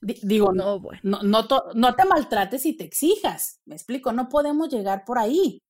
digo, 0.00 0.52
no, 0.52 0.80
no, 1.02 1.22
no, 1.22 1.46
no, 1.74 1.94
te 1.94 2.04
maltrates 2.04 2.66
y 2.66 2.76
te 2.76 2.84
exijas. 2.84 3.60
Me 3.66 3.74
explico, 3.74 4.12
no 4.12 4.28
podemos 4.28 4.68
llegar 4.68 5.04
por 5.04 5.18
ahí. 5.18 5.60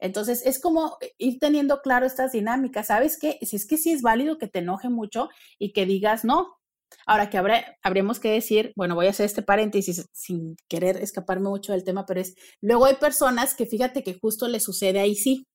Entonces, 0.00 0.46
es 0.46 0.60
como 0.60 0.96
ir 1.18 1.38
teniendo 1.40 1.80
claro 1.80 2.06
estas 2.06 2.32
dinámicas. 2.32 2.86
¿Sabes 2.88 3.18
qué? 3.18 3.38
Si 3.42 3.56
es 3.56 3.66
que 3.66 3.76
sí 3.76 3.90
es 3.90 4.02
válido 4.02 4.38
que 4.38 4.48
te 4.48 4.60
enoje 4.60 4.88
mucho 4.88 5.28
y 5.58 5.72
que 5.72 5.86
digas, 5.86 6.24
no, 6.24 6.58
Ahora 7.06 7.30
que 7.30 7.38
habrá, 7.38 7.76
habremos 7.82 8.20
que 8.20 8.30
decir, 8.30 8.72
bueno, 8.76 8.94
voy 8.94 9.06
a 9.06 9.10
hacer 9.10 9.26
este 9.26 9.42
paréntesis 9.42 10.06
sin 10.12 10.56
querer 10.68 10.96
escaparme 10.98 11.48
mucho 11.48 11.72
del 11.72 11.84
tema, 11.84 12.06
pero 12.06 12.20
es, 12.20 12.34
luego 12.60 12.86
hay 12.86 12.96
personas 12.96 13.54
que 13.54 13.66
fíjate 13.66 14.02
que 14.02 14.18
justo 14.18 14.48
le 14.48 14.60
sucede 14.60 15.00
ahí 15.00 15.14
sí, 15.14 15.46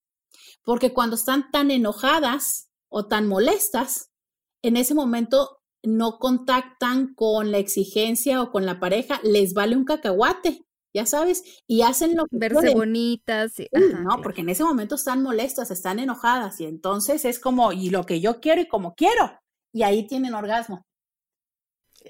porque 0.64 0.94
cuando 0.94 1.16
están 1.16 1.52
tan 1.52 1.72
enojadas 1.72 2.70
o 2.90 3.08
tan 3.08 3.28
molestas, 3.28 4.12
en 4.62 4.78
ese 4.78 4.94
momento 4.94 5.62
no 5.84 6.18
contactan 6.18 7.14
con 7.14 7.52
la 7.52 7.58
exigencia 7.58 8.42
o 8.42 8.52
con 8.52 8.66
la 8.66 8.80
pareja, 8.80 9.20
les 9.24 9.54
vale 9.54 9.76
un 9.76 9.84
cacahuate, 9.84 10.66
ya 10.94 11.06
sabes, 11.06 11.44
y 11.68 11.82
hacen 11.82 12.16
lo 12.16 12.26
que 12.26 12.38
Verse 12.38 12.74
bonitas. 12.74 13.54
no, 13.72 14.22
porque 14.22 14.42
en 14.42 14.50
ese 14.50 14.64
momento 14.64 14.96
están 14.96 15.22
molestas, 15.22 15.72
están 15.72 16.00
enojadas, 16.00 16.62
y 16.62 16.66
entonces 16.66 17.26
es 17.26 17.40
como, 17.40 17.74
y 17.74 17.90
lo 17.90 18.06
que 18.06 18.22
yo 18.22 18.40
quiero 18.40 18.62
y 18.62 18.68
como 18.68 18.96
quiero, 18.96 19.40
y 19.74 19.84
ahí 19.84 20.08
tienen 20.08 20.34
orgasmo. 20.34 20.86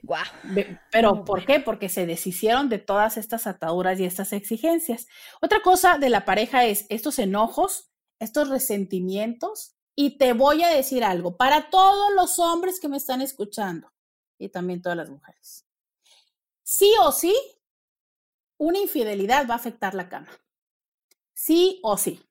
Wow. 0.01 0.17
Pero 0.91 1.23
¿por 1.23 1.45
qué? 1.45 1.59
Porque 1.59 1.87
se 1.87 2.05
deshicieron 2.05 2.67
de 2.67 2.79
todas 2.79 3.17
estas 3.17 3.45
ataduras 3.47 3.99
y 3.99 4.05
estas 4.05 4.33
exigencias. 4.33 5.07
Otra 5.41 5.61
cosa 5.61 5.97
de 5.97 6.09
la 6.09 6.25
pareja 6.25 6.65
es 6.65 6.85
estos 6.89 7.19
enojos, 7.19 7.91
estos 8.23 8.49
resentimientos. 8.49 9.75
Y 9.95 10.17
te 10.17 10.33
voy 10.33 10.63
a 10.63 10.69
decir 10.69 11.03
algo, 11.03 11.37
para 11.37 11.69
todos 11.69 12.11
los 12.15 12.39
hombres 12.39 12.79
que 12.79 12.89
me 12.89 12.97
están 12.97 13.21
escuchando 13.21 13.93
y 14.39 14.49
también 14.49 14.81
todas 14.81 14.97
las 14.97 15.09
mujeres. 15.09 15.67
Sí 16.63 16.91
o 17.01 17.11
sí, 17.11 17.35
una 18.57 18.79
infidelidad 18.79 19.47
va 19.47 19.53
a 19.53 19.57
afectar 19.57 19.93
la 19.93 20.09
cama. 20.09 20.29
Sí 21.33 21.79
o 21.83 21.97
sí. 21.97 22.25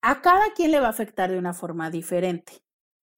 A 0.00 0.22
cada 0.22 0.54
quien 0.54 0.70
le 0.70 0.80
va 0.80 0.86
a 0.86 0.90
afectar 0.90 1.30
de 1.30 1.38
una 1.38 1.52
forma 1.52 1.90
diferente, 1.90 2.64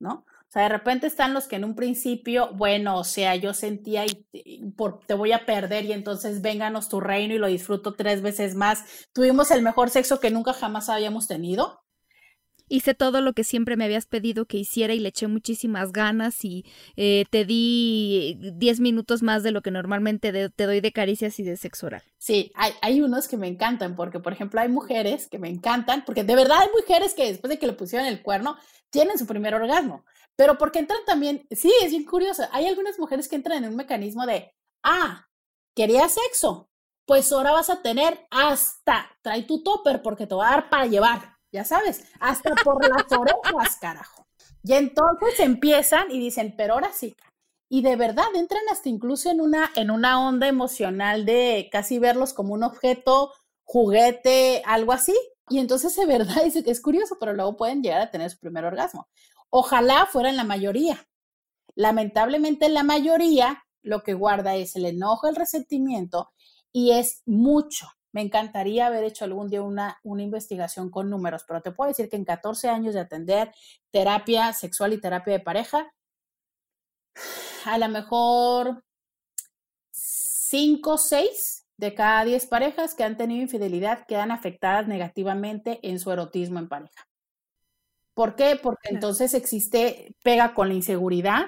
¿no? 0.01 0.27
O 0.51 0.53
sea, 0.53 0.65
de 0.65 0.69
repente 0.71 1.07
están 1.07 1.33
los 1.33 1.47
que 1.47 1.55
en 1.55 1.65
un 1.65 1.77
principio, 1.77 2.51
bueno, 2.55 2.99
o 2.99 3.05
sea, 3.05 3.37
yo 3.37 3.55
sentía 3.55 4.05
y, 4.05 4.65
por, 4.77 4.99
te 5.07 5.15
voy 5.15 5.31
a 5.31 5.47
perder 5.47 5.85
y 5.85 5.93
entonces 5.93 6.43
vénganos 6.43 6.89
tu 6.89 6.99
reino 6.99 7.33
y 7.33 7.39
lo 7.39 7.47
disfruto 7.47 7.95
tres 7.95 8.21
veces 8.21 8.57
más. 8.57 9.07
Tuvimos 9.13 9.53
el 9.53 9.63
mejor 9.63 9.91
sexo 9.91 10.19
que 10.19 10.33
nunca 10.33 10.53
jamás 10.53 10.89
habíamos 10.89 11.29
tenido. 11.29 11.85
Hice 12.67 12.95
todo 12.95 13.21
lo 13.21 13.33
que 13.33 13.45
siempre 13.45 13.77
me 13.77 13.85
habías 13.85 14.07
pedido 14.07 14.47
que 14.47 14.57
hiciera 14.57 14.93
y 14.93 14.99
le 14.99 15.11
eché 15.11 15.29
muchísimas 15.29 15.93
ganas 15.93 16.45
y 16.45 16.65
eh, 16.97 17.27
te 17.31 17.45
di 17.45 18.37
diez 18.57 18.81
minutos 18.81 19.23
más 19.23 19.45
de 19.45 19.53
lo 19.53 19.63
que 19.63 19.71
normalmente 19.71 20.33
te 20.51 20.67
doy 20.67 20.81
de 20.81 20.91
caricias 20.91 21.39
y 21.39 21.45
de 21.45 21.57
sexo 21.57 21.87
oral. 21.87 22.03
Sí, 22.19 22.51
hay, 22.57 22.73
hay 22.83 23.03
unos 23.03 23.29
que 23.29 23.37
me 23.37 23.47
encantan 23.47 23.95
porque, 23.95 24.19
por 24.19 24.33
ejemplo, 24.33 24.61
hay 24.61 24.69
mujeres 24.69 25.29
que 25.29 25.39
me 25.39 25.49
encantan 25.49 26.05
porque 26.05 26.25
de 26.25 26.35
verdad 26.35 26.59
hay 26.63 26.69
mujeres 26.77 27.15
que 27.15 27.27
después 27.27 27.51
de 27.51 27.61
que 27.61 27.69
le 27.69 27.73
pusieron 27.73 28.09
el 28.09 28.21
cuerno 28.21 28.57
tienen 28.91 29.17
su 29.17 29.27
primer 29.27 29.55
orgasmo. 29.55 30.05
Pero 30.41 30.57
porque 30.57 30.79
entran 30.79 31.05
también, 31.05 31.47
sí, 31.51 31.71
es 31.83 31.91
bien 31.91 32.07
curioso. 32.07 32.45
Hay 32.53 32.67
algunas 32.67 32.99
mujeres 32.99 33.29
que 33.29 33.37
entran 33.37 33.63
en 33.63 33.69
un 33.69 33.77
mecanismo 33.77 34.25
de, 34.25 34.51
ah, 34.83 35.29
quería 35.77 36.09
sexo, 36.09 36.71
pues 37.05 37.31
ahora 37.31 37.53
vas 37.53 37.69
a 37.69 37.83
tener 37.83 38.27
hasta, 38.31 39.11
trae 39.21 39.43
tu 39.43 39.63
topper 39.63 40.01
porque 40.01 40.27
te 40.27 40.35
va 40.35 40.49
a 40.49 40.51
dar 40.53 40.71
para 40.71 40.87
llevar, 40.87 41.37
ya 41.53 41.67
sabes, 41.67 42.07
hasta 42.21 42.55
por 42.65 42.83
las 42.89 43.05
orejas, 43.19 43.77
carajo. 43.79 44.27
Y 44.63 44.73
entonces 44.73 45.39
empiezan 45.41 46.11
y 46.11 46.19
dicen, 46.19 46.55
pero 46.57 46.73
ahora 46.73 46.91
sí. 46.91 47.15
Y 47.69 47.83
de 47.83 47.97
verdad 47.97 48.35
entran 48.35 48.63
hasta 48.73 48.89
incluso 48.89 49.31
en 49.31 49.43
una, 49.43 49.71
en 49.77 49.91
una 49.91 50.27
onda 50.27 50.49
emocional 50.49 51.27
de 51.27 51.69
casi 51.71 51.99
verlos 51.99 52.33
como 52.33 52.55
un 52.55 52.63
objeto, 52.63 53.35
juguete, 53.65 54.63
algo 54.65 54.93
así. 54.93 55.15
Y 55.51 55.59
entonces 55.59 55.95
de 55.97 56.07
verdad 56.07 56.39
es, 56.47 56.57
es 56.57 56.81
curioso, 56.81 57.19
pero 57.21 57.35
luego 57.35 57.59
pueden 57.59 57.83
llegar 57.83 58.01
a 58.01 58.11
tener 58.11 58.31
su 58.31 58.39
primer 58.39 58.65
orgasmo. 58.65 59.07
Ojalá 59.51 60.07
fuera 60.07 60.31
en 60.31 60.37
la 60.37 60.45
mayoría. 60.45 61.07
Lamentablemente 61.75 62.69
la 62.69 62.83
mayoría 62.83 63.65
lo 63.83 64.03
que 64.03 64.15
guarda 64.15 64.57
es 64.57 64.77
el 64.77 64.85
enojo, 64.87 65.29
el 65.29 65.37
resentimiento 65.37 66.31
y 66.73 66.93
es 66.93 67.23
mucho. 67.27 67.89
Me 68.13 68.23
encantaría 68.23 68.87
haber 68.87 69.05
hecho 69.05 69.25
algún 69.25 69.49
día 69.49 69.63
una, 69.63 69.99
una 70.03 70.23
investigación 70.23 70.91
con 70.91 71.11
números, 71.11 71.45
pero 71.47 71.63
te 71.63 71.71
puedo 71.71 71.89
decir 71.89 72.09
que 72.09 72.17
en 72.17 72.25
14 72.25 72.69
años 72.69 72.95
de 72.95 73.01
atender 73.01 73.53
terapia 73.91 74.53
sexual 74.53 74.93
y 74.93 75.01
terapia 75.01 75.35
de 75.35 75.41
pareja, 75.41 75.93
a 77.65 77.79
lo 77.79 77.89
mejor 77.89 78.83
5 79.93 80.91
o 80.91 80.99
6 80.99 81.67
de 81.77 81.95
cada 81.95 82.25
10 82.25 82.47
parejas 82.47 82.95
que 82.95 83.05
han 83.05 83.17
tenido 83.17 83.43
infidelidad 83.43 84.07
quedan 84.07 84.33
afectadas 84.33 84.87
negativamente 84.89 85.79
en 85.83 85.99
su 86.01 86.11
erotismo 86.11 86.59
en 86.59 86.69
pareja. 86.69 87.10
¿Por 88.21 88.37
qué? 88.37 88.61
Porque 88.63 88.91
entonces 88.91 89.33
existe, 89.33 90.15
pega 90.23 90.53
con 90.53 90.69
la 90.69 90.75
inseguridad. 90.75 91.47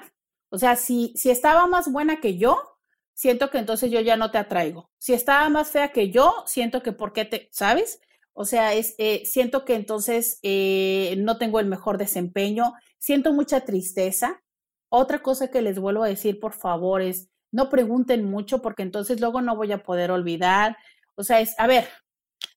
O 0.49 0.57
sea, 0.57 0.75
si, 0.75 1.13
si 1.15 1.29
estaba 1.29 1.67
más 1.67 1.91
buena 1.91 2.19
que 2.19 2.35
yo, 2.35 2.79
siento 3.13 3.51
que 3.51 3.59
entonces 3.59 3.91
yo 3.91 3.99
ya 3.99 4.17
no 4.17 4.31
te 4.31 4.39
atraigo. 4.39 4.89
Si 4.97 5.13
estaba 5.13 5.47
más 5.49 5.69
fea 5.69 5.91
que 5.91 6.09
yo, 6.09 6.33
siento 6.47 6.81
que 6.81 6.91
por 6.91 7.13
qué 7.13 7.25
te, 7.25 7.47
¿sabes? 7.51 8.01
O 8.33 8.43
sea, 8.43 8.73
es, 8.73 8.95
eh, 8.97 9.21
siento 9.23 9.65
que 9.65 9.75
entonces 9.75 10.39
eh, 10.41 11.13
no 11.19 11.37
tengo 11.37 11.59
el 11.59 11.67
mejor 11.67 11.99
desempeño, 11.99 12.73
siento 12.97 13.33
mucha 13.33 13.61
tristeza. 13.61 14.41
Otra 14.89 15.21
cosa 15.21 15.51
que 15.51 15.61
les 15.61 15.77
vuelvo 15.77 16.01
a 16.01 16.07
decir, 16.07 16.39
por 16.39 16.53
favor, 16.53 17.03
es 17.03 17.29
no 17.51 17.69
pregunten 17.69 18.25
mucho 18.25 18.63
porque 18.63 18.81
entonces 18.81 19.21
luego 19.21 19.41
no 19.41 19.55
voy 19.55 19.71
a 19.73 19.83
poder 19.83 20.09
olvidar. 20.09 20.75
O 21.13 21.23
sea, 21.23 21.39
es, 21.39 21.53
a 21.59 21.67
ver, 21.67 21.87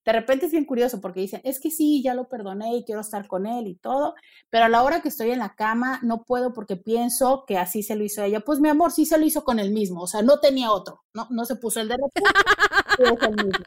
de 0.07 0.13
repente 0.13 0.47
es 0.47 0.53
bien 0.53 0.65
curioso 0.65 1.01
porque 1.01 1.19
dicen, 1.21 1.41
es 1.43 1.59
que 1.59 1.73
sí, 1.73 2.01
ya 2.01 2.15
lo 2.15 2.29
perdoné 2.29 2.77
y 2.77 2.85
quiero 2.85 3.01
estar 3.01 3.27
con 3.27 3.45
él 3.45 3.67
y 3.67 3.75
todo, 3.75 4.15
pero 4.51 4.67
a 4.67 4.69
la 4.69 4.85
hora 4.85 5.03
que 5.03 5.09
estoy 5.09 5.33
en 5.33 5.41
la 5.41 5.57
cama 5.57 5.99
no 6.03 6.23
puedo 6.23 6.53
porque 6.53 6.77
pienso 6.77 7.45
que 7.45 7.59
así 7.59 7.83
se 7.83 7.97
lo 7.97 8.05
hizo 8.05 8.23
ella. 8.23 8.39
Pues 8.41 8.61
mi 8.61 8.69
amor, 8.69 8.93
sí 8.93 9.05
se 9.05 9.19
lo 9.19 9.27
hizo 9.27 9.43
con 9.43 9.59
el 9.59 9.73
mismo, 9.73 10.03
o 10.03 10.07
sea, 10.07 10.23
no 10.23 10.39
tenía 10.39 10.71
otro, 10.71 11.03
no, 11.13 11.27
no 11.31 11.45
se 11.45 11.57
puso 11.57 11.81
el 11.81 11.89
de 11.89 11.97
repente, 11.97 12.31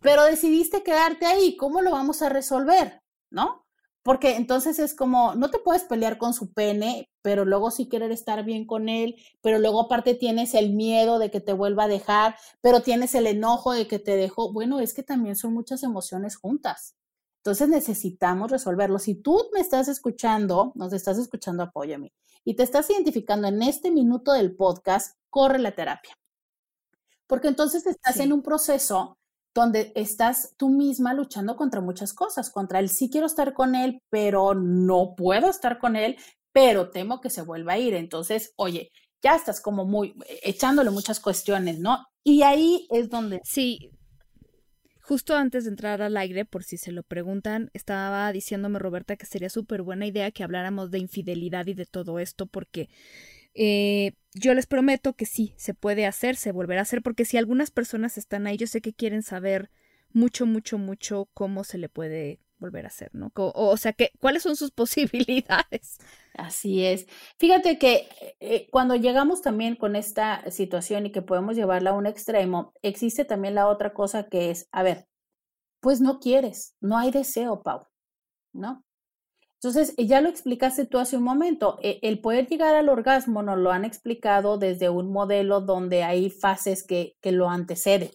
Pero 0.00 0.24
decidiste 0.24 0.84
quedarte 0.84 1.26
ahí, 1.26 1.56
¿cómo 1.56 1.82
lo 1.82 1.90
vamos 1.90 2.22
a 2.22 2.28
resolver? 2.28 3.02
¿No? 3.30 3.61
Porque 4.02 4.36
entonces 4.36 4.78
es 4.80 4.94
como, 4.94 5.34
no 5.36 5.50
te 5.50 5.58
puedes 5.58 5.84
pelear 5.84 6.18
con 6.18 6.34
su 6.34 6.52
pene, 6.52 7.08
pero 7.22 7.44
luego 7.44 7.70
sí 7.70 7.88
querer 7.88 8.10
estar 8.10 8.44
bien 8.44 8.66
con 8.66 8.88
él, 8.88 9.14
pero 9.40 9.58
luego 9.58 9.82
aparte 9.82 10.14
tienes 10.14 10.54
el 10.54 10.72
miedo 10.72 11.20
de 11.20 11.30
que 11.30 11.40
te 11.40 11.52
vuelva 11.52 11.84
a 11.84 11.88
dejar, 11.88 12.34
pero 12.60 12.82
tienes 12.82 13.14
el 13.14 13.28
enojo 13.28 13.72
de 13.72 13.86
que 13.86 14.00
te 14.00 14.16
dejó. 14.16 14.52
Bueno, 14.52 14.80
es 14.80 14.92
que 14.92 15.04
también 15.04 15.36
son 15.36 15.54
muchas 15.54 15.84
emociones 15.84 16.36
juntas. 16.36 16.96
Entonces 17.38 17.68
necesitamos 17.68 18.50
resolverlo. 18.50 18.98
Si 18.98 19.14
tú 19.14 19.48
me 19.52 19.60
estás 19.60 19.88
escuchando, 19.88 20.72
nos 20.74 20.92
estás 20.92 21.18
escuchando, 21.18 21.62
apóyame, 21.62 22.12
y 22.44 22.54
te 22.54 22.64
estás 22.64 22.90
identificando 22.90 23.48
en 23.48 23.62
este 23.62 23.90
minuto 23.90 24.32
del 24.32 24.56
podcast, 24.56 25.16
corre 25.30 25.58
la 25.58 25.74
terapia. 25.74 26.16
Porque 27.26 27.48
entonces 27.48 27.86
estás 27.86 28.18
en 28.18 28.32
un 28.32 28.42
proceso 28.42 29.18
donde 29.54 29.92
estás 29.94 30.54
tú 30.56 30.70
misma 30.70 31.14
luchando 31.14 31.56
contra 31.56 31.80
muchas 31.80 32.12
cosas, 32.12 32.50
contra 32.50 32.78
el 32.78 32.88
sí 32.88 33.10
quiero 33.10 33.26
estar 33.26 33.52
con 33.52 33.74
él, 33.74 34.00
pero 34.10 34.54
no 34.54 35.14
puedo 35.16 35.50
estar 35.50 35.78
con 35.78 35.96
él, 35.96 36.16
pero 36.52 36.90
temo 36.90 37.20
que 37.20 37.30
se 37.30 37.42
vuelva 37.42 37.74
a 37.74 37.78
ir. 37.78 37.94
Entonces, 37.94 38.52
oye, 38.56 38.90
ya 39.22 39.36
estás 39.36 39.60
como 39.60 39.84
muy 39.84 40.14
echándole 40.42 40.90
muchas 40.90 41.20
cuestiones, 41.20 41.78
¿no? 41.78 42.04
Y 42.24 42.42
ahí 42.42 42.86
es 42.90 43.08
donde... 43.08 43.40
Sí. 43.44 43.90
Justo 45.04 45.34
antes 45.34 45.64
de 45.64 45.70
entrar 45.70 46.00
al 46.00 46.16
aire, 46.16 46.44
por 46.44 46.62
si 46.62 46.78
se 46.78 46.92
lo 46.92 47.02
preguntan, 47.02 47.70
estaba 47.74 48.30
diciéndome 48.32 48.78
Roberta 48.78 49.16
que 49.16 49.26
sería 49.26 49.50
súper 49.50 49.82
buena 49.82 50.06
idea 50.06 50.30
que 50.30 50.44
habláramos 50.44 50.90
de 50.92 51.00
infidelidad 51.00 51.66
y 51.66 51.74
de 51.74 51.86
todo 51.86 52.20
esto, 52.20 52.46
porque 52.46 52.88
eh, 53.54 54.12
yo 54.34 54.54
les 54.54 54.66
prometo 54.66 55.14
que 55.14 55.26
sí, 55.26 55.54
se 55.56 55.74
puede 55.74 56.06
hacer, 56.06 56.36
se 56.36 56.52
volverá 56.52 56.80
a 56.80 56.82
hacer, 56.82 57.02
porque 57.02 57.24
si 57.24 57.36
algunas 57.36 57.70
personas 57.70 58.18
están 58.18 58.46
ahí, 58.46 58.56
yo 58.56 58.66
sé 58.66 58.80
que 58.80 58.94
quieren 58.94 59.22
saber 59.22 59.70
mucho, 60.12 60.46
mucho, 60.46 60.78
mucho 60.78 61.28
cómo 61.34 61.64
se 61.64 61.78
le 61.78 61.88
puede 61.88 62.40
volver 62.58 62.84
a 62.84 62.88
hacer, 62.88 63.10
¿no? 63.14 63.30
O, 63.34 63.76
sea, 63.76 63.92
que, 63.92 64.12
¿cuáles 64.20 64.42
son 64.42 64.56
sus 64.56 64.70
posibilidades? 64.72 65.98
Así 66.34 66.84
es. 66.84 67.06
Fíjate 67.38 67.78
que 67.78 68.08
eh, 68.40 68.68
cuando 68.70 68.94
llegamos 68.94 69.42
también 69.42 69.76
con 69.76 69.96
esta 69.96 70.50
situación 70.50 71.06
y 71.06 71.12
que 71.12 71.20
podemos 71.20 71.56
llevarla 71.56 71.90
a 71.90 71.94
un 71.94 72.06
extremo, 72.06 72.72
existe 72.80 73.24
también 73.24 73.54
la 73.54 73.68
otra 73.68 73.92
cosa 73.92 74.28
que 74.28 74.50
es, 74.50 74.68
a 74.72 74.82
ver, 74.82 75.06
pues 75.80 76.00
no 76.00 76.20
quieres, 76.20 76.76
no 76.80 76.96
hay 76.96 77.10
deseo, 77.10 77.62
Pau, 77.62 77.86
¿no? 78.52 78.84
Entonces, 79.62 79.94
ya 79.96 80.20
lo 80.20 80.28
explicaste 80.28 80.86
tú 80.86 80.98
hace 80.98 81.16
un 81.16 81.22
momento, 81.22 81.78
e, 81.82 82.00
el 82.02 82.20
poder 82.20 82.48
llegar 82.48 82.74
al 82.74 82.88
orgasmo 82.88 83.42
nos 83.44 83.58
lo 83.58 83.70
han 83.70 83.84
explicado 83.84 84.58
desde 84.58 84.88
un 84.88 85.12
modelo 85.12 85.60
donde 85.60 86.02
hay 86.02 86.30
fases 86.30 86.82
que, 86.84 87.16
que 87.20 87.30
lo 87.30 87.48
anteceden 87.48 88.10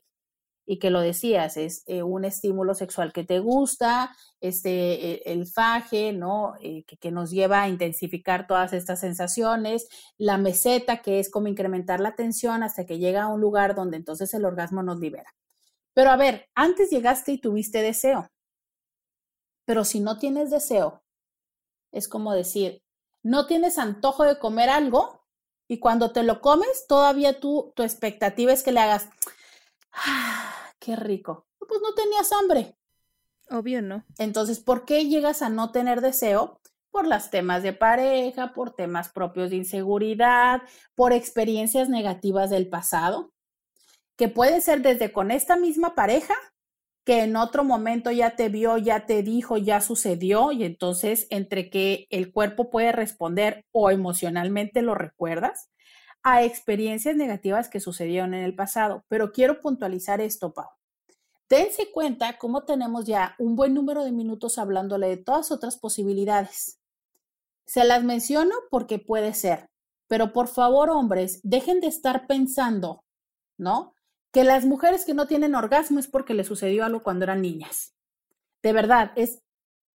y 0.65 0.79
que 0.79 0.89
lo 0.89 0.99
decías, 0.99 1.55
es 1.55 1.83
eh, 1.87 2.03
un 2.03 2.25
estímulo 2.25 2.75
sexual 2.75 3.13
que 3.13 3.23
te 3.23 3.39
gusta, 3.39 4.13
este, 4.41 5.13
e, 5.13 5.21
el 5.31 5.47
faje. 5.47 6.09
Eh, 6.09 6.83
que, 6.99 7.11
nos 7.11 7.31
lleva 7.31 7.61
a 7.61 7.69
intensificar 7.69 8.45
todas 8.45 8.73
estas 8.73 8.99
sensaciones, 8.99 9.87
la 10.17 10.37
meseta, 10.37 11.01
que 11.01 11.19
es 11.19 11.31
como 11.31 11.47
incrementar 11.47 12.01
la 12.01 12.15
tensión 12.15 12.63
hasta 12.63 12.85
que 12.85 12.99
llega 12.99 13.23
a 13.23 13.27
un 13.27 13.39
lugar 13.39 13.73
donde 13.75 13.95
entonces 13.95 14.33
el 14.33 14.43
orgasmo 14.43 14.83
nos 14.83 14.99
libera. 14.99 15.33
Pero 15.93 16.11
a 16.11 16.17
ver, 16.17 16.49
antes 16.55 16.89
llegaste 16.89 17.31
y 17.31 17.37
tuviste 17.39 17.81
deseo, 17.81 18.29
pero 19.65 19.85
si 19.85 20.01
no 20.01 20.17
tienes 20.17 20.49
deseo, 20.49 21.03
es 21.97 22.07
como 22.07 22.33
decir, 22.33 22.83
no 23.23 23.47
tienes 23.47 23.77
antojo 23.77 24.23
de 24.23 24.39
comer 24.39 24.69
algo, 24.69 25.17
Y 25.69 25.79
cuando 25.79 26.11
te 26.13 26.23
lo 26.23 26.39
comes, 26.39 26.87
todavía 26.87 27.41
tú, 27.41 27.73
tu 27.75 27.83
expectativa 27.83 28.53
es 28.53 28.63
que 28.63 28.71
le 28.71 28.79
hagas, 28.79 29.09
¡ah, 29.91 30.71
qué 30.79 30.95
rico! 30.95 31.45
Pues 31.59 31.81
no 31.81 31.93
tenías 31.93 32.31
hambre. 32.31 32.77
Obvio 33.49 33.81
no. 33.81 34.05
Entonces, 34.17 34.61
¿por 34.61 34.85
qué 34.85 35.07
llegas 35.07 35.41
a 35.41 35.49
no 35.49 35.71
tener 35.71 35.99
deseo? 35.99 36.61
Por 36.89 37.05
los 37.05 37.29
temas 37.29 37.63
de 37.63 37.73
pareja, 37.73 38.53
por 38.53 38.75
temas 38.75 39.09
propios 39.09 39.49
de 39.49 39.57
inseguridad, 39.57 40.61
por 40.95 41.11
experiencias 41.11 41.89
negativas 41.89 42.49
del 42.49 42.69
pasado, 42.69 43.33
que 44.15 44.29
puede 44.29 44.61
ser 44.61 44.81
desde 44.81 45.11
con 45.11 45.31
esta 45.31 45.57
misma 45.57 45.95
pareja, 45.95 46.33
que 47.07 47.23
en 47.23 47.37
otro 47.37 47.63
momento 47.63 48.11
ya 48.11 48.35
te 48.35 48.49
vio, 48.49 48.77
ya 48.77 49.05
te 49.05 49.23
dijo, 49.23 49.55
ya 49.55 49.79
sucedió, 49.79 50.51
y 50.51 50.65
entonces 50.65 51.25
entre 51.29 51.69
que 51.69 52.05
el 52.09 52.33
cuerpo 52.33 52.69
puede 52.69 52.91
responder 52.91 53.65
o 53.71 53.89
emocionalmente 53.91 54.81
lo 54.81 54.93
recuerdas, 54.93 55.69
a 56.21 56.43
experiencias 56.43 57.15
negativas 57.15 57.69
que 57.69 57.79
sucedieron 57.79 58.33
en 58.33 58.43
el 58.43 58.55
pasado. 58.55 59.05
Pero 59.07 59.31
quiero 59.31 59.61
puntualizar 59.61 60.19
esto, 60.19 60.51
Pau. 60.53 60.67
Dense 61.47 61.93
cuenta 61.93 62.37
cómo 62.37 62.65
tenemos 62.65 63.05
ya 63.05 63.35
un 63.39 63.55
buen 63.55 63.73
número 63.73 64.03
de 64.03 64.11
minutos 64.11 64.57
hablándole 64.57 65.07
de 65.07 65.15
todas 65.15 65.49
otras 65.49 65.77
posibilidades. 65.77 66.81
Se 67.65 67.85
las 67.85 68.03
menciono 68.03 68.53
porque 68.69 68.99
puede 68.99 69.33
ser, 69.33 69.69
pero 70.09 70.33
por 70.33 70.49
favor, 70.49 70.89
hombres, 70.89 71.39
dejen 71.43 71.79
de 71.79 71.87
estar 71.87 72.27
pensando, 72.27 73.05
¿no? 73.57 73.93
Que 74.31 74.43
las 74.43 74.65
mujeres 74.65 75.05
que 75.05 75.13
no 75.13 75.27
tienen 75.27 75.55
orgasmo 75.55 75.99
es 75.99 76.07
porque 76.07 76.33
les 76.33 76.47
sucedió 76.47 76.85
algo 76.85 77.03
cuando 77.03 77.23
eran 77.23 77.41
niñas. 77.41 77.95
De 78.61 78.73
verdad, 78.73 79.11
es, 79.15 79.39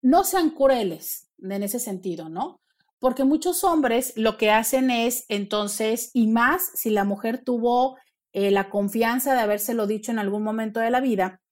no 0.00 0.24
sean 0.24 0.50
crueles 0.50 1.28
en 1.42 1.62
ese 1.62 1.78
sentido, 1.78 2.28
¿no? 2.28 2.60
Porque 2.98 3.24
muchos 3.24 3.64
hombres 3.64 4.12
lo 4.16 4.36
que 4.36 4.50
hacen 4.50 4.90
es 4.90 5.24
entonces, 5.28 6.10
y 6.14 6.28
más 6.28 6.70
si 6.74 6.90
la 6.90 7.04
mujer 7.04 7.42
tuvo 7.44 7.98
eh, 8.32 8.50
la 8.50 8.70
confianza 8.70 9.34
de 9.34 9.40
habérselo 9.40 9.86
dicho 9.86 10.12
en 10.12 10.18
algún 10.18 10.42
momento 10.42 10.80
de 10.80 10.90
la 10.90 11.00
vida, 11.00 11.42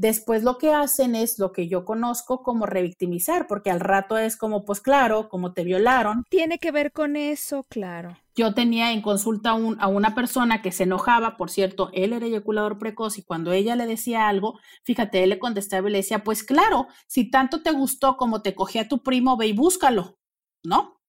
Después 0.00 0.44
lo 0.44 0.56
que 0.56 0.72
hacen 0.72 1.14
es 1.14 1.38
lo 1.38 1.52
que 1.52 1.68
yo 1.68 1.84
conozco 1.84 2.42
como 2.42 2.64
revictimizar, 2.64 3.46
porque 3.46 3.70
al 3.70 3.80
rato 3.80 4.16
es 4.16 4.38
como, 4.38 4.64
pues 4.64 4.80
claro, 4.80 5.28
como 5.28 5.52
te 5.52 5.62
violaron. 5.62 6.24
Tiene 6.30 6.58
que 6.58 6.70
ver 6.70 6.90
con 6.90 7.16
eso, 7.16 7.64
claro. 7.64 8.16
Yo 8.40 8.54
tenía 8.54 8.92
en 8.92 9.02
consulta 9.02 9.50
a 9.50 9.86
una 9.86 10.14
persona 10.14 10.62
que 10.62 10.72
se 10.72 10.84
enojaba, 10.84 11.36
por 11.36 11.50
cierto, 11.50 11.90
él 11.92 12.14
era 12.14 12.24
eyaculador 12.24 12.78
precoz 12.78 13.18
y 13.18 13.22
cuando 13.22 13.52
ella 13.52 13.76
le 13.76 13.84
decía 13.84 14.28
algo, 14.28 14.58
fíjate, 14.82 15.22
él 15.22 15.28
le 15.28 15.38
contestaba 15.38 15.86
y 15.86 15.92
le 15.92 15.98
decía, 15.98 16.24
pues 16.24 16.42
claro, 16.42 16.86
si 17.06 17.30
tanto 17.30 17.62
te 17.62 17.70
gustó 17.70 18.16
como 18.16 18.40
te 18.40 18.54
cogía 18.54 18.88
tu 18.88 19.02
primo, 19.02 19.36
ve 19.36 19.48
y 19.48 19.52
búscalo, 19.52 20.16
¿no? 20.62 21.02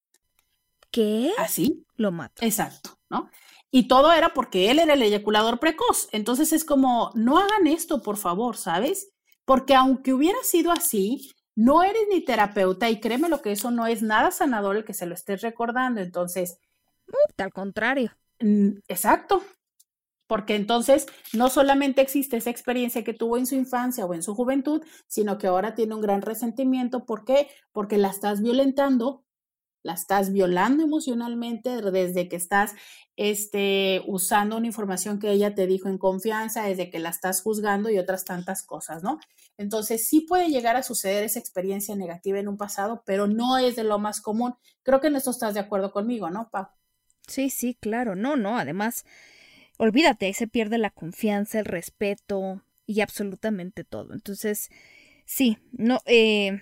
¿Qué? 0.92 1.32
Así. 1.38 1.86
Lo 1.96 2.12
mato. 2.12 2.46
Exacto, 2.46 3.00
¿no? 3.10 3.30
Y 3.72 3.88
todo 3.88 4.12
era 4.12 4.34
porque 4.34 4.70
él 4.70 4.80
era 4.80 4.96
el 4.96 5.02
eyaculador 5.02 5.58
precoz. 5.58 6.10
Entonces 6.12 6.52
es 6.52 6.66
como, 6.66 7.12
no 7.16 7.38
hagan 7.38 7.66
esto, 7.66 8.02
por 8.02 8.18
favor, 8.18 8.58
¿sabes? 8.58 9.14
Porque 9.46 9.74
aunque 9.74 10.12
hubiera 10.12 10.40
sido 10.44 10.74
así, 10.74 11.32
no 11.56 11.82
eres 11.82 12.04
ni 12.12 12.26
terapeuta 12.26 12.90
y 12.90 13.00
créeme 13.00 13.30
lo 13.30 13.42
que 13.42 13.54
eso 13.54 13.72
no 13.72 13.88
es 13.88 14.02
nada 14.02 14.32
sanador 14.32 14.76
el 14.76 14.84
que 14.84 14.94
se 14.94 15.06
lo 15.06 15.14
estés 15.14 15.42
recordando. 15.42 16.02
Entonces... 16.02 16.58
Al 17.38 17.54
contrario. 17.54 18.12
Mm, 18.40 18.80
exacto. 18.88 19.44
Porque 20.28 20.56
entonces 20.56 21.08
no 21.34 21.50
solamente 21.50 22.02
existe 22.02 22.38
esa 22.38 22.50
experiencia 22.50 23.04
que 23.04 23.14
tuvo 23.14 23.38
en 23.38 23.46
su 23.46 23.56
infancia 23.56 24.06
o 24.06 24.14
en 24.14 24.24
su 24.24 24.34
juventud, 24.34 24.82
sino 25.08 25.38
que 25.38 25.48
ahora 25.48 25.76
tiene 25.76 25.96
un 25.96 26.02
gran 26.02 26.22
resentimiento. 26.22 27.06
¿Por 27.06 27.26
qué? 27.26 27.50
Porque 27.74 27.98
la 27.98 28.10
estás 28.10 28.42
violentando 28.42 29.26
la 29.84 29.94
estás 29.94 30.32
violando 30.32 30.84
emocionalmente 30.84 31.82
desde 31.82 32.30
que 32.30 32.36
estás 32.36 32.74
este, 33.16 34.02
usando 34.08 34.58
una 34.58 34.68
información 34.68 35.20
que 35.20 35.32
ella 35.32 35.56
te 35.56 35.68
dijo 35.68 35.90
en 35.90 35.98
confianza, 35.98 36.64
desde 36.64 36.90
que 36.90 37.00
la 37.00 37.10
estás 37.10 37.42
juzgando 37.42 37.90
y 37.90 37.98
otras 37.98 38.26
tantas 38.26 38.64
cosas, 38.64 39.04
¿no? 39.04 39.20
Entonces 39.58 40.08
sí 40.08 40.22
puede 40.22 40.50
llegar 40.50 40.76
a 40.76 40.84
suceder 40.84 41.24
esa 41.24 41.40
experiencia 41.40 41.96
negativa 41.96 42.40
en 42.40 42.48
un 42.48 42.58
pasado, 42.58 43.04
pero 43.06 43.28
no 43.28 43.58
es 43.58 43.76
de 43.76 43.84
lo 43.84 44.00
más 44.00 44.22
común. 44.22 44.56
Creo 44.84 45.02
que 45.02 45.08
en 45.08 45.16
esto 45.16 45.32
estás 45.32 45.54
de 45.54 45.60
acuerdo 45.60 45.92
conmigo, 45.92 46.30
¿no, 46.30 46.50
Pau? 46.52 46.68
Sí, 47.32 47.50
sí, 47.50 47.78
claro, 47.80 48.16
no, 48.16 48.36
no, 48.36 48.58
además, 48.58 49.06
olvídate, 49.78 50.26
ahí 50.26 50.34
se 50.34 50.48
pierde 50.48 50.78
la 50.78 50.90
confianza, 50.90 51.60
el 51.60 51.66
respeto 51.66 52.62
y 52.86 53.02
absolutamente 53.02 53.84
todo. 53.84 54.14
Entonces, 54.14 54.70
sí, 55.26 55.58
no, 55.72 56.02
eh, 56.06 56.62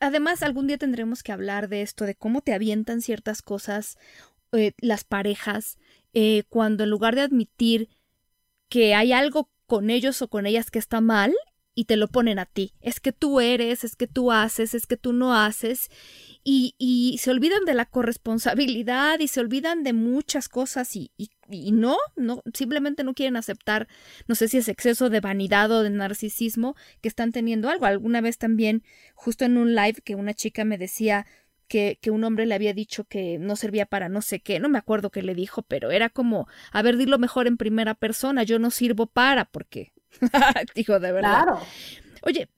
Además, 0.00 0.42
algún 0.42 0.68
día 0.68 0.78
tendremos 0.78 1.22
que 1.22 1.32
hablar 1.32 1.68
de 1.68 1.82
esto, 1.82 2.04
de 2.04 2.14
cómo 2.14 2.40
te 2.40 2.54
avientan 2.54 3.00
ciertas 3.00 3.42
cosas 3.42 3.98
eh, 4.52 4.72
las 4.78 5.02
parejas, 5.04 5.78
eh, 6.14 6.44
cuando 6.48 6.84
en 6.84 6.90
lugar 6.90 7.16
de 7.16 7.22
admitir 7.22 7.88
que 8.68 8.94
hay 8.94 9.12
algo 9.12 9.50
con 9.66 9.90
ellos 9.90 10.22
o 10.22 10.28
con 10.28 10.46
ellas 10.46 10.70
que 10.70 10.78
está 10.78 11.00
mal, 11.00 11.34
y 11.76 11.84
te 11.84 11.96
lo 11.96 12.08
ponen 12.08 12.40
a 12.40 12.46
ti. 12.46 12.72
Es 12.80 12.98
que 13.00 13.12
tú 13.12 13.38
eres, 13.38 13.84
es 13.84 13.96
que 13.96 14.06
tú 14.06 14.32
haces, 14.32 14.74
es 14.74 14.86
que 14.86 14.96
tú 14.96 15.12
no 15.12 15.36
haces. 15.36 15.90
Y, 16.42 16.74
y 16.78 17.18
se 17.18 17.30
olvidan 17.30 17.66
de 17.66 17.74
la 17.74 17.84
corresponsabilidad 17.84 19.20
y 19.20 19.28
se 19.28 19.40
olvidan 19.40 19.82
de 19.84 19.92
muchas 19.92 20.48
cosas 20.48 20.96
y, 20.96 21.12
y, 21.18 21.72
no, 21.72 21.96
no, 22.16 22.42
simplemente 22.54 23.04
no 23.04 23.12
quieren 23.12 23.36
aceptar, 23.36 23.88
no 24.26 24.34
sé 24.34 24.48
si 24.48 24.56
es 24.56 24.68
exceso 24.68 25.10
de 25.10 25.20
vanidad 25.20 25.70
o 25.70 25.82
de 25.82 25.90
narcisismo 25.90 26.76
que 27.02 27.08
están 27.08 27.30
teniendo 27.30 27.68
algo. 27.68 27.84
Alguna 27.84 28.22
vez 28.22 28.38
también, 28.38 28.82
justo 29.14 29.44
en 29.44 29.58
un 29.58 29.74
live 29.74 30.00
que 30.02 30.14
una 30.14 30.32
chica 30.32 30.64
me 30.64 30.78
decía, 30.78 31.26
que, 31.68 31.98
que, 32.00 32.12
un 32.12 32.22
hombre 32.24 32.46
le 32.46 32.54
había 32.54 32.72
dicho 32.72 33.04
que 33.04 33.38
no 33.38 33.56
servía 33.56 33.86
para 33.86 34.08
no 34.08 34.22
sé 34.22 34.40
qué, 34.40 34.60
no 34.60 34.68
me 34.68 34.78
acuerdo 34.78 35.10
qué 35.10 35.22
le 35.22 35.34
dijo, 35.34 35.62
pero 35.62 35.90
era 35.90 36.08
como, 36.08 36.46
a 36.70 36.80
ver, 36.80 36.96
dilo 36.96 37.18
mejor 37.18 37.48
en 37.48 37.56
primera 37.56 37.94
persona, 37.94 38.44
yo 38.44 38.60
no 38.60 38.70
sirvo 38.70 39.06
para, 39.06 39.46
porque 39.46 39.92
Dijo, 40.74 40.98
de 40.98 41.12
verdad. 41.12 41.44
Claro. 41.44 41.60
Oye, 42.22 42.48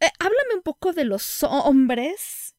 eh, 0.00 0.10
háblame 0.18 0.54
un 0.54 0.62
poco 0.62 0.92
de 0.92 1.04
los 1.04 1.42
hombres, 1.42 2.54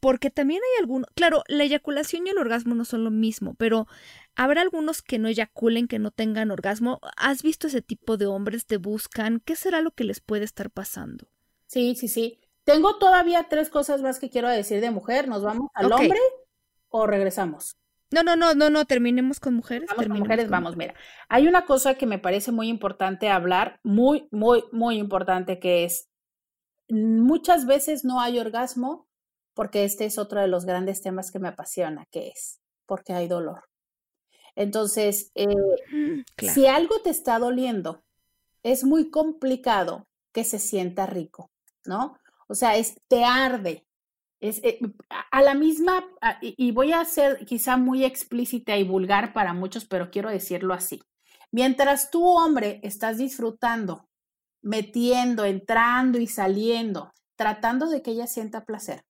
porque 0.00 0.30
también 0.30 0.60
hay 0.62 0.80
algunos, 0.80 1.08
claro, 1.14 1.42
la 1.48 1.64
eyaculación 1.64 2.26
y 2.26 2.30
el 2.30 2.38
orgasmo 2.38 2.74
no 2.74 2.84
son 2.84 3.04
lo 3.04 3.10
mismo, 3.10 3.54
pero 3.54 3.86
habrá 4.34 4.60
algunos 4.60 5.02
que 5.02 5.18
no 5.18 5.28
eyaculen, 5.28 5.88
que 5.88 5.98
no 5.98 6.10
tengan 6.10 6.50
orgasmo. 6.50 7.00
¿Has 7.16 7.42
visto 7.42 7.66
ese 7.66 7.82
tipo 7.82 8.16
de 8.16 8.26
hombres? 8.26 8.66
¿Te 8.66 8.76
buscan? 8.76 9.40
¿Qué 9.44 9.56
será 9.56 9.80
lo 9.80 9.92
que 9.92 10.04
les 10.04 10.20
puede 10.20 10.44
estar 10.44 10.70
pasando? 10.70 11.28
Sí, 11.66 11.94
sí, 11.94 12.08
sí. 12.08 12.40
Tengo 12.64 12.98
todavía 12.98 13.46
tres 13.48 13.70
cosas 13.70 14.02
más 14.02 14.18
que 14.18 14.30
quiero 14.30 14.48
decir 14.48 14.80
de 14.80 14.90
mujer. 14.90 15.28
¿Nos 15.28 15.42
vamos 15.42 15.70
al 15.74 15.92
hombre 15.92 16.18
o 16.88 17.06
regresamos? 17.06 17.76
No, 18.12 18.22
no, 18.22 18.36
no, 18.36 18.54
no, 18.54 18.70
no, 18.70 18.84
terminemos 18.84 19.40
con 19.40 19.54
mujeres. 19.54 19.88
Vamos 19.88 20.06
con 20.06 20.18
mujeres, 20.18 20.48
vamos, 20.50 20.76
mira. 20.76 20.94
Hay 21.28 21.48
una 21.48 21.64
cosa 21.64 21.94
que 21.94 22.06
me 22.06 22.18
parece 22.18 22.52
muy 22.52 22.68
importante 22.68 23.28
hablar, 23.28 23.80
muy, 23.82 24.28
muy, 24.30 24.64
muy 24.72 24.98
importante, 24.98 25.58
que 25.58 25.84
es, 25.84 26.08
muchas 26.88 27.66
veces 27.66 28.04
no 28.04 28.20
hay 28.20 28.38
orgasmo, 28.38 29.08
porque 29.54 29.84
este 29.84 30.04
es 30.04 30.18
otro 30.18 30.40
de 30.40 30.48
los 30.48 30.64
grandes 30.64 31.02
temas 31.02 31.30
que 31.30 31.38
me 31.38 31.48
apasiona, 31.48 32.06
que 32.10 32.28
es, 32.28 32.60
porque 32.86 33.12
hay 33.12 33.28
dolor. 33.28 33.64
Entonces, 34.54 35.30
eh, 35.34 35.46
mm, 35.46 36.22
si 36.52 36.66
algo 36.66 37.00
te 37.00 37.10
está 37.10 37.38
doliendo, 37.38 38.04
es 38.62 38.84
muy 38.84 39.10
complicado 39.10 40.06
que 40.32 40.44
se 40.44 40.58
sienta 40.58 41.06
rico, 41.06 41.50
¿no? 41.84 42.18
O 42.48 42.54
sea, 42.54 42.76
es, 42.76 43.00
te 43.08 43.24
arde, 43.24 43.86
eh, 44.42 44.80
a 45.30 45.40
la 45.40 45.54
misma, 45.54 46.04
y 46.40 46.72
voy 46.72 46.92
a 46.92 47.04
ser 47.04 47.44
quizá 47.46 47.76
muy 47.76 48.04
explícita 48.04 48.76
y 48.76 48.84
vulgar 48.84 49.32
para 49.32 49.52
muchos, 49.54 49.84
pero 49.84 50.10
quiero 50.10 50.30
decirlo 50.30 50.74
así. 50.74 51.00
Mientras 51.52 52.10
tú, 52.10 52.26
hombre, 52.26 52.80
estás 52.82 53.18
disfrutando, 53.18 54.08
metiendo, 54.62 55.44
entrando 55.44 56.18
y 56.18 56.26
saliendo, 56.26 57.12
tratando 57.36 57.88
de 57.88 58.02
que 58.02 58.12
ella 58.12 58.26
sienta 58.26 58.64
placer, 58.64 59.04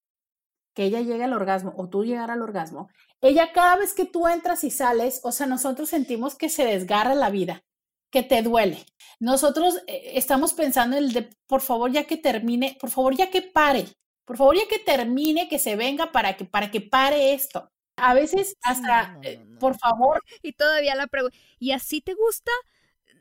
que 0.74 0.85
ella 0.85 1.01
llegue 1.01 1.24
al 1.24 1.35
orgasmo 1.35 1.72
o 1.76 1.89
tú 1.89 2.05
llegar 2.05 2.30
al 2.30 2.43
orgasmo, 2.43 2.89
ella 3.20 3.53
cada 3.53 3.76
vez 3.76 3.95
que 3.95 4.07
tú 4.07 4.26
entras 4.26 4.64
y 4.64 4.70
sales, 4.70 5.20
o 5.22 5.33
sea, 5.33 5.47
nosotros 5.47 5.89
sentimos 5.89 6.35
que 6.35 6.49
se 6.49 6.64
desgarra 6.64 7.14
la 7.14 7.30
vida, 7.30 7.62
que 8.11 8.22
te 8.22 8.43
duele. 8.43 8.85
Nosotros 9.20 9.78
eh, 9.87 10.12
estamos 10.14 10.53
pensando 10.53 10.97
en 10.97 11.05
el 11.05 11.12
de, 11.12 11.30
por 11.47 11.61
favor, 11.61 11.93
ya 11.93 12.05
que 12.05 12.16
termine, 12.16 12.76
por 12.80 12.91
favor, 12.91 13.14
ya 13.16 13.30
que 13.30 13.43
pare, 13.43 13.87
por 14.25 14.37
favor, 14.37 14.57
ya 14.57 14.68
que 14.68 14.79
termine, 14.79 15.49
que 15.49 15.59
se 15.59 15.77
venga 15.77 16.12
para 16.12 16.37
que, 16.37 16.45
para 16.45 16.70
que 16.70 16.81
pare 16.81 17.35
esto. 17.35 17.70
A 17.97 18.14
veces 18.14 18.57
hasta, 18.62 19.18
eh, 19.23 19.45
por 19.61 19.77
favor. 19.79 20.23
Y 20.43 20.53
todavía 20.53 20.95
la 20.95 21.07
pregunta, 21.07 21.37
¿y 21.59 21.73
así 21.73 22.01
te 22.01 22.14
gusta? 22.14 22.51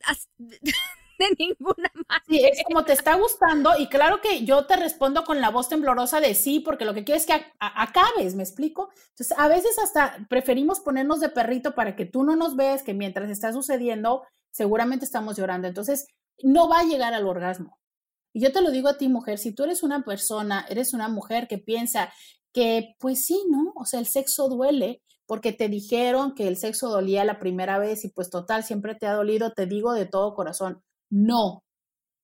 de 1.21 1.35
ninguna 1.37 1.91
manera. 1.93 2.23
Sí, 2.27 2.43
es 2.43 2.63
como 2.63 2.83
te 2.83 2.93
está 2.93 3.15
gustando 3.15 3.71
y 3.77 3.87
claro 3.87 4.21
que 4.21 4.43
yo 4.43 4.65
te 4.65 4.75
respondo 4.75 5.23
con 5.23 5.39
la 5.39 5.49
voz 5.49 5.69
temblorosa 5.69 6.19
de 6.19 6.33
sí, 6.33 6.59
porque 6.59 6.85
lo 6.85 6.93
que 6.93 7.03
quiero 7.03 7.19
es 7.19 7.25
que 7.25 7.45
acabes, 7.59 8.35
¿me 8.35 8.43
explico? 8.43 8.89
Entonces, 9.09 9.37
a 9.37 9.47
veces 9.47 9.77
hasta 9.79 10.25
preferimos 10.29 10.79
ponernos 10.79 11.19
de 11.19 11.29
perrito 11.29 11.75
para 11.75 11.95
que 11.95 12.05
tú 12.05 12.23
no 12.23 12.35
nos 12.35 12.55
veas 12.55 12.83
que 12.83 12.93
mientras 12.93 13.29
está 13.29 13.53
sucediendo, 13.53 14.23
seguramente 14.51 15.05
estamos 15.05 15.37
llorando. 15.37 15.67
Entonces, 15.67 16.07
no 16.43 16.67
va 16.67 16.79
a 16.79 16.85
llegar 16.85 17.13
al 17.13 17.27
orgasmo. 17.27 17.80
Y 18.33 18.41
yo 18.41 18.51
te 18.51 18.61
lo 18.61 18.71
digo 18.71 18.87
a 18.89 18.97
ti, 18.97 19.09
mujer, 19.09 19.37
si 19.39 19.53
tú 19.53 19.63
eres 19.63 19.83
una 19.83 20.03
persona, 20.03 20.65
eres 20.69 20.93
una 20.93 21.09
mujer 21.09 21.47
que 21.47 21.57
piensa 21.57 22.11
que, 22.53 22.95
pues 22.99 23.25
sí, 23.25 23.43
¿no? 23.49 23.73
O 23.75 23.85
sea, 23.85 23.99
el 23.99 24.07
sexo 24.07 24.47
duele, 24.49 25.01
porque 25.25 25.53
te 25.53 25.69
dijeron 25.69 26.35
que 26.35 26.47
el 26.47 26.57
sexo 26.57 26.89
dolía 26.89 27.23
la 27.25 27.39
primera 27.39 27.79
vez 27.79 28.03
y 28.05 28.09
pues 28.09 28.29
total, 28.29 28.63
siempre 28.63 28.95
te 28.95 29.07
ha 29.07 29.13
dolido, 29.13 29.53
te 29.53 29.65
digo 29.65 29.93
de 29.93 30.05
todo 30.05 30.33
corazón, 30.33 30.83
no. 31.09 31.63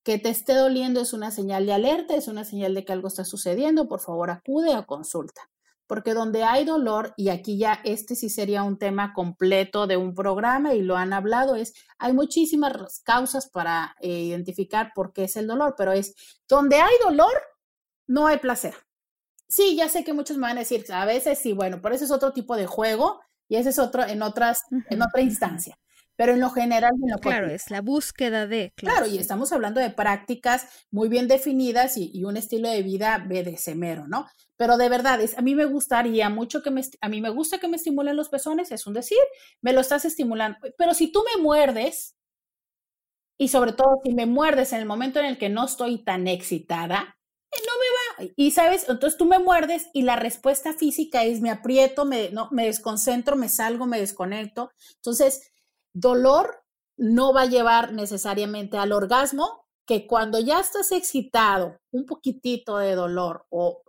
Que 0.03 0.19
te 0.19 0.29
esté 0.29 0.53
doliendo 0.55 1.01
es 1.01 1.13
una 1.13 1.31
señal 1.31 1.65
de 1.65 1.73
alerta, 1.73 2.15
es 2.15 2.27
una 2.27 2.45
señal 2.45 2.73
de 2.73 2.85
que 2.85 2.93
algo 2.93 3.07
está 3.07 3.25
sucediendo, 3.25 3.87
por 3.87 4.01
favor 4.01 4.29
acude 4.29 4.73
a 4.73 4.85
consulta. 4.85 5.49
Porque 5.87 6.13
donde 6.13 6.43
hay 6.43 6.65
dolor, 6.65 7.13
y 7.15 7.29
aquí 7.29 7.57
ya 7.57 7.79
este 7.83 8.15
sí 8.15 8.29
sería 8.29 8.63
un 8.63 8.77
tema 8.77 9.13
completo 9.13 9.87
de 9.87 9.97
un 9.97 10.13
programa 10.13 10.73
y 10.73 10.81
lo 10.81 10.97
han 10.97 11.13
hablado, 11.13 11.55
es, 11.55 11.73
hay 11.97 12.13
muchísimas 12.13 13.01
causas 13.03 13.49
para 13.49 13.95
eh, 14.01 14.09
identificar 14.09 14.91
por 14.93 15.13
qué 15.13 15.23
es 15.23 15.37
el 15.37 15.47
dolor, 15.47 15.75
pero 15.77 15.93
es, 15.93 16.13
donde 16.47 16.75
hay 16.75 16.93
dolor, 17.03 17.31
no 18.05 18.27
hay 18.27 18.37
placer. 18.37 18.75
Sí, 19.47 19.77
ya 19.77 19.87
sé 19.87 20.03
que 20.03 20.13
muchos 20.13 20.37
me 20.37 20.47
van 20.47 20.57
a 20.57 20.61
decir, 20.61 20.85
a 20.91 21.05
veces 21.05 21.39
sí, 21.39 21.53
bueno, 21.53 21.79
pero 21.81 21.95
ese 21.95 22.03
es 22.03 22.11
otro 22.11 22.33
tipo 22.33 22.57
de 22.57 22.67
juego 22.67 23.21
y 23.47 23.55
ese 23.55 23.69
es 23.69 23.79
otro 23.79 24.05
en 24.05 24.21
otras, 24.21 24.63
en 24.89 25.01
otra 25.01 25.21
instancia. 25.21 25.77
Pero 26.17 26.33
en 26.33 26.39
lo 26.39 26.49
general, 26.49 26.91
claro, 27.21 27.47
es 27.47 27.69
la 27.69 27.81
búsqueda 27.81 28.47
de. 28.47 28.73
Claro. 28.75 29.05
y 29.05 29.19
estamos 29.19 29.53
hablando 29.53 29.79
de 29.79 29.91
prácticas 29.91 30.67
muy 30.91 31.09
bien 31.09 31.27
definidas 31.27 31.95
y, 31.95 32.23
un 32.23 32.35
estilo 32.35 32.69
de 32.69 32.81
vida 32.81 33.23
BDSMero, 33.25 34.07
¿no? 34.07 34.27
Pero 34.57 34.77
de 34.77 34.89
verdad, 34.89 35.21
es, 35.21 35.37
a 35.37 35.41
mí 35.41 35.53
me 35.53 35.65
gustaría 35.65 36.29
mucho 36.29 36.63
que 36.63 36.71
me, 36.71 36.81
a 37.01 37.07
mí 37.07 37.21
me 37.21 37.29
gusta 37.29 37.59
que 37.59 37.67
me 37.67 37.77
estimulen 37.77 38.17
los 38.17 38.29
pezones, 38.29 38.71
es 38.71 38.87
un 38.87 38.95
decir, 38.95 39.19
me 39.61 39.73
lo 39.73 39.79
estás 39.79 40.05
estimulando. 40.05 40.57
Pero 40.77 40.95
si 40.95 41.11
tú 41.11 41.23
me 41.35 41.41
muerdes, 41.41 42.15
y 43.37 43.49
sobre 43.49 43.73
todo 43.73 44.01
si 44.03 44.15
me 44.15 44.25
muerdes 44.25 44.73
en 44.73 44.79
el 44.79 44.87
momento 44.87 45.19
en 45.19 45.27
el 45.27 45.37
que 45.37 45.49
no 45.49 45.65
estoy 45.65 46.03
tan 46.03 46.27
excitada, 46.27 47.17
no 47.65 47.73
me 47.79 48.25
va. 48.25 48.33
Y 48.35 48.51
sabes, 48.51 48.85
entonces 48.89 49.17
tú 49.17 49.25
me 49.25 49.39
muerdes 49.39 49.87
y 49.93 50.01
la 50.01 50.15
respuesta 50.15 50.73
física 50.73 51.23
es 51.23 51.41
me 51.41 51.49
aprieto, 51.49 52.05
me, 52.05 52.29
no, 52.31 52.49
me 52.51 52.65
desconcentro, 52.65 53.35
me 53.35 53.49
salgo, 53.49 53.85
me 53.85 53.99
desconecto. 53.99 54.71
Entonces, 54.95 55.51
dolor 55.99 56.63
no 56.97 57.33
va 57.33 57.41
a 57.41 57.47
llevar 57.47 57.93
necesariamente 57.93 58.77
al 58.77 58.91
orgasmo, 58.91 59.65
que 59.85 60.05
cuando 60.07 60.39
ya 60.39 60.59
estás 60.59 60.91
excitado, 60.91 61.79
un 61.91 62.05
poquitito 62.05 62.77
de 62.77 62.95
dolor 62.95 63.45
o 63.49 63.83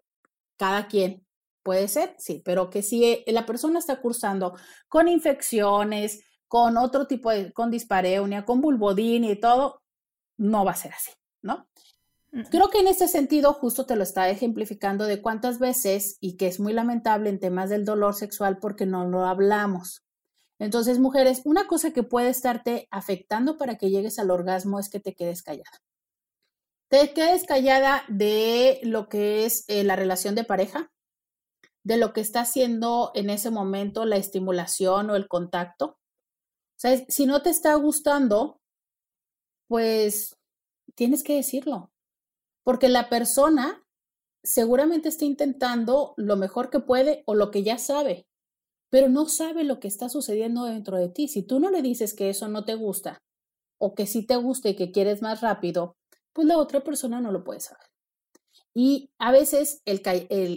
cada 0.57 0.87
quien 0.89 1.27
puede 1.63 1.89
ser, 1.89 2.15
sí, 2.19 2.41
pero 2.45 2.71
que 2.71 2.83
si 2.83 3.25
la 3.27 3.45
persona 3.45 3.79
está 3.79 4.01
cursando 4.01 4.55
con 4.89 5.09
infecciones, 5.09 6.25
con 6.47 6.77
otro 6.77 7.07
tipo 7.07 7.31
de, 7.31 7.53
con 7.53 7.71
dispareunia, 7.71 8.45
con 8.45 8.61
bulbodín 8.61 9.25
y 9.25 9.37
todo, 9.37 9.83
no 10.39 10.65
va 10.65 10.73
a 10.73 10.77
ser 10.77 10.93
así, 10.93 11.11
¿no? 11.43 11.69
Creo 12.51 12.69
que 12.69 12.81
en 12.81 12.89
este 12.89 13.09
sentido 13.09 13.55
justo 13.55 13.87
te 13.87 13.97
lo 13.97 14.03
está 14.03 14.29
ejemplificando 14.29 15.05
de 15.05 15.23
cuántas 15.23 15.59
veces 15.59 16.19
y 16.21 16.37
que 16.37 16.47
es 16.47 16.61
muy 16.61 16.75
lamentable 16.75 17.31
en 17.31 17.41
temas 17.41 17.71
del 17.71 17.87
dolor 17.87 18.15
sexual 18.15 18.59
porque 18.59 18.85
no 18.85 19.07
lo 19.07 19.25
hablamos. 19.25 20.05
Entonces, 20.59 20.99
mujeres, 20.99 21.43
una 21.45 21.67
cosa 21.67 21.93
que 21.93 22.03
puede 22.03 22.31
estarte 22.31 22.89
afectando 22.91 23.59
para 23.59 23.79
que 23.79 23.91
llegues 23.91 24.19
al 24.19 24.31
orgasmo 24.31 24.79
es 24.79 24.89
que 24.89 25.01
te 25.01 25.15
quedes 25.15 25.43
callada. 25.43 25.83
Te 26.91 27.13
quedes 27.13 27.45
callada 27.45 28.05
de 28.09 28.81
lo 28.83 29.09
que 29.09 29.45
es 29.45 29.65
eh, 29.69 29.85
la 29.85 29.95
relación 29.95 30.35
de 30.35 30.45
pareja, 30.45 30.91
de 31.85 31.97
lo 31.97 32.13
que 32.13 32.21
está 32.21 32.41
haciendo 32.41 33.13
en 33.15 33.31
ese 33.31 33.51
momento 33.51 34.05
la 34.05 34.17
estimulación 34.17 35.11
o 35.11 35.17
el 35.17 35.29
contacto. 35.29 35.87
O 35.87 36.81
sea, 36.81 36.97
si 37.09 37.27
no 37.27 37.43
te 37.43 37.51
está 37.51 37.75
gustando, 37.75 38.61
pues 39.69 40.37
tienes 40.95 41.23
que 41.23 41.35
decirlo 41.35 41.93
porque 42.69 42.91
la 42.91 43.09
persona 43.09 43.83
seguramente 44.45 45.09
está 45.09 45.25
intentando 45.25 46.13
lo 46.19 46.37
mejor 46.37 46.69
que 46.69 46.81
puede 46.81 47.23
o 47.25 47.35
lo 47.35 47.51
que 47.51 47.63
ya 47.63 47.79
sabe, 47.79 48.29
pero 48.91 49.09
no 49.09 49.27
sabe 49.29 49.65
lo 49.65 49.81
que 49.81 49.89
está 49.89 50.09
sucediendo 50.09 50.65
dentro 50.65 50.97
de 50.97 51.09
ti. 51.09 51.29
Si 51.29 51.43
tú 51.43 51.61
no 51.61 51.71
le 51.71 51.83
dices 51.83 52.15
que 52.15 52.31
eso 52.31 52.49
no 52.49 52.65
te 52.65 52.75
gusta 52.75 53.19
o 53.79 53.95
que 53.95 54.07
sí 54.07 54.27
te 54.27 54.37
gusta 54.37 54.69
y 54.69 54.77
que 54.77 54.93
quieres 54.93 55.23
más 55.23 55.41
rápido, 55.41 55.97
pues 56.33 56.47
la 56.47 56.59
otra 56.59 56.81
persona 56.83 57.21
no 57.21 57.33
lo 57.33 57.45
puede 57.45 57.61
saber. 57.61 57.89
Y 58.75 59.11
a 59.19 59.33
veces 59.33 59.83
el, 59.87 60.03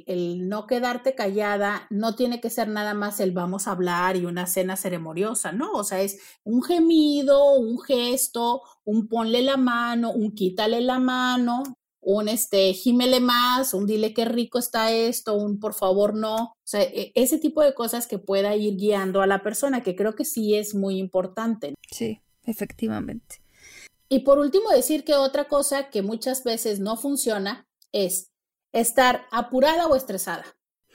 el, 0.05 0.47
no 0.47 0.67
quedarte 0.67 1.15
callada 1.15 1.87
no 1.89 2.13
tiene 2.15 2.39
que 2.39 2.51
ser 2.51 2.67
nada 2.67 2.93
más 2.93 3.19
el 3.19 3.31
vamos 3.31 3.67
a 3.67 3.71
hablar 3.71 4.15
y 4.15 4.25
una 4.25 4.45
cena 4.45 4.75
ceremoniosa, 4.75 5.51
¿no? 5.51 5.71
O 5.71 5.83
sea, 5.83 6.01
es 6.01 6.19
un 6.43 6.61
gemido, 6.61 7.55
un 7.55 7.79
gesto, 7.81 8.61
un 8.83 9.07
ponle 9.07 9.41
la 9.41 9.57
mano, 9.57 10.11
un 10.11 10.35
quítale 10.35 10.81
la 10.81 10.99
mano, 10.99 11.63
un 12.01 12.27
este, 12.27 12.73
gímele 12.73 13.19
más, 13.19 13.73
un 13.73 13.85
dile 13.85 14.13
qué 14.13 14.25
rico 14.25 14.59
está 14.59 14.91
esto, 14.91 15.35
un 15.35 15.59
por 15.59 15.73
favor 15.73 16.15
no, 16.15 16.35
o 16.43 16.55
sea, 16.63 16.81
e, 16.81 17.11
ese 17.15 17.37
tipo 17.37 17.61
de 17.61 17.73
cosas 17.73 18.07
que 18.07 18.17
pueda 18.17 18.55
ir 18.55 18.75
guiando 18.75 19.21
a 19.21 19.27
la 19.27 19.43
persona, 19.43 19.83
que 19.83 19.95
creo 19.95 20.15
que 20.15 20.25
sí 20.25 20.55
es 20.55 20.73
muy 20.73 20.97
importante. 20.97 21.75
Sí, 21.91 22.21
efectivamente. 22.45 23.41
Y 24.09 24.19
por 24.19 24.39
último, 24.39 24.69
decir 24.71 25.03
que 25.03 25.13
otra 25.13 25.47
cosa 25.47 25.89
que 25.89 26.01
muchas 26.01 26.43
veces 26.43 26.79
no 26.79 26.97
funciona 26.97 27.65
es 27.93 28.29
estar 28.73 29.25
apurada 29.31 29.87
o 29.87 29.95
estresada. 29.95 30.43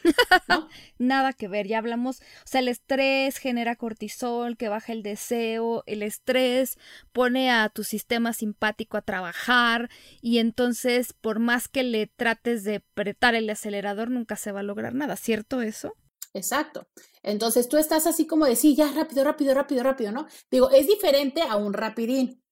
Nada 0.98 1.32
que 1.32 1.48
ver, 1.48 1.66
ya 1.66 1.78
hablamos, 1.78 2.20
o 2.20 2.46
sea, 2.46 2.60
el 2.60 2.68
estrés 2.68 3.38
genera 3.38 3.76
cortisol, 3.76 4.56
que 4.56 4.68
baja 4.68 4.92
el 4.92 5.02
deseo, 5.02 5.82
el 5.86 6.02
estrés 6.02 6.78
pone 7.12 7.50
a 7.50 7.68
tu 7.68 7.84
sistema 7.84 8.32
simpático 8.32 8.96
a 8.96 9.02
trabajar 9.02 9.90
y 10.20 10.38
entonces 10.38 11.12
por 11.12 11.38
más 11.38 11.68
que 11.68 11.82
le 11.82 12.06
trates 12.06 12.64
de 12.64 12.76
apretar 12.76 13.34
el 13.34 13.48
acelerador 13.50 14.10
nunca 14.10 14.36
se 14.36 14.52
va 14.52 14.60
a 14.60 14.64
lograr 14.64 14.94
nada, 14.94 15.16
¿cierto 15.16 15.62
eso? 15.62 15.94
Exacto. 16.32 16.86
Entonces 17.22 17.68
tú 17.68 17.78
estás 17.78 18.06
así 18.06 18.26
como 18.26 18.44
de, 18.44 18.56
sí, 18.56 18.76
ya 18.76 18.92
rápido, 18.92 19.24
rápido, 19.24 19.54
rápido, 19.54 19.82
rápido, 19.82 20.12
¿no? 20.12 20.26
Digo, 20.50 20.70
es 20.70 20.86
diferente 20.86 21.42
a 21.42 21.56
un 21.56 21.72
rapidín. 21.72 22.42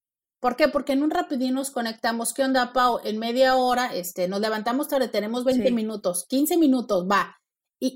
¿Por 0.40 0.56
qué? 0.56 0.68
Porque 0.68 0.92
en 0.92 1.02
un 1.02 1.10
rapidín 1.10 1.54
nos 1.54 1.70
conectamos. 1.70 2.34
¿Qué 2.34 2.42
onda, 2.42 2.72
Pau? 2.72 3.00
En 3.04 3.18
media 3.18 3.56
hora, 3.56 3.94
este, 3.94 4.28
nos 4.28 4.40
levantamos 4.40 4.88
tarde, 4.88 5.08
tenemos 5.08 5.44
20 5.44 5.70
minutos, 5.70 6.26
15 6.28 6.56
minutos, 6.56 7.06
va 7.10 7.40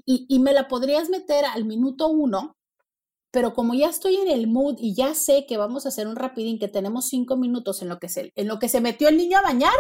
y, 0.06 0.38
me 0.38 0.52
la 0.52 0.68
podrías 0.68 1.08
meter 1.08 1.44
al 1.44 1.64
minuto 1.64 2.08
uno, 2.08 2.56
pero 3.30 3.54
como 3.54 3.74
ya 3.74 3.88
estoy 3.88 4.16
en 4.16 4.28
el 4.28 4.46
mood 4.46 4.76
y 4.78 4.94
ya 4.94 5.14
sé 5.14 5.46
que 5.46 5.56
vamos 5.56 5.84
a 5.84 5.90
hacer 5.90 6.06
un 6.06 6.16
rapidín, 6.16 6.58
que 6.58 6.68
tenemos 6.68 7.08
cinco 7.08 7.36
minutos 7.36 7.82
en 7.82 7.88
lo 7.88 7.98
que 7.98 8.08
se, 8.08 8.32
en 8.34 8.48
lo 8.48 8.58
que 8.58 8.68
se 8.68 8.80
metió 8.80 9.08
el 9.08 9.16
niño 9.16 9.38
a 9.38 9.42
bañar, 9.42 9.74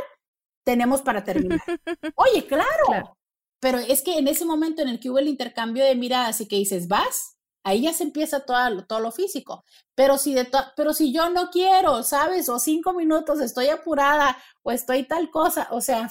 tenemos 0.64 1.02
para 1.02 1.24
terminar. 1.24 1.60
Oye, 2.14 2.46
claro, 2.46 3.16
Pero 3.60 3.78
es 3.78 4.02
que 4.02 4.18
en 4.18 4.28
ese 4.28 4.44
momento 4.44 4.82
en 4.82 4.88
el 4.88 5.00
que 5.00 5.10
hubo 5.10 5.18
el 5.18 5.28
intercambio 5.28 5.84
de 5.84 5.94
miradas 5.94 6.40
y 6.40 6.46
que 6.46 6.56
dices, 6.56 6.88
vas, 6.88 7.38
ahí 7.64 7.82
ya 7.82 7.92
se 7.92 8.04
empieza 8.04 8.40
todo, 8.40 8.84
todo 8.86 9.00
lo 9.00 9.12
físico. 9.12 9.64
Pero 9.94 10.18
si, 10.18 10.34
de 10.34 10.48
pero 10.76 10.92
si 10.92 11.12
yo 11.12 11.30
no 11.30 11.50
quiero, 11.50 12.02
¿sabes? 12.02 12.48
O 12.48 12.58
cinco 12.58 12.92
minutos, 12.92 13.40
estoy 13.40 13.68
apurada 13.68 14.36
o 14.62 14.72
estoy 14.72 15.04
tal 15.04 15.30
cosa, 15.30 15.68
o 15.70 15.80
sea, 15.80 16.10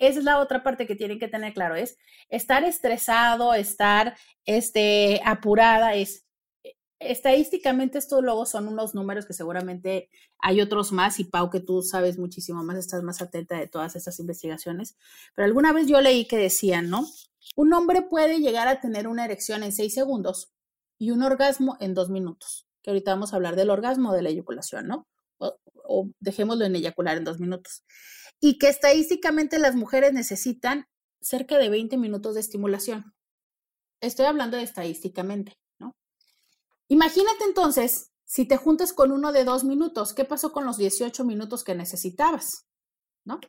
esa 0.00 0.18
es 0.18 0.24
la 0.24 0.38
otra 0.38 0.62
parte 0.62 0.86
que 0.86 0.96
tienen 0.96 1.18
que 1.18 1.28
tener 1.28 1.52
claro, 1.52 1.76
es 1.76 1.98
estar 2.30 2.64
estresado, 2.64 3.52
estar 3.54 4.16
este, 4.46 5.20
apurada, 5.24 5.94
es 5.94 6.24
eh, 6.64 6.74
estadísticamente 6.98 7.98
estos 7.98 8.22
luego 8.22 8.46
son 8.46 8.66
unos 8.66 8.94
números 8.94 9.26
que 9.26 9.34
seguramente 9.34 10.08
hay 10.38 10.62
otros 10.62 10.90
más 10.90 11.20
y 11.20 11.24
Pau 11.24 11.50
que 11.50 11.60
tú 11.60 11.82
sabes 11.82 12.18
muchísimo 12.18 12.64
más, 12.64 12.78
estás 12.78 13.02
más 13.02 13.20
atenta 13.20 13.58
de 13.58 13.68
todas 13.68 13.94
estas 13.94 14.18
investigaciones, 14.20 14.96
pero 15.34 15.44
alguna 15.44 15.72
vez 15.74 15.86
yo 15.86 16.00
leí 16.00 16.26
que 16.26 16.38
decían, 16.38 16.88
¿no? 16.88 17.06
Un 17.54 17.72
hombre 17.74 18.00
puede 18.00 18.40
llegar 18.40 18.68
a 18.68 18.80
tener 18.80 19.06
una 19.06 19.26
erección 19.26 19.62
en 19.62 19.72
seis 19.72 19.92
segundos 19.92 20.50
y 20.98 21.10
un 21.10 21.22
orgasmo 21.22 21.76
en 21.78 21.92
dos 21.92 22.08
minutos, 22.08 22.66
que 22.82 22.90
ahorita 22.90 23.12
vamos 23.12 23.32
a 23.32 23.36
hablar 23.36 23.54
del 23.54 23.68
orgasmo 23.68 24.14
de 24.14 24.22
la 24.22 24.30
eyaculación, 24.30 24.86
¿no? 24.86 25.06
O 25.38 26.08
dejémoslo 26.20 26.64
en 26.64 26.76
eyacular 26.76 27.18
en 27.18 27.24
dos 27.24 27.38
minutos 27.38 27.82
y 28.40 28.58
que 28.58 28.68
estadísticamente 28.68 29.58
las 29.58 29.76
mujeres 29.76 30.12
necesitan 30.12 30.86
cerca 31.20 31.58
de 31.58 31.68
20 31.68 31.96
minutos 31.98 32.34
de 32.34 32.40
estimulación. 32.40 33.14
Estoy 34.00 34.26
hablando 34.26 34.56
de 34.56 34.62
estadísticamente, 34.62 35.58
¿no? 35.78 35.94
Imagínate 36.88 37.44
entonces, 37.44 38.10
si 38.24 38.46
te 38.46 38.56
juntas 38.56 38.92
con 38.92 39.12
uno 39.12 39.32
de 39.32 39.44
dos 39.44 39.64
minutos, 39.64 40.14
¿qué 40.14 40.24
pasó 40.24 40.52
con 40.52 40.64
los 40.64 40.78
18 40.78 41.24
minutos 41.24 41.64
que 41.64 41.74
necesitabas? 41.74 42.66
¿No? 43.24 43.40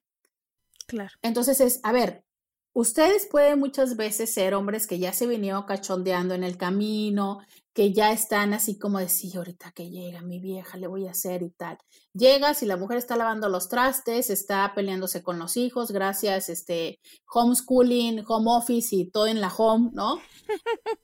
Claro. 0.88 1.12
Entonces 1.22 1.62
es, 1.62 1.80
a 1.84 1.94
ver, 1.94 2.26
ustedes 2.74 3.28
pueden 3.30 3.60
muchas 3.60 3.96
veces 3.98 4.34
ser 4.34 4.54
hombres 4.54 4.88
que 4.88 5.00
ya 5.00 5.14
se 5.14 5.28
vinieron 5.28 5.64
cachondeando 5.64 6.34
en 6.34 6.44
el 6.44 6.58
camino, 6.58 7.40
que 7.74 7.94
ya 7.94 8.12
están 8.12 8.54
así 8.54 8.78
como 8.78 9.00
de, 9.00 9.08
sí, 9.08 9.32
ahorita 9.36 9.72
que 9.72 9.90
llega 9.90 10.22
mi 10.22 10.40
vieja, 10.40 10.78
le 10.78 10.88
voy 10.88 11.08
a 11.08 11.12
hacer 11.12 11.42
y 11.42 11.52
tal. 11.52 11.78
Llegas 12.14 12.64
y 12.64 12.66
la 12.66 12.76
mujer 12.76 12.98
está 12.98 13.16
lavando 13.16 13.48
los 13.48 13.70
trastes, 13.70 14.30
está 14.30 14.74
peleándose 14.76 15.24
con 15.24 15.40
los 15.40 15.56
hijos, 15.56 15.92
gracias, 15.92 16.50
este, 16.50 17.00
homeschooling, 17.34 18.24
home 18.28 18.52
office 18.52 18.96
y 18.96 19.10
todo 19.10 19.28
en 19.28 19.40
la 19.40 19.54
home, 19.56 19.92
¿no? 19.94 20.20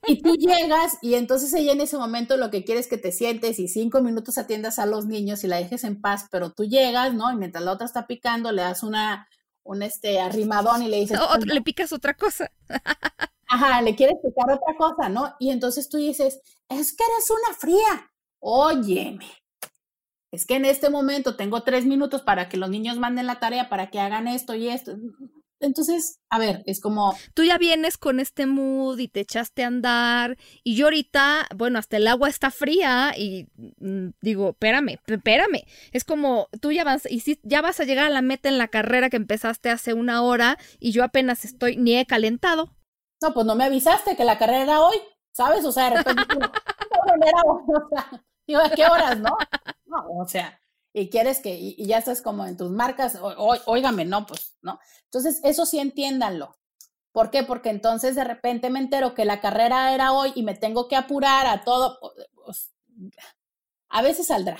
Y 0.06 0.20
tú 0.20 0.34
llegas 0.36 0.98
y 1.00 1.14
entonces 1.14 1.54
ella 1.54 1.72
en 1.72 1.80
ese 1.80 1.96
momento 1.96 2.36
lo 2.36 2.50
que 2.50 2.64
quiere 2.64 2.80
es 2.80 2.88
que 2.88 2.98
te 2.98 3.12
sientes 3.12 3.58
y 3.58 3.68
cinco 3.68 4.02
minutos 4.02 4.36
atiendas 4.36 4.78
a 4.78 4.84
los 4.84 5.06
niños 5.06 5.44
y 5.44 5.46
la 5.46 5.56
dejes 5.56 5.84
en 5.84 6.00
paz, 6.02 6.26
pero 6.30 6.52
tú 6.52 6.64
llegas, 6.64 7.14
¿no? 7.14 7.32
Y 7.32 7.36
mientras 7.36 7.64
la 7.64 7.72
otra 7.72 7.86
está 7.86 8.06
picando, 8.06 8.52
le 8.52 8.62
das 8.62 8.82
una, 8.82 9.26
un 9.68 9.82
este 9.82 10.18
arrimadón 10.18 10.82
y 10.82 10.88
le 10.88 11.00
dices... 11.00 11.20
le 11.44 11.60
picas 11.60 11.92
otra 11.92 12.14
cosa. 12.14 12.50
Ajá, 13.48 13.82
le 13.82 13.94
quieres 13.94 14.14
explicar 14.14 14.50
otra 14.50 14.74
cosa, 14.76 15.08
¿no? 15.10 15.34
Y 15.38 15.50
entonces 15.50 15.88
tú 15.88 15.98
dices, 15.98 16.40
es 16.68 16.96
que 16.96 17.04
eres 17.04 17.30
una 17.30 17.54
fría. 17.54 18.10
Óyeme, 18.40 19.26
es 20.30 20.46
que 20.46 20.56
en 20.56 20.64
este 20.64 20.88
momento 20.88 21.36
tengo 21.36 21.62
tres 21.62 21.84
minutos 21.84 22.22
para 22.22 22.48
que 22.48 22.56
los 22.56 22.70
niños 22.70 22.98
manden 22.98 23.26
la 23.26 23.40
tarea, 23.40 23.68
para 23.68 23.90
que 23.90 24.00
hagan 24.00 24.26
esto 24.26 24.54
y 24.54 24.68
esto. 24.68 24.96
Entonces, 25.60 26.20
a 26.30 26.38
ver, 26.38 26.62
es 26.66 26.80
como... 26.80 27.16
Tú 27.34 27.42
ya 27.42 27.58
vienes 27.58 27.98
con 27.98 28.20
este 28.20 28.46
mood 28.46 28.98
y 28.98 29.08
te 29.08 29.20
echaste 29.20 29.64
a 29.64 29.66
andar 29.66 30.36
y 30.62 30.76
yo 30.76 30.86
ahorita, 30.86 31.48
bueno, 31.56 31.78
hasta 31.78 31.96
el 31.96 32.06
agua 32.06 32.28
está 32.28 32.50
fría 32.50 33.12
y 33.16 33.48
mm, 33.78 34.10
digo, 34.20 34.50
espérame, 34.50 34.98
espérame. 35.06 35.64
Es 35.92 36.04
como 36.04 36.48
tú 36.60 36.70
ya 36.70 36.84
vas, 36.84 37.10
y 37.10 37.20
si, 37.20 37.40
ya 37.42 37.60
vas 37.60 37.80
a 37.80 37.84
llegar 37.84 38.06
a 38.06 38.10
la 38.10 38.22
meta 38.22 38.48
en 38.48 38.58
la 38.58 38.68
carrera 38.68 39.10
que 39.10 39.16
empezaste 39.16 39.70
hace 39.70 39.94
una 39.94 40.22
hora 40.22 40.58
y 40.78 40.92
yo 40.92 41.02
apenas 41.02 41.44
estoy, 41.44 41.76
ni 41.76 41.96
he 41.96 42.06
calentado. 42.06 42.70
No, 43.20 43.34
pues 43.34 43.44
no 43.44 43.56
me 43.56 43.64
avisaste 43.64 44.16
que 44.16 44.24
la 44.24 44.38
carrera 44.38 44.62
era 44.62 44.80
hoy, 44.80 44.96
¿sabes? 45.32 45.64
O 45.64 45.72
sea, 45.72 45.90
de 45.90 45.96
repente, 45.96 46.22
digo, 48.46 48.60
¿a 48.60 48.70
qué 48.70 48.86
horas, 48.86 49.18
no? 49.18 49.36
No, 49.86 50.06
o 50.20 50.28
sea, 50.28 50.60
y 51.00 51.10
quieres 51.10 51.40
que, 51.40 51.56
y, 51.58 51.86
ya 51.86 51.98
estás 51.98 52.22
como 52.22 52.46
en 52.46 52.56
tus 52.56 52.70
marcas, 52.70 53.18
óigame, 53.66 54.04
no, 54.04 54.26
pues, 54.26 54.56
¿no? 54.62 54.78
Entonces, 55.04 55.40
eso 55.44 55.66
sí 55.66 55.78
entiéndanlo. 55.78 56.56
¿Por 57.12 57.30
qué? 57.30 57.42
Porque 57.42 57.70
entonces 57.70 58.14
de 58.14 58.24
repente 58.24 58.70
me 58.70 58.78
entero 58.78 59.14
que 59.14 59.24
la 59.24 59.40
carrera 59.40 59.94
era 59.94 60.12
hoy 60.12 60.32
y 60.34 60.42
me 60.42 60.54
tengo 60.54 60.88
que 60.88 60.96
apurar 60.96 61.46
a 61.46 61.64
todo. 61.64 61.98
Pues, 62.44 62.72
a 63.88 64.02
veces 64.02 64.26
saldrá, 64.26 64.58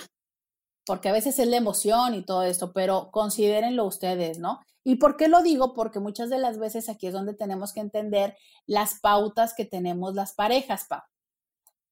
porque 0.85 1.09
a 1.09 1.13
veces 1.13 1.39
es 1.39 1.47
la 1.47 1.57
emoción 1.57 2.15
y 2.15 2.25
todo 2.25 2.43
esto, 2.43 2.73
pero 2.73 3.11
considérenlo 3.11 3.85
ustedes, 3.85 4.39
¿no? 4.39 4.59
¿Y 4.83 4.95
por 4.95 5.17
qué 5.17 5.27
lo 5.27 5.41
digo? 5.43 5.73
Porque 5.73 5.99
muchas 5.99 6.29
de 6.29 6.39
las 6.39 6.57
veces 6.57 6.89
aquí 6.89 7.07
es 7.07 7.13
donde 7.13 7.33
tenemos 7.33 7.73
que 7.73 7.81
entender 7.81 8.35
las 8.65 8.99
pautas 8.99 9.53
que 9.53 9.65
tenemos 9.65 10.15
las 10.15 10.33
parejas, 10.33 10.85
Pau. 10.89 11.01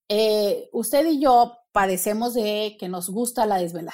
Eh, 0.10 0.70
usted 0.72 1.06
y 1.06 1.20
yo 1.20 1.58
padecemos 1.72 2.34
de 2.34 2.78
que 2.80 2.88
nos 2.90 3.10
gusta 3.10 3.46
la 3.46 3.58
desvelada. 3.58 3.94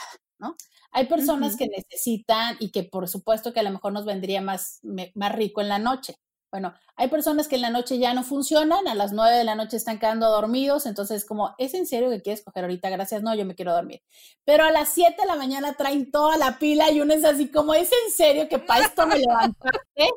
Hay 0.91 1.07
personas 1.07 1.55
que 1.55 1.67
necesitan 1.67 2.55
y 2.59 2.71
que 2.71 2.83
por 2.83 3.07
supuesto 3.07 3.53
que 3.53 3.59
a 3.59 3.63
lo 3.63 3.71
mejor 3.71 3.93
nos 3.93 4.05
vendría 4.05 4.41
más, 4.41 4.79
más 5.15 5.35
rico 5.35 5.61
en 5.61 5.69
la 5.69 5.79
noche. 5.79 6.17
Bueno, 6.51 6.71
hay 6.95 7.07
personas 7.07 7.47
que 7.47 7.55
en 7.55 7.63
la 7.63 7.71
noche 7.71 7.97
ya 7.97 8.13
no 8.13 8.21
funcionan, 8.21 8.87
a 8.87 8.93
las 8.93 9.11
nueve 9.11 9.35
de 9.35 9.43
la 9.43 9.55
noche 9.55 9.75
están 9.75 9.97
quedando 9.97 10.29
dormidos, 10.29 10.85
entonces 10.85 11.25
como, 11.25 11.55
¿es 11.57 11.73
en 11.73 11.87
serio 11.87 12.11
que 12.11 12.21
quieres 12.21 12.43
coger 12.43 12.65
ahorita? 12.65 12.91
Gracias, 12.91 13.23
no, 13.23 13.33
yo 13.33 13.43
me 13.43 13.55
quiero 13.55 13.73
dormir. 13.73 14.03
Pero 14.45 14.63
a 14.63 14.69
las 14.69 14.93
siete 14.93 15.23
de 15.23 15.27
la 15.27 15.35
mañana 15.35 15.73
traen 15.73 16.11
toda 16.11 16.37
la 16.37 16.59
pila 16.59 16.91
y 16.91 17.01
uno 17.01 17.15
es 17.15 17.25
así 17.25 17.49
como, 17.49 17.73
¿es 17.73 17.89
en 18.05 18.11
serio 18.11 18.47
que 18.47 18.59
para 18.59 18.85
esto 18.85 19.07
me 19.07 19.15
levantaste? 19.17 20.09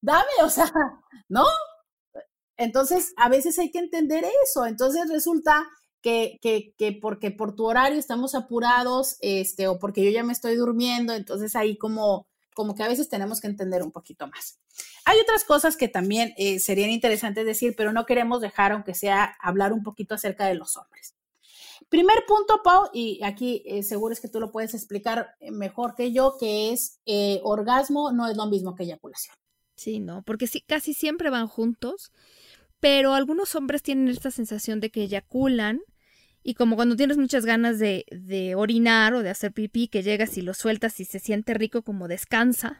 Dame, 0.00 0.30
o 0.42 0.48
sea, 0.48 0.72
¿no? 1.28 1.44
Entonces, 2.56 3.12
a 3.18 3.28
veces 3.28 3.58
hay 3.58 3.70
que 3.70 3.78
entender 3.78 4.24
eso. 4.44 4.64
Entonces 4.64 5.10
resulta 5.10 5.68
que, 6.02 6.38
que, 6.42 6.74
que, 6.76 6.92
porque 6.92 7.30
por 7.30 7.54
tu 7.54 7.64
horario 7.64 7.98
estamos 7.98 8.34
apurados, 8.34 9.16
este, 9.20 9.68
o 9.68 9.78
porque 9.78 10.04
yo 10.04 10.10
ya 10.10 10.24
me 10.24 10.32
estoy 10.32 10.56
durmiendo, 10.56 11.14
entonces 11.14 11.56
ahí 11.56 11.78
como, 11.78 12.26
como 12.54 12.74
que 12.74 12.82
a 12.82 12.88
veces 12.88 13.08
tenemos 13.08 13.40
que 13.40 13.46
entender 13.46 13.82
un 13.82 13.92
poquito 13.92 14.26
más. 14.26 14.58
Hay 15.04 15.18
otras 15.20 15.44
cosas 15.44 15.76
que 15.76 15.88
también 15.88 16.34
eh, 16.36 16.58
serían 16.58 16.90
interesantes 16.90 17.46
decir, 17.46 17.74
pero 17.76 17.92
no 17.92 18.04
queremos 18.06 18.40
dejar, 18.40 18.72
aunque 18.72 18.94
sea, 18.94 19.36
hablar 19.40 19.72
un 19.72 19.82
poquito 19.82 20.14
acerca 20.14 20.46
de 20.46 20.54
los 20.54 20.76
hombres. 20.76 21.14
Primer 21.88 22.24
punto, 22.26 22.62
Pau, 22.62 22.88
y 22.92 23.22
aquí 23.22 23.62
eh, 23.66 23.82
seguro 23.82 24.12
es 24.12 24.20
que 24.20 24.28
tú 24.28 24.40
lo 24.40 24.50
puedes 24.50 24.74
explicar 24.74 25.34
eh, 25.40 25.50
mejor 25.50 25.94
que 25.94 26.12
yo, 26.12 26.36
que 26.38 26.72
es 26.72 27.00
orgasmo 27.42 28.12
no 28.12 28.28
es 28.28 28.36
lo 28.36 28.46
mismo 28.46 28.74
que 28.74 28.84
eyaculación. 28.84 29.36
Sí, 29.76 30.00
no, 30.00 30.22
porque 30.22 30.46
sí, 30.46 30.60
casi 30.60 30.94
siempre 30.94 31.30
van 31.30 31.48
juntos, 31.48 32.12
pero 32.80 33.14
algunos 33.14 33.54
hombres 33.54 33.82
tienen 33.82 34.08
esta 34.08 34.30
sensación 34.30 34.80
de 34.80 34.90
que 34.90 35.02
eyaculan 35.02 35.80
y 36.44 36.54
como 36.54 36.76
cuando 36.76 36.96
tienes 36.96 37.18
muchas 37.18 37.44
ganas 37.44 37.78
de, 37.78 38.04
de, 38.10 38.54
orinar 38.54 39.14
o 39.14 39.22
de 39.22 39.30
hacer 39.30 39.52
pipí, 39.52 39.88
que 39.88 40.02
llegas 40.02 40.36
y 40.36 40.42
lo 40.42 40.54
sueltas 40.54 40.98
y 41.00 41.04
se 41.04 41.18
siente 41.18 41.54
rico 41.54 41.82
como 41.82 42.08
descansa, 42.08 42.78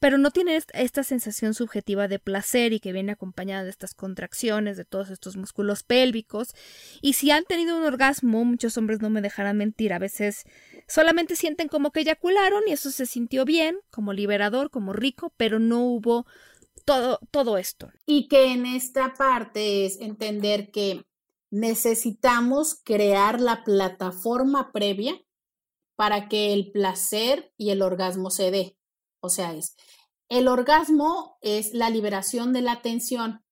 pero 0.00 0.18
no 0.18 0.30
tiene 0.30 0.60
esta 0.72 1.04
sensación 1.04 1.54
subjetiva 1.54 2.08
de 2.08 2.18
placer 2.18 2.72
y 2.72 2.80
que 2.80 2.92
viene 2.92 3.12
acompañada 3.12 3.64
de 3.64 3.70
estas 3.70 3.94
contracciones, 3.94 4.76
de 4.76 4.84
todos 4.84 5.10
estos 5.10 5.36
músculos 5.36 5.82
pélvicos. 5.82 6.54
Y 7.02 7.12
si 7.12 7.30
han 7.30 7.44
tenido 7.44 7.76
un 7.76 7.84
orgasmo, 7.84 8.44
muchos 8.44 8.76
hombres 8.76 9.00
no 9.00 9.10
me 9.10 9.22
dejarán 9.22 9.56
mentir, 9.56 9.92
a 9.92 9.98
veces 9.98 10.44
solamente 10.88 11.36
sienten 11.36 11.68
como 11.68 11.92
que 11.92 12.00
eyacularon 12.00 12.62
y 12.66 12.72
eso 12.72 12.90
se 12.90 13.06
sintió 13.06 13.44
bien, 13.44 13.76
como 13.90 14.12
liberador, 14.12 14.70
como 14.70 14.92
rico, 14.92 15.32
pero 15.36 15.58
no 15.58 15.84
hubo 15.84 16.26
todo, 16.84 17.20
todo 17.30 17.58
esto. 17.58 17.90
Y 18.06 18.28
que 18.28 18.52
en 18.52 18.66
esta 18.66 19.14
parte 19.14 19.86
es 19.86 20.00
entender 20.00 20.70
que 20.70 21.04
necesitamos 21.54 22.80
crear 22.82 23.40
la 23.40 23.62
plataforma 23.62 24.72
previa 24.72 25.14
para 25.96 26.28
que 26.28 26.52
el 26.52 26.72
placer 26.72 27.52
y 27.56 27.70
el 27.70 27.80
orgasmo 27.80 28.30
se 28.30 28.50
dé. 28.50 28.76
O 29.20 29.28
sea, 29.28 29.54
es 29.54 29.76
el 30.28 30.48
orgasmo 30.48 31.38
es 31.42 31.72
la 31.72 31.90
liberación 31.90 32.52
de 32.52 32.62
la 32.62 32.82
tensión. 32.82 33.44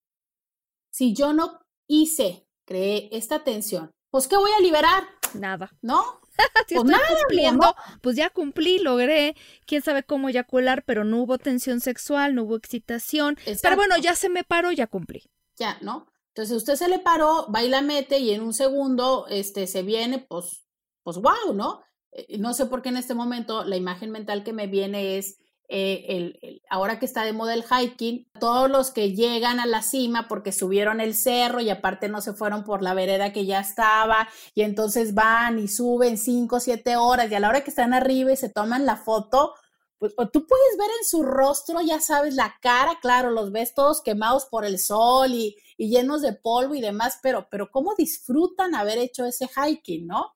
Si 0.90 1.14
yo 1.14 1.32
no 1.32 1.60
hice, 1.86 2.48
creé 2.66 3.08
esta 3.12 3.44
tensión, 3.44 3.92
pues 4.10 4.26
¿qué 4.26 4.36
voy 4.36 4.50
a 4.50 4.60
liberar? 4.60 5.04
Nada. 5.34 5.70
¿No? 5.80 6.20
pues 6.68 6.84
nada, 6.84 7.04
cumpliendo, 7.20 7.76
pues 8.00 8.16
ya 8.16 8.30
cumplí, 8.30 8.80
logré, 8.80 9.36
quién 9.64 9.82
sabe 9.82 10.02
cómo 10.02 10.28
eyacular, 10.28 10.82
pero 10.84 11.04
no 11.04 11.22
hubo 11.22 11.38
tensión 11.38 11.80
sexual, 11.80 12.34
no 12.34 12.42
hubo 12.42 12.56
excitación. 12.56 13.38
Pero 13.62 13.76
bueno, 13.76 13.96
ya 13.98 14.16
se 14.16 14.28
me 14.28 14.42
paró, 14.42 14.72
ya 14.72 14.88
cumplí. 14.88 15.22
Ya, 15.56 15.78
¿no? 15.82 16.11
Entonces 16.34 16.56
usted 16.56 16.76
se 16.76 16.88
le 16.88 16.98
paró, 16.98 17.46
va 17.54 17.62
y 17.62 17.68
la 17.68 17.82
mete 17.82 18.18
y 18.18 18.30
en 18.30 18.40
un 18.40 18.54
segundo 18.54 19.26
este, 19.28 19.66
se 19.66 19.82
viene, 19.82 20.18
pues, 20.18 20.64
pues 21.02 21.18
wow, 21.18 21.52
¿no? 21.54 21.82
Eh, 22.12 22.38
no 22.38 22.54
sé 22.54 22.66
por 22.66 22.80
qué 22.80 22.88
en 22.88 22.96
este 22.96 23.14
momento 23.14 23.64
la 23.64 23.76
imagen 23.76 24.10
mental 24.10 24.42
que 24.42 24.54
me 24.54 24.66
viene 24.66 25.18
es 25.18 25.38
eh, 25.68 26.06
el, 26.08 26.62
ahora 26.70 26.98
que 26.98 27.04
está 27.04 27.24
de 27.24 27.34
moda 27.34 27.52
el 27.52 27.64
hiking, 27.64 28.30
todos 28.40 28.70
los 28.70 28.90
que 28.90 29.12
llegan 29.12 29.60
a 29.60 29.66
la 29.66 29.82
cima 29.82 30.26
porque 30.26 30.52
subieron 30.52 31.00
el 31.00 31.14
cerro 31.14 31.60
y 31.60 31.68
aparte 31.68 32.08
no 32.08 32.22
se 32.22 32.32
fueron 32.32 32.64
por 32.64 32.82
la 32.82 32.94
vereda 32.94 33.32
que 33.32 33.44
ya 33.44 33.60
estaba 33.60 34.26
y 34.54 34.62
entonces 34.62 35.14
van 35.14 35.58
y 35.58 35.68
suben 35.68 36.16
cinco 36.16 36.56
o 36.56 36.60
siete 36.60 36.96
horas 36.96 37.30
y 37.30 37.34
a 37.34 37.40
la 37.40 37.48
hora 37.50 37.62
que 37.62 37.70
están 37.70 37.92
arriba 37.92 38.32
y 38.32 38.36
se 38.36 38.48
toman 38.48 38.86
la 38.86 38.96
foto, 38.96 39.54
pues 39.98 40.14
tú 40.32 40.46
puedes 40.46 40.76
ver 40.78 40.88
en 41.00 41.06
su 41.06 41.22
rostro, 41.22 41.80
ya 41.80 42.00
sabes, 42.00 42.34
la 42.34 42.56
cara, 42.60 42.98
claro, 43.00 43.30
los 43.30 43.52
ves 43.52 43.72
todos 43.72 44.02
quemados 44.02 44.46
por 44.46 44.64
el 44.64 44.80
sol 44.80 45.32
y, 45.32 45.56
y 45.82 45.88
llenos 45.88 46.22
de 46.22 46.32
polvo 46.32 46.76
y 46.76 46.80
demás, 46.80 47.18
pero, 47.24 47.48
pero 47.50 47.68
cómo 47.72 47.96
disfrutan 47.98 48.76
haber 48.76 48.98
hecho 48.98 49.24
ese 49.24 49.48
hiking, 49.48 50.06
¿no? 50.06 50.32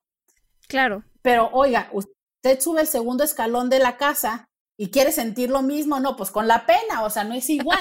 Claro. 0.67 1.05
Pero 1.23 1.51
oiga, 1.53 1.89
usted 1.93 2.59
sube 2.59 2.81
el 2.81 2.89
segundo 2.89 3.23
escalón 3.23 3.71
de 3.71 3.79
la 3.79 3.97
casa 3.97 4.49
y 4.77 4.91
quiere 4.91 5.13
sentir 5.13 5.51
lo 5.51 5.63
mismo, 5.63 6.01
no, 6.01 6.17
pues 6.17 6.33
con 6.33 6.49
la 6.49 6.67
pena, 6.67 7.05
o 7.05 7.11
sea, 7.11 7.23
no 7.23 7.33
es 7.35 7.49
igual, 7.49 7.79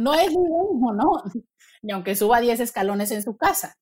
no, 0.00 0.14
es 0.14 0.32
lo 0.32 0.40
mismo, 0.40 0.94
¿no? 0.94 1.22
Ni 1.82 1.92
aunque 1.92 2.16
suba 2.16 2.40
10 2.40 2.58
escalones 2.60 3.10
en 3.10 3.22
su 3.22 3.36
casa. 3.36 3.74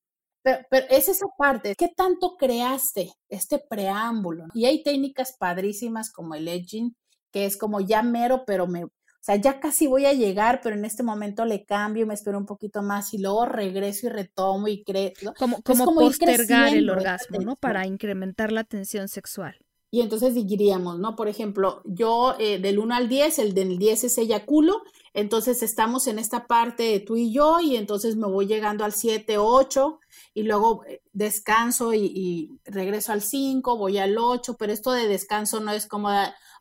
Pero, 0.43 0.65
pero, 0.69 0.87
es 0.89 1.07
esa 1.07 1.27
parte, 1.37 1.75
¿qué 1.77 1.87
tanto 1.87 2.35
creaste 2.35 3.13
este 3.29 3.57
preámbulo? 3.57 4.47
Y 4.53 4.65
hay 4.65 4.83
técnicas 4.83 5.37
padrísimas 5.39 6.11
como 6.11 6.35
el 6.35 6.49
edging, 6.49 6.93
que 7.31 7.45
es 7.45 7.55
como 7.55 7.79
ya 7.79 8.03
mero, 8.03 8.43
pero 8.45 8.67
me, 8.67 8.85
sea, 9.27 9.35
ya 9.35 9.59
casi 9.59 9.87
voy 9.87 10.05
a 10.05 10.13
llegar, 10.13 10.61
pero 10.63 10.75
en 10.75 10.85
este 10.85 11.03
momento 11.03 11.43
le 11.43 11.65
cambio, 11.65 12.07
me 12.07 12.13
espero 12.13 12.37
un 12.37 12.45
poquito 12.45 12.81
más 12.81 13.13
y 13.13 13.17
luego 13.17 13.45
regreso 13.45 14.07
y 14.07 14.09
retomo 14.09 14.67
y 14.69 14.83
creo. 14.83 15.11
Como, 15.37 15.61
como, 15.61 15.93
postergar 15.93 16.73
el 16.73 16.89
orgasmo, 16.89 17.39
¿no? 17.39 17.55
Para 17.57 17.85
incrementar 17.85 18.51
la 18.51 18.63
tensión 18.63 19.09
sexual. 19.09 19.57
Y 19.89 20.01
entonces 20.01 20.33
diríamos, 20.33 20.99
¿no? 20.99 21.15
Por 21.15 21.27
ejemplo, 21.27 21.81
yo 21.85 22.35
eh, 22.39 22.59
del 22.59 22.79
1 22.79 22.95
al 22.95 23.09
10, 23.09 23.39
el 23.39 23.53
del 23.53 23.77
10 23.77 24.05
es 24.05 24.17
eyaculo, 24.17 24.81
entonces 25.13 25.63
estamos 25.63 26.07
en 26.07 26.19
esta 26.19 26.45
parte 26.45 26.83
de 26.83 26.99
tú 26.99 27.15
y 27.15 27.31
yo 27.33 27.59
y 27.61 27.77
entonces 27.77 28.17
me 28.17 28.27
voy 28.27 28.47
llegando 28.47 28.83
al 28.83 28.93
7, 28.93 29.37
8 29.37 29.99
y 30.33 30.43
luego 30.43 30.83
eh, 30.85 31.01
descanso 31.13 31.93
y, 31.93 32.11
y 32.13 32.59
regreso 32.65 33.13
al 33.13 33.21
5, 33.21 33.77
voy 33.77 33.97
al 33.97 34.17
8, 34.17 34.55
pero 34.59 34.73
esto 34.73 34.91
de 34.91 35.07
descanso 35.07 35.61
no 35.61 35.71
es 35.71 35.87
como, 35.87 36.09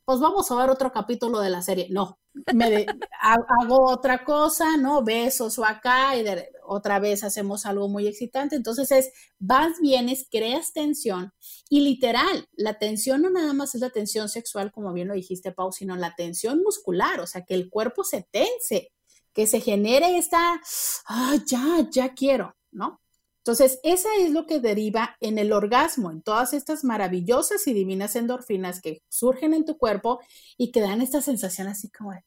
pues 0.07 0.21
vamos 0.21 0.49
a 0.51 0.55
ver 0.55 0.71
otro 0.71 0.93
capítulo 0.93 1.41
de 1.41 1.51
la 1.51 1.63
serie. 1.63 1.89
No, 1.91 2.21
me 2.55 2.87
hago 3.21 3.91
otra 3.91 4.25
cosa, 4.25 4.77
¿no? 4.77 5.03
Besos 5.03 5.59
o 5.59 5.65
acá 5.65 6.17
y 6.17 6.25
otra 6.63 7.01
vez 7.01 7.25
hacemos 7.25 7.67
algo 7.67 7.89
muy 7.89 8.07
excitante. 8.07 8.55
Entonces 8.55 8.93
es, 8.93 9.11
vas, 9.41 9.81
vienes, 9.81 10.29
creas 10.31 10.73
tensión 10.73 11.33
y 11.69 11.81
literal, 11.81 12.47
la 12.53 12.79
tensión 12.79 13.21
no 13.21 13.31
nada 13.31 13.53
más 13.53 13.75
es 13.75 13.81
la 13.81 13.91
tensión 13.91 14.29
sexual, 14.29 14.71
como 14.71 14.93
bien 14.93 15.09
lo 15.09 15.15
dijiste, 15.15 15.51
Pau, 15.51 15.73
sino 15.73 15.97
la 15.97 16.15
tensión 16.15 16.63
muscular, 16.63 17.19
o 17.19 17.27
sea, 17.27 17.45
que 17.45 17.55
el 17.55 17.69
cuerpo 17.69 18.05
se 18.05 18.29
tense, 18.31 18.93
que 19.33 19.49
se 19.49 19.61
genere 19.61 20.19
esta, 20.19 20.61
ah, 21.09 21.35
ya, 21.45 21.89
ya 21.91 22.15
quiero, 22.15 22.55
¿no? 22.71 23.01
Entonces, 23.47 23.79
esa 23.85 24.09
es 24.19 24.33
lo 24.33 24.45
que 24.45 24.59
deriva 24.59 25.17
en 25.21 25.39
el 25.39 25.53
orgasmo, 25.53 26.11
en 26.11 26.21
todas 26.21 26.53
estas 26.53 26.83
maravillosas 26.83 27.65
y 27.69 27.75
divinas 27.75 28.17
endorfinas 28.17 28.81
que 28.81 29.05
surgen 29.09 29.55
en 29.55 29.65
tu 29.65 29.79
cuerpo 29.79 30.19
y 30.59 30.73
que 30.73 30.81
dan 30.81 31.01
esta 31.01 31.21
sensación 31.21 31.69
así 31.69 31.89
como 31.89 32.11
de, 32.11 32.25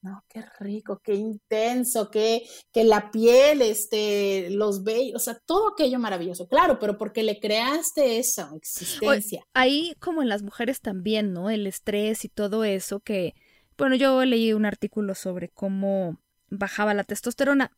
¿no? 0.00 0.24
Qué 0.26 0.42
rico, 0.58 1.02
qué 1.04 1.16
intenso, 1.16 2.10
qué, 2.10 2.48
que 2.72 2.84
la 2.84 3.10
piel, 3.10 3.60
este, 3.60 4.48
los 4.48 4.84
vellos, 4.84 5.16
o 5.16 5.22
sea, 5.22 5.38
todo 5.44 5.74
aquello 5.74 5.98
maravilloso, 5.98 6.48
claro, 6.48 6.78
pero 6.78 6.96
porque 6.96 7.22
le 7.22 7.38
creaste 7.38 8.18
esa 8.18 8.50
existencia. 8.56 9.44
ahí 9.52 9.94
como 10.00 10.22
en 10.22 10.30
las 10.30 10.42
mujeres 10.42 10.80
también, 10.80 11.34
¿no? 11.34 11.50
El 11.50 11.66
estrés 11.66 12.24
y 12.24 12.30
todo 12.30 12.64
eso 12.64 13.00
que, 13.00 13.34
bueno, 13.76 13.96
yo 13.96 14.24
leí 14.24 14.54
un 14.54 14.64
artículo 14.64 15.14
sobre 15.14 15.50
cómo 15.50 16.18
bajaba 16.48 16.94
la 16.94 17.04
testosterona, 17.04 17.76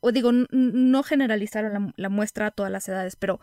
o 0.00 0.12
digo, 0.12 0.30
no 0.32 1.02
generalizaron 1.02 1.72
la, 1.72 1.92
la 1.96 2.08
muestra 2.08 2.46
a 2.46 2.50
todas 2.50 2.70
las 2.70 2.88
edades, 2.88 3.16
pero, 3.16 3.40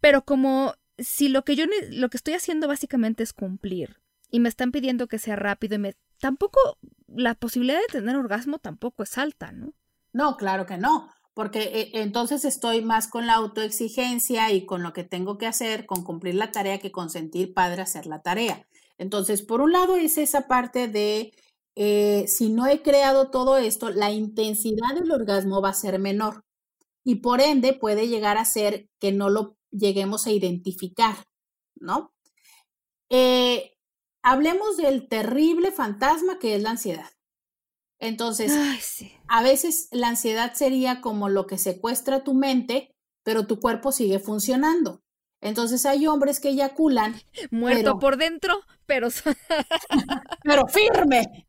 pero 0.00 0.22
como 0.22 0.74
si 0.98 1.28
lo 1.28 1.44
que 1.44 1.56
yo 1.56 1.64
lo 1.90 2.08
que 2.08 2.16
estoy 2.16 2.34
haciendo 2.34 2.68
básicamente 2.68 3.22
es 3.22 3.32
cumplir 3.32 4.00
y 4.30 4.40
me 4.40 4.48
están 4.48 4.72
pidiendo 4.72 5.08
que 5.08 5.18
sea 5.18 5.36
rápido 5.36 5.74
y 5.74 5.78
me 5.78 5.96
tampoco 6.18 6.78
la 7.08 7.34
posibilidad 7.34 7.78
de 7.80 8.00
tener 8.00 8.16
orgasmo 8.16 8.58
tampoco 8.58 9.02
es 9.02 9.18
alta, 9.18 9.52
¿no? 9.52 9.72
No, 10.12 10.36
claro 10.36 10.66
que 10.66 10.78
no, 10.78 11.10
porque 11.34 11.62
eh, 11.62 11.90
entonces 11.94 12.44
estoy 12.44 12.82
más 12.82 13.08
con 13.08 13.26
la 13.26 13.34
autoexigencia 13.34 14.50
y 14.52 14.64
con 14.64 14.82
lo 14.82 14.92
que 14.92 15.04
tengo 15.04 15.36
que 15.36 15.46
hacer, 15.46 15.86
con 15.86 16.02
cumplir 16.02 16.34
la 16.34 16.52
tarea 16.52 16.78
que 16.78 16.90
consentir 16.90 17.52
padre 17.52 17.82
hacer 17.82 18.06
la 18.06 18.22
tarea. 18.22 18.66
Entonces, 18.98 19.42
por 19.42 19.60
un 19.60 19.72
lado 19.72 19.96
es 19.96 20.16
esa 20.16 20.48
parte 20.48 20.88
de 20.88 21.34
eh, 21.76 22.26
si 22.26 22.48
no 22.48 22.66
he 22.66 22.82
creado 22.82 23.30
todo 23.30 23.58
esto, 23.58 23.90
la 23.90 24.10
intensidad 24.10 24.94
del 24.94 25.12
orgasmo 25.12 25.60
va 25.60 25.68
a 25.68 25.74
ser 25.74 25.98
menor 25.98 26.42
y 27.04 27.16
por 27.16 27.40
ende 27.40 27.74
puede 27.74 28.08
llegar 28.08 28.38
a 28.38 28.46
ser 28.46 28.88
que 28.98 29.12
no 29.12 29.28
lo 29.28 29.56
lleguemos 29.70 30.26
a 30.26 30.32
identificar, 30.32 31.16
¿no? 31.78 32.14
Eh, 33.10 33.74
hablemos 34.22 34.78
del 34.78 35.06
terrible 35.08 35.70
fantasma 35.70 36.38
que 36.38 36.56
es 36.56 36.62
la 36.62 36.70
ansiedad. 36.70 37.10
Entonces, 37.98 38.52
a 39.28 39.42
veces 39.42 39.88
la 39.90 40.08
ansiedad 40.08 40.54
sería 40.54 41.00
como 41.00 41.28
lo 41.28 41.46
que 41.46 41.58
secuestra 41.58 42.24
tu 42.24 42.34
mente, 42.34 42.94
pero 43.22 43.46
tu 43.46 43.60
cuerpo 43.60 43.92
sigue 43.92 44.18
funcionando. 44.18 45.02
Entonces 45.40 45.86
hay 45.86 46.06
hombres 46.06 46.40
que 46.40 46.48
eyaculan. 46.48 47.20
Muerto 47.50 47.98
por 47.98 48.16
dentro, 48.16 48.62
pero... 48.86 49.08
pero 50.42 50.66
firme, 50.66 51.46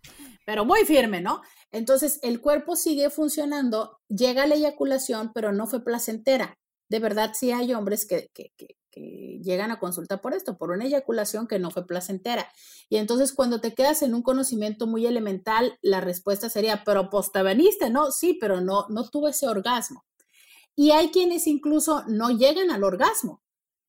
pero 0.47 0.63
muy 0.63 0.85
firme, 0.85 1.19
¿no? 1.19 1.41
Entonces 1.71 2.19
el 2.23 2.39
cuerpo 2.39 2.77
sigue 2.77 3.09
funcionando, 3.09 3.99
llega 4.07 4.47
la 4.47 4.55
eyaculación, 4.55 5.33
pero 5.33 5.51
no 5.51 5.67
fue 5.67 5.83
placentera 5.83 6.57
de 6.89 6.99
verdad 6.99 7.31
sí 7.33 7.51
hay 7.51 7.73
hombres 7.73 8.05
que, 8.05 8.29
llegan 9.43 9.69
a 9.69 9.79
consulta 9.79 10.21
por 10.21 10.33
esto, 10.33 10.57
por 10.57 10.71
una 10.71 10.85
eyaculación 10.85 11.47
que 11.47 11.59
no 11.59 11.69
fue 11.69 11.85
placentera. 11.85 12.51
Y 12.89 12.97
entonces 12.97 13.31
cuando 13.31 13.61
te 13.61 13.75
quedas 13.75 14.01
en 14.01 14.15
un 14.15 14.23
conocimiento 14.23 14.87
muy 14.87 15.05
elemental, 15.05 15.77
la 15.83 16.01
respuesta 16.01 16.49
sería, 16.49 16.83
pero 16.83 17.11
pues 17.11 17.29
¿no? 17.91 18.11
Sí, 18.11 18.37
pero 18.41 18.59
no, 18.59 18.87
no 18.89 19.07
tuve 19.07 19.29
ese 19.29 19.47
orgasmo. 19.47 20.03
Y 20.75 20.91
hay 20.91 21.09
quienes 21.09 21.45
incluso 21.45 22.05
no 22.07 22.31
llegan 22.31 22.71
al 22.71 22.83
orgasmo. 22.83 23.43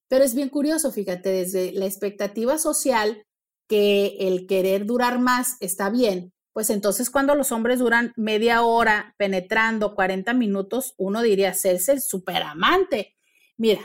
Pero 0.09 0.25
es 0.25 0.35
bien 0.35 0.51
curioso, 0.51 0.93
fíjate, 0.93 1.31
desde 1.31 1.73
la 1.73 1.87
expectativa 1.87 2.59
social 2.59 3.25
que 3.67 4.17
el 4.21 4.47
querer 4.47 4.85
durar 4.85 5.19
más 5.21 5.57
está 5.61 5.89
bien, 5.89 6.35
pues 6.59 6.71
entonces 6.71 7.09
cuando 7.09 7.37
los 7.37 7.53
hombres 7.53 7.79
duran 7.79 8.13
media 8.17 8.63
hora 8.63 9.15
penetrando 9.17 9.95
40 9.95 10.35
minutos, 10.35 10.93
uno 10.97 11.23
diría 11.23 11.55
serse 11.55 11.93
el 11.93 12.03
superamante. 12.03 13.17
Mira, 13.57 13.83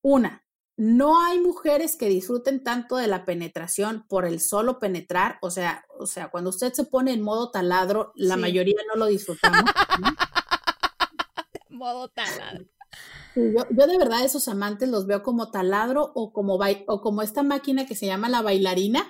una, 0.00 0.46
no 0.76 1.20
hay 1.20 1.40
mujeres 1.40 1.96
que 1.96 2.08
disfruten 2.08 2.62
tanto 2.62 2.98
de 2.98 3.08
la 3.08 3.24
penetración 3.24 4.06
por 4.06 4.26
el 4.26 4.38
solo 4.38 4.78
penetrar, 4.78 5.38
o 5.42 5.50
sea, 5.50 5.86
o 5.98 6.06
sea, 6.06 6.30
cuando 6.30 6.50
usted 6.50 6.72
se 6.72 6.84
pone 6.84 7.12
en 7.12 7.20
modo 7.20 7.50
taladro, 7.50 8.12
la 8.14 8.36
mayoría 8.36 8.78
no 8.86 8.94
lo 8.94 9.06
disfrutamos. 9.06 9.58
modo 11.68 12.06
taladro. 12.10 12.64
Yo, 13.34 13.66
yo, 13.70 13.86
de 13.88 13.98
verdad 13.98 14.24
esos 14.24 14.46
amantes 14.46 14.88
los 14.88 15.06
veo 15.06 15.24
como 15.24 15.50
taladro 15.50 16.12
o 16.14 16.32
como, 16.32 16.60
o 16.86 17.00
como 17.00 17.22
esta 17.22 17.42
máquina 17.42 17.86
que 17.86 17.96
se 17.96 18.06
llama 18.06 18.28
la 18.28 18.42
bailarina, 18.42 19.04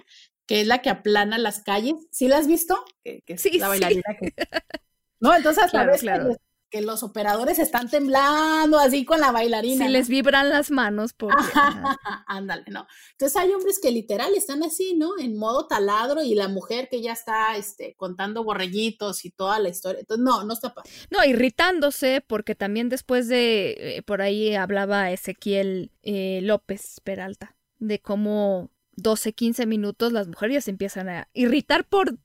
que 0.48 0.62
es 0.62 0.66
la 0.66 0.78
que 0.78 0.88
aplana 0.90 1.38
las 1.38 1.60
calles. 1.60 1.94
¿Sí 2.10 2.26
la 2.26 2.38
has 2.38 2.48
visto? 2.48 2.82
Que, 3.04 3.22
sí, 3.36 3.58
la 3.58 3.68
bailarina 3.68 4.02
que... 4.18 4.34
No, 5.20 5.34
entonces 5.34 5.70
claro, 5.70 5.92
claro. 5.98 6.36
Que, 6.70 6.80
los 6.80 7.02
operadores 7.02 7.58
están 7.58 7.90
temblando 7.90 8.78
así 8.78 9.04
con 9.04 9.20
la 9.20 9.32
bailarina. 9.32 9.84
Sí, 9.84 9.90
les 9.90 10.08
vibran 10.08 10.48
las 10.48 10.70
manos 10.70 11.12
porque... 11.12 11.36
Ándale, 12.26 12.64
no. 12.68 12.86
Entonces 13.12 13.36
hay 13.36 13.50
hombres 13.50 13.80
que 13.82 13.90
literal 13.90 14.32
están 14.34 14.62
así, 14.62 14.94
¿no? 14.94 15.18
En 15.18 15.36
modo 15.36 15.66
taladro 15.66 16.22
y 16.22 16.34
la 16.34 16.46
mujer 16.46 16.88
que 16.88 17.02
ya 17.02 17.12
está 17.12 17.56
este, 17.56 17.96
contando 17.96 18.44
borrellitos 18.44 19.24
y 19.24 19.30
toda 19.30 19.58
la 19.58 19.70
historia. 19.70 20.00
Entonces, 20.00 20.24
no, 20.24 20.44
no 20.44 20.54
está 20.54 20.72
No, 21.10 21.24
irritándose 21.24 22.22
porque 22.24 22.54
también 22.54 22.88
después 22.88 23.26
de, 23.28 23.96
eh, 23.96 24.02
por 24.02 24.22
ahí 24.22 24.54
hablaba 24.54 25.10
Ezequiel 25.10 25.90
eh, 26.02 26.40
López 26.42 27.00
Peralta, 27.02 27.56
de 27.78 28.00
cómo 28.00 28.70
12, 28.98 29.32
15 29.32 29.66
minutos 29.66 30.12
las 30.12 30.26
mujeres 30.28 30.54
ya 30.54 30.60
se 30.60 30.70
empiezan 30.70 31.08
a 31.08 31.28
irritar 31.32 31.88
por, 31.88 32.18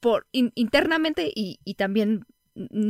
por 0.00 0.26
internamente 0.32 1.30
y, 1.34 1.58
también 1.74 2.24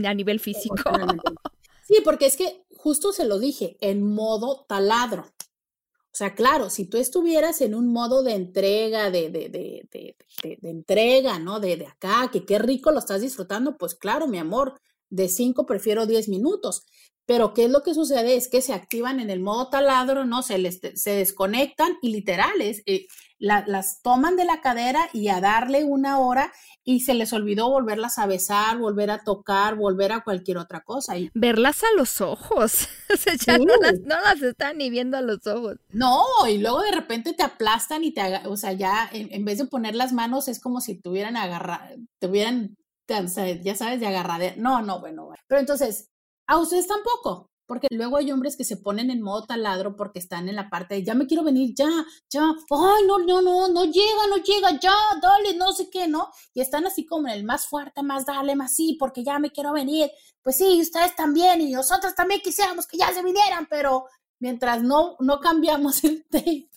a 0.04 0.14
nivel 0.14 0.40
físico. 0.40 0.76
Sí, 1.82 1.96
porque 2.04 2.26
es 2.26 2.36
que 2.36 2.62
justo 2.76 3.12
se 3.12 3.24
lo 3.24 3.40
dije, 3.40 3.76
en 3.80 4.06
modo 4.06 4.64
taladro. 4.68 5.22
O 5.22 6.12
sea, 6.12 6.36
claro, 6.36 6.70
si 6.70 6.84
tú 6.84 6.98
estuvieras 6.98 7.60
en 7.62 7.74
un 7.74 7.92
modo 7.92 8.22
de 8.22 8.34
entrega, 8.34 9.10
de, 9.10 9.28
de, 9.28 9.48
de, 9.48 9.88
de, 9.90 10.16
de 10.60 10.70
entrega, 10.70 11.40
¿no? 11.40 11.58
De, 11.58 11.84
acá, 11.86 12.30
que 12.32 12.46
qué 12.46 12.60
rico 12.60 12.92
lo 12.92 13.00
estás 13.00 13.22
disfrutando, 13.22 13.76
pues 13.76 13.96
claro, 13.96 14.28
mi 14.28 14.38
amor, 14.38 14.80
de 15.08 15.28
5 15.28 15.66
prefiero 15.66 16.06
10 16.06 16.28
minutos. 16.28 16.86
Pero 17.30 17.54
¿qué 17.54 17.66
es 17.66 17.70
lo 17.70 17.84
que 17.84 17.94
sucede? 17.94 18.34
Es 18.34 18.48
que 18.48 18.60
se 18.60 18.74
activan 18.74 19.20
en 19.20 19.30
el 19.30 19.38
modo 19.38 19.68
taladro, 19.70 20.24
¿no? 20.24 20.42
Se, 20.42 20.58
les, 20.58 20.80
se 20.96 21.10
desconectan 21.10 21.96
y 22.02 22.10
literales, 22.10 22.82
eh, 22.86 23.06
las 23.38 24.02
toman 24.02 24.34
de 24.34 24.44
la 24.44 24.60
cadera 24.60 25.08
y 25.12 25.28
a 25.28 25.40
darle 25.40 25.84
una 25.84 26.18
hora 26.18 26.52
y 26.82 27.02
se 27.02 27.14
les 27.14 27.32
olvidó 27.32 27.70
volverlas 27.70 28.18
a 28.18 28.26
besar, 28.26 28.78
volver 28.78 29.12
a 29.12 29.22
tocar, 29.22 29.76
volver 29.76 30.10
a 30.10 30.24
cualquier 30.24 30.58
otra 30.58 30.80
cosa. 30.80 31.18
Y... 31.18 31.30
Verlas 31.32 31.84
a 31.84 31.96
los 31.96 32.20
ojos. 32.20 32.88
o 33.14 33.16
sea, 33.16 33.34
ya 33.36 33.58
no, 33.58 33.76
las, 33.80 34.00
no 34.00 34.20
las 34.20 34.42
están 34.42 34.78
ni 34.78 34.90
viendo 34.90 35.16
a 35.16 35.22
los 35.22 35.46
ojos. 35.46 35.76
No, 35.90 36.24
y 36.48 36.58
luego 36.58 36.80
de 36.80 36.90
repente 36.90 37.32
te 37.32 37.44
aplastan 37.44 38.02
y 38.02 38.12
te, 38.12 38.40
o 38.48 38.56
sea, 38.56 38.72
ya 38.72 39.08
en, 39.12 39.44
vez 39.44 39.58
de 39.58 39.66
poner 39.66 39.94
las 39.94 40.12
manos 40.12 40.48
es 40.48 40.58
como 40.58 40.80
si 40.80 41.00
tuvieran 41.00 41.36
agarrar, 41.36 41.94
tuvieran, 42.18 42.76
ya 43.06 43.76
sabes, 43.76 44.00
de 44.00 44.06
agarrar. 44.08 44.58
No, 44.58 44.82
no, 44.82 44.98
bueno, 44.98 45.26
bueno. 45.26 45.40
Pero 45.46 45.60
entonces, 45.60 46.10
a 46.50 46.58
ustedes 46.58 46.88
tampoco 46.88 47.50
porque 47.70 47.86
luego 47.92 48.16
hay 48.16 48.32
hombres 48.32 48.56
que 48.56 48.64
se 48.64 48.76
ponen 48.76 49.12
en 49.12 49.22
modo 49.22 49.46
taladro 49.46 49.94
porque 49.94 50.18
están 50.18 50.48
en 50.48 50.56
la 50.56 50.68
parte 50.68 50.96
de 50.96 51.04
ya 51.04 51.14
me 51.14 51.28
quiero 51.28 51.44
venir, 51.44 51.72
ya, 51.72 51.88
ya, 52.28 52.40
ay, 52.42 53.06
no, 53.06 53.20
no, 53.20 53.40
no, 53.40 53.68
no 53.68 53.84
llega, 53.84 54.26
no 54.28 54.38
llega, 54.38 54.76
ya, 54.80 54.92
dale, 55.22 55.54
no 55.54 55.70
sé 55.70 55.88
qué, 55.88 56.08
¿no? 56.08 56.32
Y 56.52 56.62
están 56.62 56.84
así 56.88 57.06
como 57.06 57.28
en 57.28 57.34
el 57.34 57.44
más 57.44 57.68
fuerte, 57.68 58.02
más 58.02 58.26
dale, 58.26 58.56
más 58.56 58.74
sí, 58.74 58.96
porque 58.98 59.22
ya 59.22 59.38
me 59.38 59.52
quiero 59.52 59.72
venir. 59.72 60.10
Pues 60.42 60.56
sí, 60.56 60.80
ustedes 60.80 61.14
también 61.14 61.60
y 61.60 61.70
nosotros 61.70 62.12
también 62.16 62.40
quisiéramos 62.40 62.88
que 62.88 62.98
ya 62.98 63.12
se 63.12 63.22
vinieran, 63.22 63.68
pero 63.70 64.06
mientras 64.40 64.82
no, 64.82 65.14
no 65.20 65.38
cambiamos 65.38 66.02
el 66.02 66.24
tape, 66.28 66.68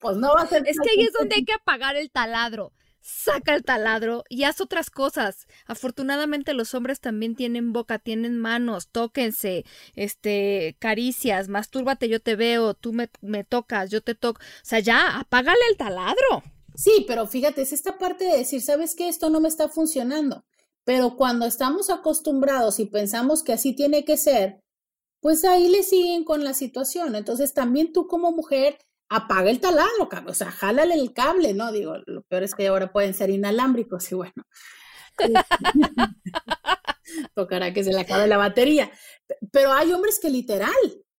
pues 0.00 0.16
no 0.16 0.34
va 0.34 0.42
a 0.42 0.48
ser. 0.48 0.64
Es 0.66 0.78
que 0.80 0.90
ahí 0.90 1.06
es 1.06 1.12
donde 1.12 1.36
hay 1.36 1.44
que 1.44 1.54
apagar 1.54 1.94
el 1.94 2.10
taladro 2.10 2.72
saca 3.02 3.54
el 3.54 3.64
taladro 3.64 4.24
y 4.28 4.44
haz 4.44 4.60
otras 4.60 4.88
cosas. 4.88 5.46
Afortunadamente 5.66 6.54
los 6.54 6.72
hombres 6.74 7.00
también 7.00 7.34
tienen 7.34 7.72
boca, 7.72 7.98
tienen 7.98 8.38
manos, 8.38 8.88
tóquense, 8.88 9.64
este, 9.94 10.76
caricias, 10.78 11.48
mastúrbate, 11.48 12.08
yo 12.08 12.20
te 12.20 12.36
veo, 12.36 12.74
tú 12.74 12.92
me, 12.92 13.10
me 13.20 13.44
tocas, 13.44 13.90
yo 13.90 14.00
te 14.00 14.14
toco. 14.14 14.40
O 14.40 14.64
sea, 14.64 14.78
ya, 14.78 15.18
apágale 15.18 15.60
el 15.70 15.76
taladro. 15.76 16.42
Sí, 16.74 17.04
pero 17.06 17.26
fíjate, 17.26 17.62
es 17.62 17.72
esta 17.72 17.98
parte 17.98 18.24
de 18.24 18.38
decir, 18.38 18.62
¿sabes 18.62 18.94
qué? 18.94 19.08
Esto 19.08 19.28
no 19.28 19.40
me 19.40 19.48
está 19.48 19.68
funcionando. 19.68 20.44
Pero 20.84 21.16
cuando 21.16 21.46
estamos 21.46 21.90
acostumbrados 21.90 22.80
y 22.80 22.86
pensamos 22.86 23.42
que 23.42 23.52
así 23.52 23.74
tiene 23.74 24.04
que 24.04 24.16
ser, 24.16 24.62
pues 25.20 25.44
ahí 25.44 25.68
le 25.68 25.82
siguen 25.82 26.24
con 26.24 26.44
la 26.44 26.54
situación. 26.54 27.14
Entonces 27.14 27.52
también 27.54 27.92
tú 27.92 28.06
como 28.08 28.32
mujer 28.32 28.78
apaga 29.14 29.50
el 29.50 29.60
taladro, 29.60 30.08
o 30.26 30.34
sea, 30.34 30.50
jálale 30.50 30.94
el 30.94 31.12
cable, 31.12 31.54
¿no? 31.54 31.72
Digo, 31.72 31.96
lo 32.06 32.22
peor 32.22 32.42
es 32.42 32.54
que 32.54 32.66
ahora 32.66 32.92
pueden 32.92 33.14
ser 33.14 33.30
inalámbricos 33.30 34.10
y 34.12 34.14
bueno. 34.14 34.32
Tocará 37.34 37.72
que 37.72 37.84
se 37.84 37.92
le 37.92 38.00
acabe 38.00 38.26
la 38.26 38.38
batería. 38.38 38.90
Pero 39.50 39.72
hay 39.72 39.92
hombres 39.92 40.18
que 40.20 40.30
literal 40.30 40.72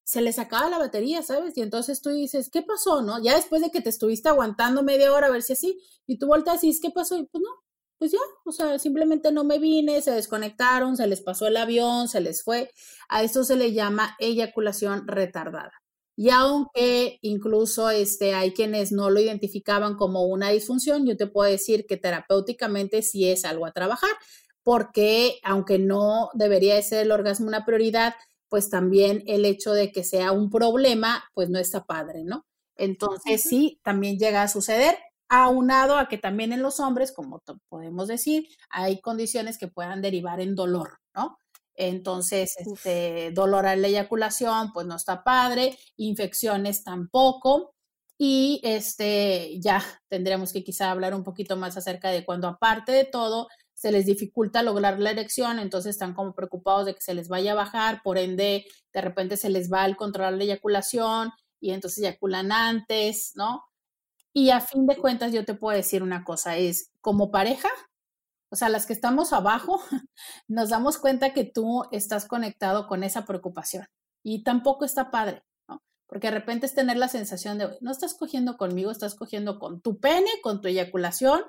se 0.03 0.21
les 0.21 0.39
acaba 0.39 0.69
la 0.69 0.79
batería, 0.79 1.23
¿sabes? 1.23 1.57
Y 1.57 1.61
entonces 1.61 2.01
tú 2.01 2.09
dices, 2.09 2.49
¿qué 2.51 2.61
pasó, 2.61 3.01
no? 3.01 3.21
Ya 3.23 3.35
después 3.35 3.61
de 3.61 3.71
que 3.71 3.81
te 3.81 3.89
estuviste 3.89 4.29
aguantando 4.29 4.83
media 4.83 5.13
hora 5.13 5.27
a 5.27 5.31
ver 5.31 5.43
si 5.43 5.53
así, 5.53 5.79
y 6.05 6.17
tú 6.17 6.27
volteas 6.27 6.63
y 6.63 6.67
dices, 6.67 6.81
¿qué 6.81 6.91
pasó? 6.91 7.17
Y 7.17 7.25
pues 7.25 7.41
no, 7.41 7.49
pues 7.97 8.11
ya, 8.11 8.19
o 8.45 8.51
sea, 8.51 8.79
simplemente 8.79 9.31
no 9.31 9.43
me 9.43 9.59
vine, 9.59 10.01
se 10.01 10.11
desconectaron, 10.11 10.97
se 10.97 11.07
les 11.07 11.21
pasó 11.21 11.47
el 11.47 11.57
avión, 11.57 12.09
se 12.09 12.21
les 12.21 12.43
fue. 12.43 12.71
A 13.07 13.23
esto 13.23 13.43
se 13.43 13.55
le 13.55 13.73
llama 13.73 14.15
eyaculación 14.19 15.07
retardada. 15.07 15.82
Y 16.15 16.29
aunque 16.29 17.17
incluso 17.21 17.89
este, 17.89 18.35
hay 18.35 18.53
quienes 18.53 18.91
no 18.91 19.09
lo 19.09 19.19
identificaban 19.19 19.95
como 19.95 20.25
una 20.25 20.49
disfunción, 20.49 21.05
yo 21.05 21.17
te 21.17 21.27
puedo 21.27 21.49
decir 21.49 21.85
que 21.87 21.97
terapéuticamente 21.97 23.01
sí 23.01 23.27
es 23.29 23.45
algo 23.45 23.65
a 23.65 23.71
trabajar, 23.71 24.11
porque 24.63 25.39
aunque 25.43 25.79
no 25.79 26.29
debería 26.33 26.81
ser 26.81 27.05
el 27.05 27.11
orgasmo 27.11 27.47
una 27.47 27.65
prioridad, 27.65 28.13
pues 28.49 28.69
también 28.69 29.23
el 29.25 29.45
hecho 29.45 29.73
de 29.73 29.91
que 29.91 30.03
sea 30.03 30.31
un 30.31 30.49
problema, 30.51 31.23
pues 31.33 31.49
no 31.49 31.57
está 31.59 31.85
padre, 31.85 32.23
¿no? 32.23 32.45
Entonces 32.75 33.41
sí, 33.43 33.79
también 33.83 34.17
llega 34.19 34.43
a 34.43 34.47
suceder, 34.47 34.95
aunado 35.29 35.97
a 35.97 36.07
que 36.07 36.19
también 36.19 36.53
en 36.53 36.61
los 36.61 36.79
hombres, 36.79 37.11
como 37.11 37.41
podemos 37.69 38.07
decir, 38.07 38.47
hay 38.69 39.01
condiciones 39.01 39.57
que 39.57 39.67
puedan 39.67 40.01
derivar 40.03 40.39
en 40.39 40.55
dolor, 40.55 40.99
¿no? 41.15 41.37
Entonces, 41.75 42.55
este, 42.57 43.31
dolor 43.31 43.65
a 43.65 43.75
la 43.75 43.87
eyaculación, 43.87 44.71
pues 44.73 44.87
no 44.87 44.95
está 44.95 45.23
padre, 45.23 45.77
infecciones 45.97 46.83
tampoco. 46.83 47.73
Y 48.17 48.61
este, 48.63 49.59
ya 49.59 49.83
tendremos 50.07 50.53
que 50.53 50.63
quizá 50.63 50.91
hablar 50.91 51.13
un 51.15 51.23
poquito 51.23 51.57
más 51.57 51.75
acerca 51.77 52.09
de 52.09 52.23
cuando 52.23 52.47
aparte 52.47 52.91
de 52.91 53.05
todo 53.05 53.47
se 53.73 53.91
les 53.91 54.05
dificulta 54.05 54.63
lograr 54.63 54.99
la 54.99 55.11
erección, 55.11 55.59
entonces 55.59 55.91
están 55.91 56.13
como 56.13 56.33
preocupados 56.33 56.85
de 56.85 56.95
que 56.95 57.01
se 57.01 57.13
les 57.13 57.27
vaya 57.27 57.51
a 57.51 57.55
bajar, 57.55 58.01
por 58.01 58.17
ende, 58.17 58.65
de 58.93 59.01
repente 59.01 59.35
se 59.35 59.49
les 59.49 59.69
va 59.69 59.85
el 59.85 59.97
controlar 59.97 60.33
la 60.33 60.43
eyaculación 60.43 61.31
y 61.59 61.71
entonces 61.71 61.99
eyaculan 61.99 62.53
antes, 62.53 63.33
¿no? 63.35 63.65
Y 64.31 64.51
a 64.51 64.61
fin 64.61 64.87
de 64.87 64.97
cuentas, 64.97 65.33
yo 65.33 65.43
te 65.45 65.53
puedo 65.53 65.75
decir 65.75 66.01
una 66.01 66.23
cosa, 66.23 66.55
es 66.57 66.91
como 67.01 67.29
pareja, 67.29 67.69
o 68.53 68.55
sea, 68.55 68.69
las 68.69 68.85
que 68.85 68.93
estamos 68.93 69.33
abajo, 69.33 69.81
nos 70.47 70.69
damos 70.69 70.99
cuenta 70.99 71.33
que 71.33 71.43
tú 71.43 71.85
estás 71.91 72.27
conectado 72.27 72.85
con 72.85 73.03
esa 73.03 73.25
preocupación 73.25 73.87
y 74.21 74.43
tampoco 74.43 74.85
está 74.85 75.09
padre, 75.09 75.41
¿no? 75.67 75.81
Porque 76.05 76.27
de 76.27 76.35
repente 76.35 76.67
es 76.67 76.75
tener 76.75 76.97
la 76.97 77.07
sensación 77.07 77.57
de, 77.57 77.75
no 77.81 77.91
estás 77.91 78.13
cogiendo 78.13 78.55
conmigo, 78.55 78.91
estás 78.91 79.15
cogiendo 79.15 79.57
con 79.57 79.81
tu 79.81 79.99
pene, 79.99 80.29
con 80.43 80.61
tu 80.61 80.67
eyaculación 80.67 81.41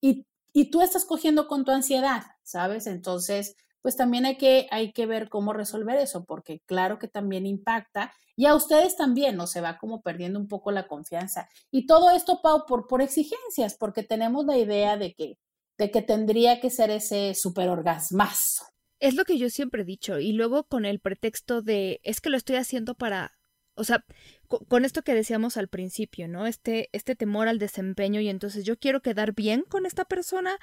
y, 0.00 0.26
y 0.52 0.72
tú 0.72 0.82
estás 0.82 1.04
cogiendo 1.04 1.46
con 1.46 1.64
tu 1.64 1.70
ansiedad, 1.70 2.24
¿sabes? 2.42 2.88
Entonces, 2.88 3.54
pues 3.80 3.94
también 3.94 4.26
hay 4.26 4.36
que, 4.36 4.66
hay 4.72 4.92
que 4.92 5.06
ver 5.06 5.28
cómo 5.28 5.52
resolver 5.52 5.96
eso, 5.96 6.24
porque 6.24 6.60
claro 6.66 6.98
que 6.98 7.06
también 7.06 7.46
impacta 7.46 8.12
y 8.34 8.46
a 8.46 8.56
ustedes 8.56 8.96
también, 8.96 9.36
¿no? 9.36 9.46
Se 9.46 9.60
va 9.60 9.78
como 9.78 10.02
perdiendo 10.02 10.40
un 10.40 10.48
poco 10.48 10.72
la 10.72 10.88
confianza. 10.88 11.48
Y 11.70 11.86
todo 11.86 12.10
esto, 12.10 12.40
Pau, 12.42 12.66
por, 12.66 12.88
por 12.88 13.00
exigencias, 13.00 13.76
porque 13.78 14.02
tenemos 14.02 14.44
la 14.44 14.58
idea 14.58 14.96
de 14.96 15.14
que, 15.14 15.38
de 15.78 15.90
que 15.90 16.02
tendría 16.02 16.60
que 16.60 16.70
ser 16.70 16.90
ese 16.90 17.34
superorgasmazo. 17.34 18.64
Es 19.00 19.14
lo 19.14 19.24
que 19.24 19.38
yo 19.38 19.48
siempre 19.48 19.82
he 19.82 19.84
dicho, 19.84 20.18
y 20.18 20.32
luego 20.32 20.64
con 20.64 20.84
el 20.84 20.98
pretexto 20.98 21.62
de, 21.62 22.00
es 22.02 22.20
que 22.20 22.30
lo 22.30 22.36
estoy 22.36 22.56
haciendo 22.56 22.94
para 22.94 23.38
o 23.78 23.84
sea, 23.84 24.04
con 24.48 24.84
esto 24.84 25.02
que 25.02 25.14
decíamos 25.14 25.56
al 25.56 25.68
principio, 25.68 26.26
¿no? 26.26 26.46
Este, 26.46 26.88
este 26.92 27.14
temor 27.14 27.48
al 27.48 27.58
desempeño 27.58 28.20
y 28.20 28.28
entonces 28.28 28.64
yo 28.64 28.78
quiero 28.78 29.02
quedar 29.02 29.34
bien 29.34 29.62
con 29.68 29.84
esta 29.86 30.06
persona 30.06 30.58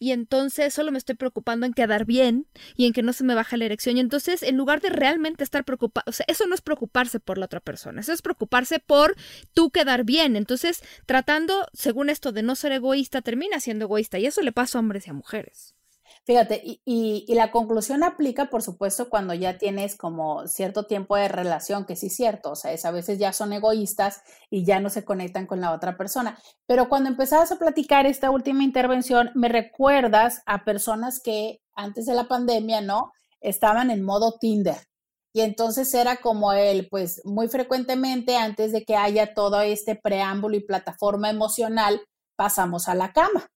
y 0.00 0.12
entonces 0.12 0.74
solo 0.74 0.92
me 0.92 0.98
estoy 0.98 1.14
preocupando 1.14 1.64
en 1.64 1.72
quedar 1.72 2.04
bien 2.04 2.46
y 2.76 2.86
en 2.86 2.92
que 2.92 3.02
no 3.02 3.12
se 3.12 3.24
me 3.24 3.34
baje 3.34 3.56
la 3.56 3.64
erección 3.64 3.96
y 3.96 4.00
entonces 4.00 4.42
en 4.42 4.56
lugar 4.56 4.80
de 4.80 4.90
realmente 4.90 5.44
estar 5.44 5.64
preocupado, 5.64 6.04
o 6.08 6.12
sea, 6.12 6.26
eso 6.28 6.46
no 6.46 6.54
es 6.54 6.60
preocuparse 6.60 7.20
por 7.20 7.38
la 7.38 7.46
otra 7.46 7.60
persona, 7.60 8.00
eso 8.00 8.12
es 8.12 8.22
preocuparse 8.22 8.80
por 8.80 9.16
tú 9.54 9.70
quedar 9.70 10.04
bien, 10.04 10.36
entonces 10.36 10.82
tratando, 11.06 11.66
según 11.72 12.10
esto 12.10 12.32
de 12.32 12.42
no 12.42 12.56
ser 12.56 12.72
egoísta, 12.72 13.22
termina 13.22 13.60
siendo 13.60 13.84
egoísta 13.84 14.18
y 14.18 14.26
eso 14.26 14.42
le 14.42 14.52
pasa 14.52 14.78
a 14.78 14.80
hombres 14.80 15.06
y 15.06 15.10
a 15.10 15.14
mujeres. 15.14 15.77
Fíjate, 16.24 16.60
y, 16.64 16.80
y, 16.84 17.34
la 17.34 17.50
conclusión 17.50 18.02
aplica, 18.02 18.46
por 18.50 18.62
supuesto, 18.62 19.08
cuando 19.08 19.34
ya 19.34 19.58
tienes 19.58 19.96
como 19.96 20.46
cierto 20.46 20.86
tiempo 20.86 21.16
de 21.16 21.28
relación, 21.28 21.86
que 21.86 21.96
sí 21.96 22.06
es 22.06 22.16
cierto, 22.16 22.50
o 22.52 22.56
sea, 22.56 22.72
es, 22.72 22.84
a 22.84 22.90
veces 22.90 23.18
ya 23.18 23.32
son 23.32 23.52
egoístas 23.52 24.22
y 24.50 24.64
ya 24.64 24.80
no 24.80 24.90
se 24.90 25.04
conectan 25.04 25.46
con 25.46 25.60
la 25.60 25.72
otra 25.72 25.96
persona. 25.96 26.38
Pero 26.66 26.88
cuando 26.88 27.08
empezabas 27.08 27.52
a 27.52 27.58
platicar 27.58 28.06
esta 28.06 28.30
última 28.30 28.64
intervención, 28.64 29.30
me 29.34 29.48
recuerdas 29.48 30.42
a 30.46 30.64
personas 30.64 31.20
que 31.20 31.60
antes 31.74 32.06
de 32.06 32.14
la 32.14 32.28
pandemia, 32.28 32.80
¿no? 32.80 33.12
Estaban 33.40 33.90
en 33.90 34.02
modo 34.02 34.36
Tinder. 34.38 34.88
Y 35.32 35.42
entonces 35.42 35.92
era 35.94 36.16
como 36.16 36.52
él, 36.52 36.88
pues 36.90 37.20
muy 37.24 37.48
frecuentemente 37.48 38.36
antes 38.36 38.72
de 38.72 38.84
que 38.84 38.96
haya 38.96 39.34
todo 39.34 39.60
este 39.60 39.94
preámbulo 39.94 40.56
y 40.56 40.60
plataforma 40.60 41.30
emocional, 41.30 42.00
pasamos 42.36 42.88
a 42.88 42.94
la 42.94 43.12
cama. 43.12 43.48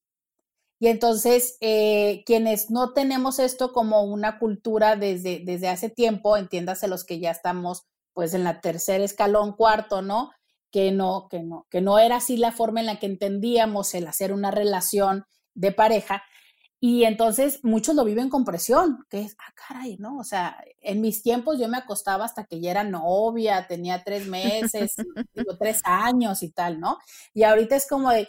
Y 0.83 0.89
entonces, 0.89 1.59
eh, 1.61 2.25
quienes 2.27 2.69
no 2.69 2.93
tenemos 2.93 3.39
esto 3.39 3.73
como 3.73 4.03
una 4.03 4.41
cultura 4.41 4.97
desde, 4.97 5.41
desde 5.45 5.69
hace 5.69 5.91
tiempo, 5.91 6.37
entiéndase 6.37 6.89
los 6.89 7.05
que 7.05 7.21
ya 7.21 7.31
estamos 7.31 7.85
pues 8.15 8.35
en 8.35 8.43
la 8.43 8.61
tercer 8.61 9.01
escalón, 9.01 9.53
cuarto, 9.53 10.03
¿no? 10.03 10.33
Que 10.73 10.91
no, 10.91 11.29
que 11.31 11.45
no, 11.45 11.69
que 11.71 11.81
no 11.83 12.01
era 12.01 12.17
así 12.17 12.37
la 12.37 12.51
forma 12.51 12.81
en 12.81 12.87
la 12.87 12.99
que 12.99 13.07
entendíamos 13.07 13.95
el 13.95 14.09
hacer 14.09 14.33
una 14.33 14.51
relación 14.51 15.25
de 15.55 15.71
pareja. 15.71 16.25
Y 16.81 17.05
entonces 17.05 17.61
muchos 17.63 17.95
lo 17.95 18.05
viven 18.05 18.29
con 18.29 18.45
presión, 18.45 19.07
que 19.09 19.21
es, 19.21 19.37
ah, 19.39 19.53
caray, 19.55 19.99
¿no? 19.99 20.19
O 20.19 20.25
sea, 20.25 20.65
en 20.81 21.01
mis 21.01 21.23
tiempos 21.23 21.61
yo 21.61 21.69
me 21.69 21.77
acostaba 21.77 22.25
hasta 22.25 22.43
que 22.43 22.61
ya 22.61 22.73
era 22.73 22.83
novia, 22.83 23.69
tenía 23.69 24.03
tres 24.03 24.27
meses, 24.27 24.97
digo, 25.33 25.57
tres 25.57 25.81
años 25.85 26.43
y 26.43 26.51
tal, 26.51 26.81
¿no? 26.81 26.99
Y 27.33 27.45
ahorita 27.45 27.77
es 27.77 27.87
como 27.87 28.11
de, 28.11 28.27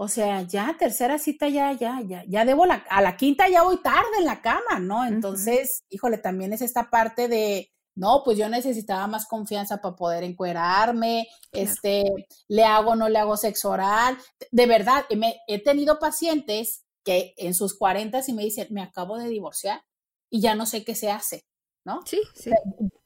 o 0.00 0.06
sea, 0.06 0.42
ya 0.42 0.76
tercera 0.78 1.18
cita, 1.18 1.48
ya, 1.48 1.72
ya, 1.72 2.00
ya, 2.06 2.22
ya 2.28 2.44
debo 2.44 2.66
la, 2.66 2.84
a 2.88 3.02
la 3.02 3.16
quinta 3.16 3.48
ya 3.48 3.64
voy 3.64 3.82
tarde 3.82 4.18
en 4.18 4.26
la 4.26 4.40
cama, 4.40 4.78
¿no? 4.78 5.04
Entonces, 5.04 5.82
híjole, 5.88 6.18
también 6.18 6.52
es 6.52 6.62
esta 6.62 6.88
parte 6.88 7.26
de, 7.26 7.72
no, 7.96 8.22
pues 8.24 8.38
yo 8.38 8.48
necesitaba 8.48 9.08
más 9.08 9.26
confianza 9.26 9.80
para 9.80 9.96
poder 9.96 10.22
encuerarme, 10.22 11.26
este, 11.50 12.04
le 12.46 12.64
hago, 12.64 12.94
no 12.94 13.08
le 13.08 13.18
hago 13.18 13.36
sexo 13.36 13.70
oral. 13.70 14.16
De 14.52 14.66
verdad, 14.66 15.04
me, 15.16 15.40
he 15.48 15.60
tenido 15.60 15.98
pacientes 15.98 16.84
que 17.02 17.34
en 17.36 17.52
sus 17.52 17.76
cuarentas 17.76 18.28
y 18.28 18.34
me 18.34 18.44
dicen, 18.44 18.68
me 18.70 18.82
acabo 18.82 19.18
de 19.18 19.28
divorciar 19.28 19.82
y 20.30 20.40
ya 20.40 20.54
no 20.54 20.66
sé 20.66 20.84
qué 20.84 20.94
se 20.94 21.10
hace. 21.10 21.44
¿No? 21.88 22.02
Sí, 22.04 22.20
sí. 22.34 22.50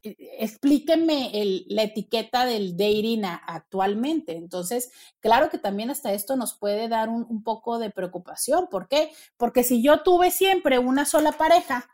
Explíquenme 0.03 1.31
la 1.69 1.85
etiqueta 1.85 2.45
del 2.45 2.77
dating 2.77 3.23
actualmente. 3.25 4.37
Entonces, 4.37 4.91
claro 5.21 5.51
que 5.51 5.59
también 5.59 5.91
hasta 5.91 6.13
esto 6.13 6.35
nos 6.35 6.59
puede 6.59 6.89
dar 6.89 7.09
un, 7.09 7.45
poco 7.45 7.79
de 7.79 7.91
preocupación. 7.91 8.67
¿Por 8.69 8.89
qué? 8.89 9.13
Porque 9.37 9.63
si 9.63 9.85
yo 9.85 10.03
tuve 10.03 10.33
siempre 10.33 10.81
una 10.81 11.05
sola 11.05 11.31
pareja 11.31 11.89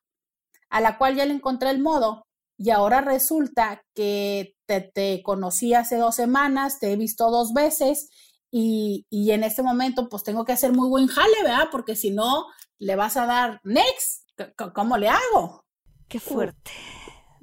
a 0.71 0.81
la 0.81 0.97
cual 0.97 1.15
ya 1.15 1.27
le 1.27 1.35
encontré 1.35 1.69
el 1.69 1.81
modo 1.81 2.27
y 2.57 2.71
ahora 2.71 3.03
resulta 3.03 3.85
que 3.95 4.57
te, 4.67 5.23
conocí 5.23 5.75
hace 5.75 5.99
dos 5.99 6.15
semanas, 6.15 6.79
te 6.81 6.91
he 6.91 6.97
visto 6.97 7.31
dos 7.31 7.53
veces 7.53 8.09
y, 8.51 9.05
y, 9.11 9.33
en 9.33 9.45
este 9.45 9.63
momento 9.63 10.09
pues 10.09 10.23
tengo 10.23 10.47
que 10.47 10.53
hacer 10.53 10.73
muy 10.73 10.89
buen 10.89 11.07
jale, 11.07 11.43
¿verdad? 11.43 11.69
Porque 11.71 11.95
si 11.97 12.11
no, 12.11 12.47
le 12.79 12.97
vas 12.97 13.19
a 13.19 13.27
dar 13.27 13.61
next. 13.63 14.27
¿Cómo 14.73 14.97
le 14.97 15.11
hago? 15.11 15.68
Qué 16.09 16.21
fuerte. 16.21 16.71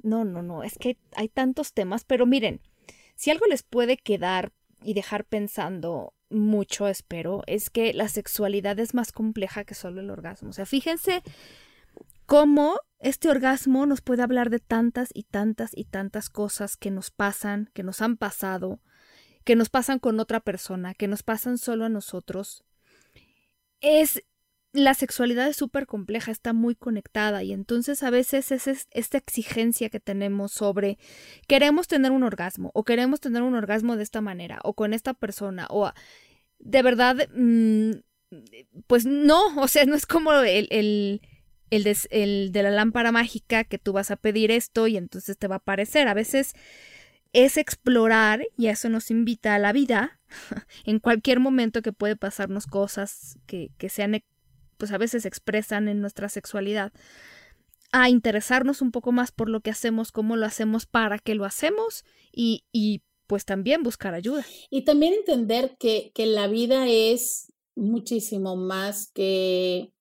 No, 0.02 0.24
no, 0.24 0.42
no, 0.42 0.62
es 0.62 0.78
que 0.78 0.98
hay 1.16 1.28
tantos 1.28 1.72
temas, 1.72 2.04
pero 2.04 2.26
miren, 2.26 2.60
si 3.14 3.30
algo 3.30 3.46
les 3.46 3.62
puede 3.62 3.96
quedar 3.96 4.52
y 4.82 4.94
dejar 4.94 5.24
pensando 5.24 6.14
mucho, 6.30 6.86
espero, 6.88 7.42
es 7.46 7.70
que 7.70 7.92
la 7.92 8.08
sexualidad 8.08 8.78
es 8.78 8.94
más 8.94 9.12
compleja 9.12 9.64
que 9.64 9.74
solo 9.74 10.00
el 10.00 10.10
orgasmo. 10.10 10.50
O 10.50 10.52
sea, 10.52 10.66
fíjense 10.66 11.22
cómo 12.26 12.78
este 12.98 13.28
orgasmo 13.28 13.86
nos 13.86 14.00
puede 14.00 14.22
hablar 14.22 14.50
de 14.50 14.58
tantas 14.58 15.10
y 15.14 15.24
tantas 15.24 15.70
y 15.74 15.84
tantas 15.84 16.28
cosas 16.28 16.76
que 16.76 16.90
nos 16.90 17.10
pasan, 17.10 17.70
que 17.74 17.82
nos 17.82 18.00
han 18.02 18.16
pasado, 18.16 18.80
que 19.44 19.56
nos 19.56 19.70
pasan 19.70 19.98
con 19.98 20.18
otra 20.18 20.40
persona, 20.40 20.94
que 20.94 21.08
nos 21.08 21.22
pasan 21.22 21.58
solo 21.58 21.84
a 21.84 21.88
nosotros. 21.88 22.64
Es 23.80 24.22
la 24.76 24.94
sexualidad 24.94 25.48
es 25.48 25.56
súper 25.56 25.86
compleja, 25.86 26.30
está 26.30 26.52
muy 26.52 26.74
conectada 26.74 27.42
y 27.42 27.52
entonces 27.52 28.02
a 28.02 28.10
veces 28.10 28.52
es 28.52 28.86
esta 28.90 29.18
exigencia 29.18 29.88
que 29.88 30.00
tenemos 30.00 30.52
sobre 30.52 30.98
queremos 31.48 31.88
tener 31.88 32.12
un 32.12 32.22
orgasmo 32.22 32.70
o 32.74 32.84
queremos 32.84 33.20
tener 33.20 33.42
un 33.42 33.54
orgasmo 33.54 33.96
de 33.96 34.02
esta 34.02 34.20
manera 34.20 34.60
o 34.62 34.74
con 34.74 34.92
esta 34.92 35.14
persona 35.14 35.66
o 35.70 35.90
de 36.58 36.82
verdad, 36.82 37.28
mm, 37.34 37.92
pues 38.86 39.06
no, 39.06 39.56
o 39.60 39.68
sea, 39.68 39.84
no 39.84 39.94
es 39.94 40.06
como 40.06 40.32
el, 40.32 40.68
el, 40.70 41.20
el 41.70 42.52
de 42.52 42.62
la 42.62 42.70
lámpara 42.70 43.12
mágica 43.12 43.64
que 43.64 43.78
tú 43.78 43.92
vas 43.92 44.10
a 44.10 44.16
pedir 44.16 44.50
esto 44.50 44.86
y 44.86 44.96
entonces 44.96 45.36
te 45.38 45.48
va 45.48 45.56
a 45.56 45.58
aparecer. 45.58 46.08
A 46.08 46.14
veces 46.14 46.54
es 47.32 47.56
explorar 47.56 48.46
y 48.56 48.68
eso 48.68 48.88
nos 48.88 49.10
invita 49.10 49.54
a 49.54 49.58
la 49.58 49.72
vida 49.72 50.20
en 50.84 51.00
cualquier 51.00 51.40
momento 51.40 51.82
que 51.82 51.92
puede 51.92 52.16
pasarnos 52.16 52.66
cosas 52.66 53.38
que, 53.46 53.70
que 53.78 53.88
sean 53.88 54.14
pues 54.76 54.92
a 54.92 54.98
veces 54.98 55.26
expresan 55.26 55.88
en 55.88 56.00
nuestra 56.00 56.28
sexualidad, 56.28 56.92
a 57.92 58.10
interesarnos 58.10 58.82
un 58.82 58.90
poco 58.90 59.12
más 59.12 59.32
por 59.32 59.48
lo 59.48 59.60
que 59.60 59.70
hacemos, 59.70 60.12
cómo 60.12 60.36
lo 60.36 60.46
hacemos, 60.46 60.86
para 60.86 61.18
qué 61.18 61.34
lo 61.34 61.44
hacemos 61.44 62.04
y, 62.32 62.64
y 62.72 63.02
pues 63.26 63.44
también 63.44 63.82
buscar 63.82 64.14
ayuda. 64.14 64.44
Y 64.70 64.84
también 64.84 65.14
entender 65.14 65.76
que, 65.78 66.12
que 66.14 66.26
la 66.26 66.48
vida 66.48 66.88
es 66.88 67.52
muchísimo 67.74 68.56
más 68.56 69.10
que 69.12 69.92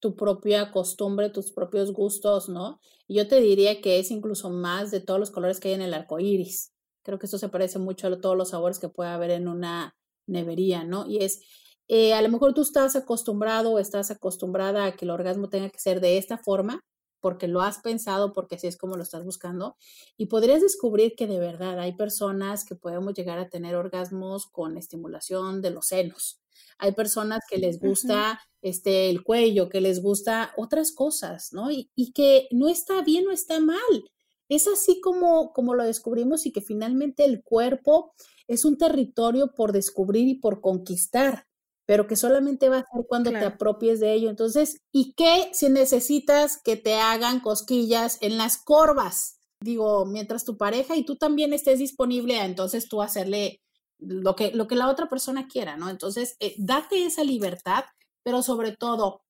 tu 0.00 0.16
propia 0.16 0.70
costumbre, 0.70 1.30
tus 1.30 1.50
propios 1.50 1.92
gustos, 1.92 2.48
¿no? 2.48 2.78
Yo 3.08 3.26
te 3.26 3.40
diría 3.40 3.80
que 3.80 3.98
es 3.98 4.10
incluso 4.10 4.50
más 4.50 4.90
de 4.90 5.00
todos 5.00 5.18
los 5.18 5.30
colores 5.30 5.60
que 5.60 5.68
hay 5.68 5.74
en 5.74 5.82
el 5.82 5.94
arco 5.94 6.20
iris. 6.20 6.72
Creo 7.02 7.18
que 7.18 7.26
esto 7.26 7.38
se 7.38 7.48
parece 7.48 7.78
mucho 7.78 8.08
a 8.08 8.20
todos 8.20 8.36
los 8.36 8.50
sabores 8.50 8.78
que 8.78 8.88
puede 8.88 9.10
haber 9.10 9.30
en 9.30 9.48
una 9.48 9.96
nevería, 10.26 10.84
¿no? 10.84 11.06
Y 11.06 11.18
es, 11.18 11.40
eh, 11.88 12.14
a 12.14 12.22
lo 12.22 12.28
mejor 12.28 12.54
tú 12.54 12.62
estás 12.62 12.96
acostumbrado 12.96 13.72
o 13.72 13.78
estás 13.78 14.10
acostumbrada 14.10 14.86
a 14.86 14.96
que 14.96 15.04
el 15.04 15.10
orgasmo 15.10 15.48
tenga 15.48 15.70
que 15.70 15.78
ser 15.78 16.00
de 16.00 16.18
esta 16.18 16.38
forma, 16.38 16.80
porque 17.20 17.48
lo 17.48 17.62
has 17.62 17.78
pensado, 17.78 18.32
porque 18.32 18.56
así 18.56 18.66
es 18.66 18.76
como 18.76 18.96
lo 18.96 19.02
estás 19.02 19.24
buscando, 19.24 19.76
y 20.16 20.26
podrías 20.26 20.60
descubrir 20.60 21.14
que 21.16 21.26
de 21.26 21.38
verdad 21.38 21.78
hay 21.78 21.94
personas 21.96 22.64
que 22.64 22.74
podemos 22.74 23.14
llegar 23.14 23.38
a 23.38 23.48
tener 23.48 23.76
orgasmos 23.76 24.46
con 24.46 24.76
estimulación 24.76 25.62
de 25.62 25.70
los 25.70 25.86
senos. 25.86 26.40
Hay 26.78 26.92
personas 26.92 27.40
que 27.48 27.58
les 27.58 27.80
gusta 27.80 28.40
este, 28.62 29.10
el 29.10 29.22
cuello, 29.22 29.68
que 29.68 29.80
les 29.80 30.02
gusta 30.02 30.52
otras 30.56 30.92
cosas, 30.92 31.52
¿no? 31.52 31.70
Y, 31.70 31.90
y, 31.94 32.12
que 32.12 32.46
no 32.50 32.68
está 32.68 33.02
bien 33.02 33.26
o 33.26 33.30
está 33.30 33.58
mal. 33.60 34.10
Es 34.48 34.68
así 34.68 35.00
como, 35.00 35.52
como 35.52 35.74
lo 35.74 35.84
descubrimos 35.84 36.46
y 36.46 36.52
que 36.52 36.60
finalmente 36.60 37.24
el 37.24 37.42
cuerpo 37.42 38.12
es 38.48 38.64
un 38.64 38.76
territorio 38.76 39.54
por 39.54 39.72
descubrir 39.72 40.28
y 40.28 40.34
por 40.34 40.60
conquistar 40.60 41.46
pero 41.86 42.06
que 42.06 42.16
solamente 42.16 42.68
va 42.68 42.78
a 42.78 42.84
ser 42.92 43.06
cuando 43.08 43.30
te 43.30 43.44
apropies 43.44 44.00
de 44.00 44.12
ello. 44.12 44.30
Entonces, 44.30 44.80
¿y 44.92 45.14
qué 45.14 45.50
si 45.52 45.68
necesitas 45.68 46.60
que 46.62 46.76
te 46.76 46.94
hagan 46.94 47.40
cosquillas 47.40 48.18
en 48.22 48.38
las 48.38 48.56
corvas? 48.56 49.38
Digo, 49.60 50.06
mientras 50.06 50.44
tu 50.44 50.56
pareja 50.56 50.96
y 50.96 51.04
tú 51.04 51.16
también 51.16 51.52
estés 51.52 51.78
disponible, 51.78 52.40
entonces 52.42 52.88
tú 52.88 53.02
hacerle 53.02 53.60
lo 53.98 54.34
que, 54.34 54.50
lo 54.52 54.66
que 54.66 54.76
la 54.76 54.88
otra 54.88 55.08
persona 55.08 55.46
quiera, 55.46 55.76
¿no? 55.76 55.88
Entonces, 55.90 56.36
eh, 56.40 56.54
date 56.58 57.04
esa 57.04 57.24
libertad, 57.24 57.84
pero 58.22 58.42
sobre 58.42 58.72
todo, 58.76 59.22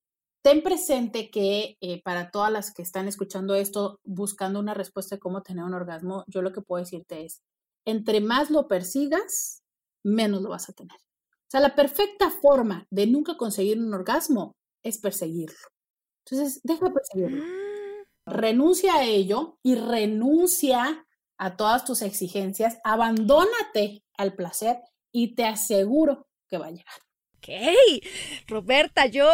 ten 0.43 0.63
presente 0.63 1.31
que 1.31 1.77
eh, 1.81 2.03
para 2.03 2.31
todas 2.31 2.53
las 2.53 2.73
que 2.73 2.83
están 2.83 3.09
escuchando 3.09 3.55
esto, 3.55 4.01
buscando 4.05 4.61
una 4.61 4.75
respuesta 4.75 5.17
de 5.17 5.21
cómo 5.21 5.43
tener 5.43 5.65
un 5.65 5.75
orgasmo, 5.75 6.25
yo 6.27 6.43
lo 6.43 6.53
que 6.53 6.63
puedo 6.63 6.83
decirte 6.83 7.25
es, 7.25 7.43
entre 7.85 8.21
más 8.21 8.51
lo 8.51 8.69
persigas, 8.69 9.63
menos 10.05 10.43
lo 10.43 10.51
vas 10.51 10.69
a 10.69 10.73
tener. 10.73 10.99
O 11.55 11.57
sea, 11.57 11.69
la 11.69 11.77
perfecta 11.77 12.31
forma 12.31 12.85
de 12.91 13.07
nunca 13.07 13.37
conseguir 13.37 13.79
un 13.79 13.95
orgasmo 13.95 14.57
es 14.83 14.99
perseguirlo. 14.99 15.57
Entonces, 16.27 16.61
deja 16.65 16.87
de 16.87 16.91
perseguirlo. 16.91 17.45
Ah. 17.45 18.03
Renuncia 18.27 18.95
a 18.97 19.05
ello 19.05 19.61
y 19.63 19.77
renuncia 19.77 21.07
a 21.39 21.57
todas 21.57 21.85
tus 21.85 22.03
exigencias. 22.03 22.79
Abandónate 22.83 24.03
al 24.19 24.35
placer 24.35 24.79
y 25.13 25.37
te 25.37 25.45
aseguro 25.45 26.27
que 26.49 26.59
va 26.59 26.67
a 26.67 26.71
llegar. 26.73 26.97
Ok, 27.37 28.03
Roberta, 28.49 29.07
yo 29.07 29.31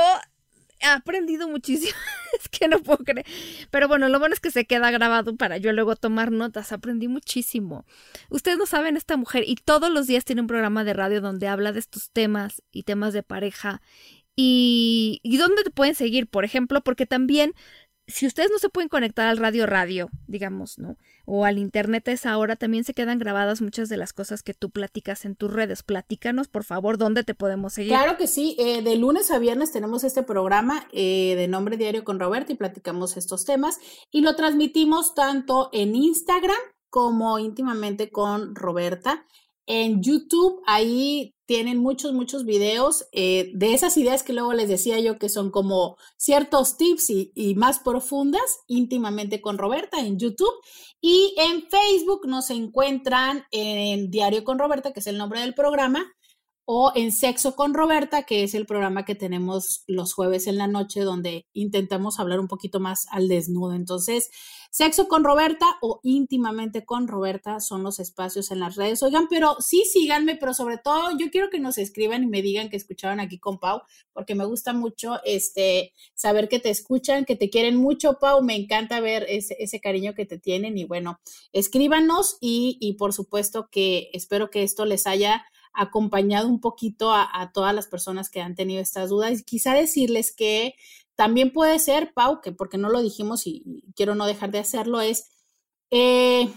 he 0.81 0.87
aprendido 0.87 1.49
muchísimo. 1.49 1.97
es 2.39 2.49
que 2.49 2.69
no 2.69 2.81
puedo 2.81 2.99
creer. 3.05 3.27
Pero 3.71 3.89
bueno, 3.89 4.09
lo 4.09 4.19
bueno 4.19 4.35
es 4.35 4.41
que 4.41 4.51
se 4.51 4.65
queda 4.65 4.91
grabado 4.91 5.37
para 5.37 5.59
yo 5.59 5.73
luego 5.73 5.97
tomar 5.97 6.33
notas. 6.33 6.73
Aprendí 6.73 7.09
muchísimo. 7.09 7.85
Ustedes 8.29 8.59
no 8.59 8.67
saben, 8.67 8.97
esta 8.97 9.17
mujer 9.17 9.45
y 9.47 9.57
todos 9.57 9.91
los 9.91 10.07
días 10.07 10.25
tiene 10.25 10.41
un 10.41 10.47
programa 10.47 10.85
de 10.85 10.95
radio 10.95 11.21
donde 11.21 11.49
habla 11.49 11.73
de 11.73 11.81
estos 11.81 12.11
temas 12.11 12.63
y 12.73 12.85
temas 12.85 13.13
de 13.13 13.23
pareja. 13.23 13.83
Y, 14.37 15.21
y 15.23 15.37
dónde 15.37 15.63
te 15.65 15.71
pueden 15.71 15.95
seguir, 15.95 16.27
por 16.27 16.45
ejemplo, 16.45 16.83
porque 16.83 17.05
también 17.05 17.53
si 18.11 18.27
ustedes 18.27 18.51
no 18.51 18.59
se 18.59 18.69
pueden 18.69 18.89
conectar 18.89 19.29
al 19.29 19.37
radio 19.37 19.67
radio, 19.67 20.11
digamos, 20.27 20.79
¿no? 20.79 20.97
O 21.25 21.45
al 21.45 21.59
internet 21.59 22.09
a 22.09 22.13
esa 22.13 22.37
hora, 22.37 22.57
también 22.57 22.85
se 22.85 22.95
quedan 22.95 23.19
grabadas 23.19 23.63
muchas 23.63 23.89
de 23.89 23.97
las 23.97 24.13
cosas 24.13 24.43
que 24.43 24.55
tú 24.55 24.71
platicas 24.71 25.25
en 25.25 25.37
tus 25.37 25.53
redes. 25.53 25.83
Platícanos, 25.83 26.49
por 26.49 26.65
favor, 26.65 26.99
dónde 26.99 27.25
te 27.25 27.35
podemos 27.35 27.75
seguir. 27.75 27.93
Claro 27.93 28.17
que 28.17 28.27
sí, 28.27 28.57
eh, 28.59 28.83
de 28.83 28.97
lunes 28.97 29.31
a 29.31 29.39
viernes 29.39 29.73
tenemos 29.73 30.05
este 30.05 30.23
programa 30.23 30.89
eh, 30.93 31.35
de 31.37 31.49
Nombre 31.49 31.77
Diario 31.77 32.05
con 32.05 32.19
Roberta 32.21 32.53
y 32.53 32.57
platicamos 32.57 33.17
estos 33.17 33.45
temas 33.45 33.79
y 34.11 34.23
lo 34.23 34.35
transmitimos 34.37 35.15
tanto 35.15 35.71
en 35.73 35.95
Instagram 35.95 36.59
como 36.89 37.39
íntimamente 37.39 38.11
con 38.11 38.55
Roberta. 38.55 39.25
En 39.73 40.03
YouTube, 40.03 40.61
ahí 40.67 41.37
tienen 41.47 41.79
muchos, 41.79 42.13
muchos 42.13 42.45
videos 42.45 43.07
eh, 43.13 43.53
de 43.55 43.73
esas 43.73 43.97
ideas 43.97 44.25
que 44.25 44.33
luego 44.33 44.53
les 44.53 44.69
decía 44.69 44.99
yo 44.99 45.17
que 45.17 45.29
son 45.29 45.53
como 45.53 45.97
ciertos 46.17 46.77
tips 46.77 47.09
y, 47.09 47.55
más 47.55 47.79
profundas, 47.79 48.43
íntimamente 48.67 49.41
con 49.41 49.59
Roberta 49.59 50.01
en 50.01 50.19
YouTube. 50.19 50.53
Y 51.01 51.37
en 51.39 51.69
Facebook 51.69 52.27
nos 52.27 52.51
encuentran 52.51 53.45
en 53.53 54.11
Diario 54.11 54.43
con 54.43 54.59
Roberta, 54.59 54.93
que 54.93 54.99
es 54.99 55.07
el 55.07 55.19
nombre 55.19 55.39
del 55.41 55.55
programa, 55.55 56.05
o 56.73 56.93
en 56.95 57.11
Sexo 57.11 57.57
con 57.57 57.75
Roberta, 57.75 58.23
que 58.23 58.45
es 58.45 58.55
el 58.55 58.65
programa 58.65 59.05
que 59.05 59.17
tenemos 59.17 59.83
los 59.89 60.15
jueves 60.15 60.47
en 60.47 60.57
la 60.57 60.69
noche, 60.69 61.01
donde 61.01 61.49
intentamos 61.53 62.21
hablar 62.21 62.39
un 62.39 62.47
poquito 62.47 62.79
más 62.79 63.09
al 63.11 63.27
desnudo. 63.27 63.75
Entonces, 63.75 64.31
Sexo 64.71 65.09
con 65.09 65.25
Roberta 65.25 65.67
o 65.83 65.99
íntimamente 66.05 66.85
con 66.85 67.09
Roberta 67.09 67.59
son 67.59 67.83
los 67.83 67.99
espacios 67.99 68.53
en 68.53 68.61
las 68.61 68.77
redes. 68.77 69.03
Oigan, 69.03 69.27
pero 69.29 69.57
sí 69.59 69.83
síganme, 69.85 70.37
pero 70.37 70.55
sobre 70.55 70.79
todo 70.79 71.11
yo 71.19 71.29
quiero 71.33 71.51
que 71.51 71.59
nos 71.59 71.77
escriban 71.77 72.23
y 72.23 72.29
me 72.29 72.41
digan 72.41 72.71
que 72.71 72.77
escucharon 72.77 73.19
aquí 73.19 73.41
con 73.41 73.59
Pau, 73.59 73.83
porque 74.13 74.37
me 74.37 74.45
gusta 74.45 74.73
mucho 74.73 75.19
este 75.25 75.93
saber 76.15 76.49
que 76.49 76.61
te 76.61 76.71
escuchan, 76.71 77.25
que 77.25 77.35
te 77.35 77.51
quieren 77.51 77.79
mucho, 77.79 78.21
Pau. 78.21 78.45
Me 78.45 78.55
encanta 78.55 79.01
ver 79.01 79.27
ese, 79.29 79.57
ese 79.59 79.81
cariño 79.81 80.15
que 80.15 80.25
te 80.25 80.39
tienen 80.39 80.79
y 80.79 80.85
bueno, 80.85 81.19
escríbanos 81.53 82.37
y, 82.41 82.79
y 82.81 82.93
por 82.93 83.13
supuesto 83.13 83.71
que 83.73 84.09
espero 84.13 84.51
que 84.51 84.63
esto 84.63 84.85
les 84.85 85.09
haya 85.09 85.45
acompañado 85.73 86.49
un 86.49 86.61
poquito 86.61 87.13
a, 87.13 87.29
a, 87.33 87.53
todas 87.53 87.75
las 87.75 87.87
personas 87.87 88.29
que 88.29 88.41
han 88.41 88.55
tenido 88.55 88.81
estas 88.81 89.11
dudas 89.11 89.41
y 89.41 89.45
quizá 89.45 89.75
decirles 89.75 90.35
que 90.35 90.75
también 91.21 91.53
puede 91.53 91.79
ser, 91.79 92.15
Pau, 92.15 92.41
que 92.41 92.51
porque 92.51 92.79
no 92.79 92.89
lo 92.89 93.03
dijimos 93.03 93.47
y, 93.47 93.85
quiero 93.95 94.15
no 94.15 94.25
dejar 94.25 94.53
de 94.53 94.59
hacerlo, 94.59 95.03
es, 95.03 95.31
eh, 95.91 96.51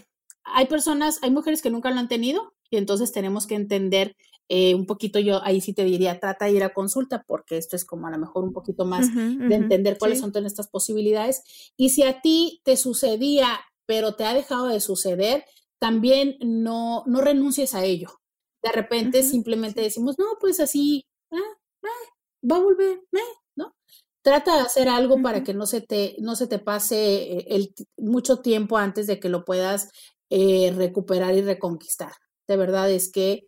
hay 0.46 0.68
personas, 0.68 1.20
hay 1.22 1.32
mujeres 1.32 1.62
que 1.62 1.70
nunca 1.70 1.92
lo 1.92 2.00
han 2.00 2.08
tenido 2.08 2.54
y 2.70 2.78
entonces 2.78 3.12
tenemos 3.12 3.46
que 3.46 3.56
entender 3.56 4.16
eh, 4.48 4.74
un 4.74 4.86
poquito, 4.86 5.20
yo 5.20 5.44
ahí 5.44 5.60
sí 5.60 5.74
te 5.74 5.84
diría, 5.84 6.18
trata 6.18 6.46
de 6.46 6.54
ir 6.54 6.64
a 6.64 6.74
consulta 6.74 7.26
porque 7.28 7.58
esto 7.58 7.76
es 7.76 7.84
como 7.84 8.08
a 8.08 8.12
lo 8.12 8.18
mejor 8.18 8.46
un 8.46 8.54
poquito 8.54 8.86
más 8.86 9.14
de 9.14 9.54
entender 9.54 9.98
cuáles 9.98 10.22
son 10.22 10.32
todas 10.32 10.48
estas 10.48 10.70
posibilidades. 10.70 11.44
Y 11.76 11.90
si 11.90 12.04
a 12.04 12.22
ti 12.22 12.62
te 12.64 12.78
sucedía, 12.78 13.60
pero 13.86 14.16
te 14.16 14.24
ha 14.24 14.34
dejado 14.34 14.68
de 14.68 14.80
suceder, 14.80 15.44
también 15.78 16.38
no, 16.40 17.04
no 17.06 17.20
renuncies 17.20 17.76
a 17.76 17.84
ello. 17.84 18.22
De 18.64 18.72
repente 18.72 19.22
simplemente 19.24 19.82
decimos, 19.82 20.18
no, 20.18 20.26
pues 20.40 20.60
así, 20.60 21.06
ah, 21.32 21.38
ah, 21.84 22.48
va 22.50 22.56
a 22.56 22.62
volver, 22.62 23.02
eh, 23.12 23.20
trata 24.24 24.56
de 24.56 24.62
hacer 24.62 24.90
algo 24.90 25.22
para 25.22 25.44
que 25.44 25.54
no 25.54 25.68
se 25.68 25.82
te, 25.82 26.16
no 26.20 26.36
se 26.36 26.48
te 26.48 26.58
pase 26.58 26.96
eh, 26.98 27.46
el, 27.50 27.74
mucho 27.98 28.40
tiempo 28.40 28.78
antes 28.78 29.06
de 29.06 29.20
que 29.20 29.30
lo 29.30 29.46
puedas 29.46 29.92
eh, 30.30 30.74
recuperar 30.76 31.36
y 31.36 31.42
reconquistar. 31.42 32.14
De 32.48 32.58
verdad 32.58 32.90
es 32.90 33.12
que 33.12 33.48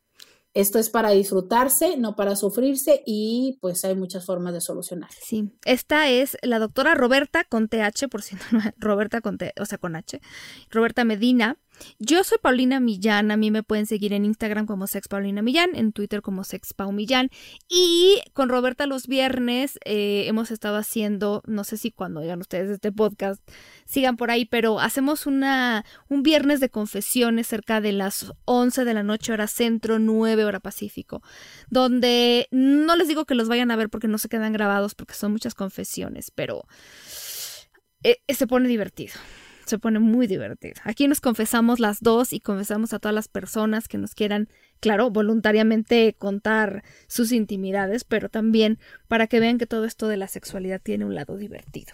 esto 0.54 0.80
es 0.80 0.90
para 0.90 1.10
disfrutarse, 1.10 1.98
no 1.98 2.16
para 2.16 2.36
sufrirse 2.36 3.04
y 3.06 3.58
pues 3.62 3.84
hay 3.84 3.96
muchas 3.96 4.26
formas 4.26 4.54
de 4.54 4.62
solucionar. 4.62 5.10
Sí, 5.12 5.52
esta 5.66 6.10
es 6.10 6.38
la 6.44 6.60
doctora 6.60 6.94
Roberta 6.94 7.44
con 7.44 7.68
TH, 7.68 8.08
por 8.10 8.22
si 8.22 8.36
no, 8.36 8.42
Roberta 8.78 9.22
con 9.22 9.38
T, 9.38 9.54
o 9.60 9.66
sea, 9.66 9.78
con 9.78 9.96
H, 9.96 10.22
Roberta 10.70 11.04
Medina. 11.04 11.58
Yo 12.00 12.24
soy 12.24 12.38
Paulina 12.42 12.80
Millán, 12.80 13.32
a 13.32 13.38
mí 13.38 13.52
me 13.52 13.64
pueden 13.64 13.86
seguir 13.86 14.14
en 14.14 14.26
Instagram 14.26 14.66
como 14.66 14.88
Sex 14.88 15.08
Paulina 15.08 15.42
Millán, 15.42 15.76
en 15.76 15.92
Twitter 15.92 16.22
como 16.22 16.44
Sex 16.44 16.74
Pau 16.74 16.92
Millán 16.92 17.30
y 17.70 18.22
con 18.34 18.50
Roberta 18.50 18.86
los 18.86 19.08
viernes 19.08 19.80
eh, 19.86 20.26
hemos 20.28 20.52
estado 20.52 20.78
haciendo, 20.78 21.42
no 21.46 21.64
sé 21.64 21.78
si 21.78 21.92
cuando 21.92 22.22
oigan 22.22 22.42
ustedes 22.42 22.70
este 22.70 22.92
podcast 22.92 23.42
sigan 23.86 24.18
por 24.18 24.32
ahí, 24.32 24.46
pero 24.46 24.80
hacemos 24.80 25.26
una, 25.26 25.86
un 26.10 26.24
viernes 26.24 26.60
de 26.60 26.70
confesiones 26.70 27.48
cerca 27.48 27.82
de 27.82 27.92
las 27.92 28.32
11 28.46 28.86
de 28.86 28.94
la 28.94 29.04
noche 29.04 29.34
hora 29.34 29.48
centro, 29.48 30.00
9 30.00 30.46
hora 30.46 30.60
pacífico, 30.60 31.22
donde 31.70 32.48
no 32.52 32.96
les 32.96 33.08
digo 33.08 33.26
que 33.26 33.36
los 33.36 33.48
vayan 33.48 33.72
a 33.72 33.76
ver 33.76 33.90
porque 33.90 34.08
no 34.08 34.18
se 34.18 34.30
quedan 34.30 34.54
grabados 34.54 34.96
porque 34.96 35.14
son 35.14 35.32
muchas 35.32 35.56
confesiones, 35.56 36.32
pero 36.32 36.64
eh, 38.04 38.18
se 38.34 38.48
pone 38.48 38.68
divertido 38.68 39.14
se 39.66 39.80
pone 39.80 40.00
muy 40.00 40.28
divertido. 40.28 40.76
Aquí 40.84 41.08
nos 41.08 41.22
confesamos 41.22 41.80
las 41.80 42.02
dos 42.02 42.34
y 42.34 42.40
confesamos 42.40 42.94
a 42.94 43.00
todas 43.00 43.16
las 43.16 43.28
personas 43.28 43.88
que 43.88 43.98
nos 43.98 44.16
quieran, 44.16 44.50
claro, 44.80 45.10
voluntariamente 45.10 46.16
contar 46.18 46.84
sus 47.08 47.32
intimidades, 47.32 48.04
pero 48.04 48.30
también 48.30 48.80
para 49.08 49.28
que 49.28 49.40
vean 49.40 49.58
que 49.58 49.68
todo 49.68 49.86
esto 49.86 50.08
de 50.08 50.18
la 50.18 50.28
sexualidad 50.28 50.82
tiene 50.82 51.06
un 51.06 51.16
lado 51.16 51.38
divertido. 51.38 51.94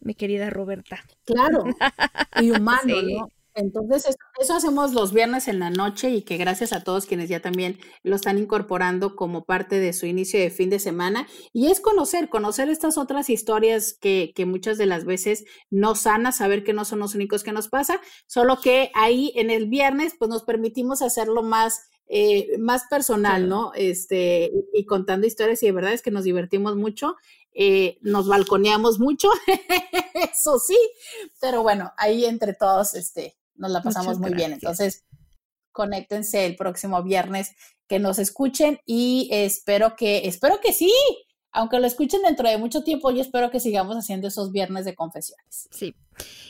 Mi 0.00 0.14
querida 0.14 0.48
Roberta. 0.50 1.04
Claro, 1.24 1.64
y 2.40 2.50
humano, 2.50 3.02
¿no? 3.02 3.30
Entonces, 3.58 4.16
eso, 4.38 4.54
hacemos 4.54 4.94
los 4.94 5.12
viernes 5.12 5.48
en 5.48 5.58
la 5.58 5.68
noche 5.68 6.10
y 6.10 6.22
que 6.22 6.36
gracias 6.36 6.72
a 6.72 6.84
todos 6.84 7.06
quienes 7.06 7.28
ya 7.28 7.40
también 7.40 7.76
lo 8.04 8.14
están 8.14 8.38
incorporando 8.38 9.16
como 9.16 9.44
parte 9.44 9.80
de 9.80 9.92
su 9.92 10.06
inicio 10.06 10.38
de 10.38 10.50
fin 10.50 10.70
de 10.70 10.78
semana. 10.78 11.26
Y 11.52 11.66
es 11.66 11.80
conocer, 11.80 12.28
conocer 12.28 12.68
estas 12.68 12.96
otras 12.98 13.28
historias 13.28 13.98
que, 14.00 14.32
que 14.36 14.46
muchas 14.46 14.78
de 14.78 14.86
las 14.86 15.04
veces 15.04 15.44
no 15.70 15.96
sana, 15.96 16.30
saber 16.30 16.62
que 16.62 16.72
no 16.72 16.84
son 16.84 17.00
los 17.00 17.16
únicos 17.16 17.42
que 17.42 17.50
nos 17.50 17.68
pasa, 17.68 18.00
solo 18.28 18.60
que 18.60 18.92
ahí 18.94 19.32
en 19.34 19.50
el 19.50 19.66
viernes 19.66 20.14
pues 20.16 20.28
nos 20.28 20.44
permitimos 20.44 21.02
hacerlo 21.02 21.42
más 21.42 21.80
eh, 22.10 22.56
más 22.58 22.84
personal, 22.88 23.50
¿no? 23.50 23.72
Este, 23.74 24.50
y, 24.72 24.86
contando 24.86 25.26
historias, 25.26 25.62
y 25.62 25.66
de 25.66 25.72
verdad 25.72 25.92
es 25.92 26.00
que 26.00 26.10
nos 26.10 26.24
divertimos 26.24 26.74
mucho, 26.74 27.16
eh, 27.52 27.98
nos 28.00 28.28
balconeamos 28.28 28.98
mucho, 28.98 29.28
eso 30.14 30.58
sí, 30.58 30.78
pero 31.38 31.62
bueno, 31.62 31.92
ahí 31.98 32.24
entre 32.24 32.54
todos, 32.54 32.94
este, 32.94 33.37
nos 33.58 33.70
la 33.70 33.82
pasamos 33.82 34.18
muy 34.18 34.32
bien. 34.32 34.52
Entonces, 34.52 35.04
conéctense 35.72 36.46
el 36.46 36.56
próximo 36.56 37.02
viernes 37.02 37.52
que 37.86 37.98
nos 37.98 38.18
escuchen 38.18 38.80
y 38.86 39.28
espero 39.30 39.96
que, 39.96 40.26
espero 40.26 40.60
que 40.60 40.72
sí, 40.72 40.92
aunque 41.52 41.80
lo 41.80 41.86
escuchen 41.86 42.22
dentro 42.22 42.48
de 42.48 42.58
mucho 42.58 42.82
tiempo, 42.82 43.10
yo 43.10 43.20
espero 43.20 43.50
que 43.50 43.60
sigamos 43.60 43.96
haciendo 43.96 44.28
esos 44.28 44.52
viernes 44.52 44.84
de 44.84 44.94
confesiones. 44.94 45.68
Sí. 45.70 45.94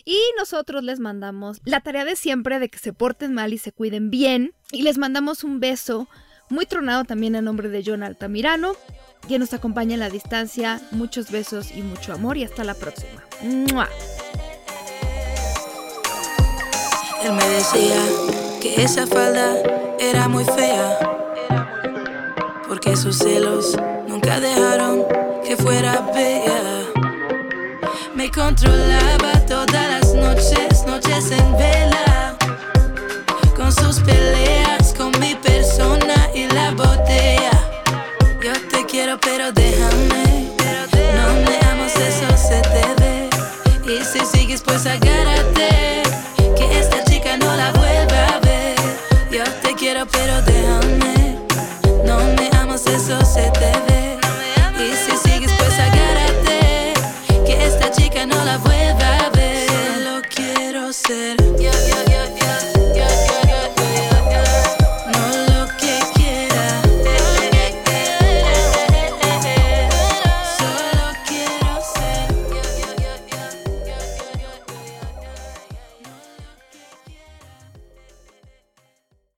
Y 0.04 0.18
nosotros 0.36 0.82
les 0.82 0.98
mandamos 0.98 1.60
la 1.64 1.80
tarea 1.80 2.04
de 2.04 2.16
siempre 2.16 2.58
de 2.58 2.68
que 2.68 2.78
se 2.78 2.92
porten 2.92 3.32
mal 3.34 3.52
y 3.52 3.58
se 3.58 3.72
cuiden 3.72 4.10
bien. 4.10 4.54
Y 4.72 4.82
les 4.82 4.98
mandamos 4.98 5.44
un 5.44 5.60
beso 5.60 6.08
muy 6.50 6.66
tronado 6.66 7.04
también 7.04 7.36
a 7.36 7.42
nombre 7.42 7.68
de 7.68 7.82
John 7.84 8.02
Altamirano, 8.02 8.72
quien 9.26 9.40
nos 9.40 9.52
acompaña 9.54 9.94
en 9.94 10.00
la 10.00 10.10
distancia. 10.10 10.80
Muchos 10.90 11.30
besos 11.30 11.70
y 11.72 11.82
mucho 11.82 12.12
amor 12.12 12.36
y 12.36 12.44
hasta 12.44 12.64
la 12.64 12.74
próxima. 12.74 13.22
Él 17.22 17.32
me 17.32 17.48
decía 17.48 17.96
que 18.60 18.82
esa 18.82 19.06
falda 19.06 19.56
era 19.98 20.28
muy 20.28 20.44
fea, 20.44 20.98
porque 22.68 22.96
sus 22.96 23.18
celos 23.18 23.76
nunca 24.06 24.38
dejaron 24.38 25.04
que 25.44 25.56
fuera 25.56 26.00
bella. 26.14 26.84
Me 28.14 28.30
controlaba 28.30 29.32
todas 29.46 29.88
las 29.88 30.14
noches, 30.14 30.84
noches 30.86 31.32
en 31.32 31.52
vela, 31.56 32.36
con 33.56 33.72
sus 33.72 33.98
peleas, 34.00 34.94
con 34.96 35.10
mi 35.18 35.34
persona 35.34 36.30
y 36.34 36.46
la 36.46 36.70
botella. 36.70 37.50
Yo 38.42 38.52
te 38.70 38.86
quiero, 38.86 39.18
pero 39.18 39.50
déjame, 39.52 40.52
no 41.16 41.32
neamos 41.50 41.92
eso 41.96 42.36
se 42.36 42.60
te 42.62 43.02
ve. 43.02 43.28
Y 43.92 44.04
si 44.04 44.24
sigues, 44.24 44.62
pues 44.62 44.86
agárrate. 44.86 45.97
said 61.08 61.37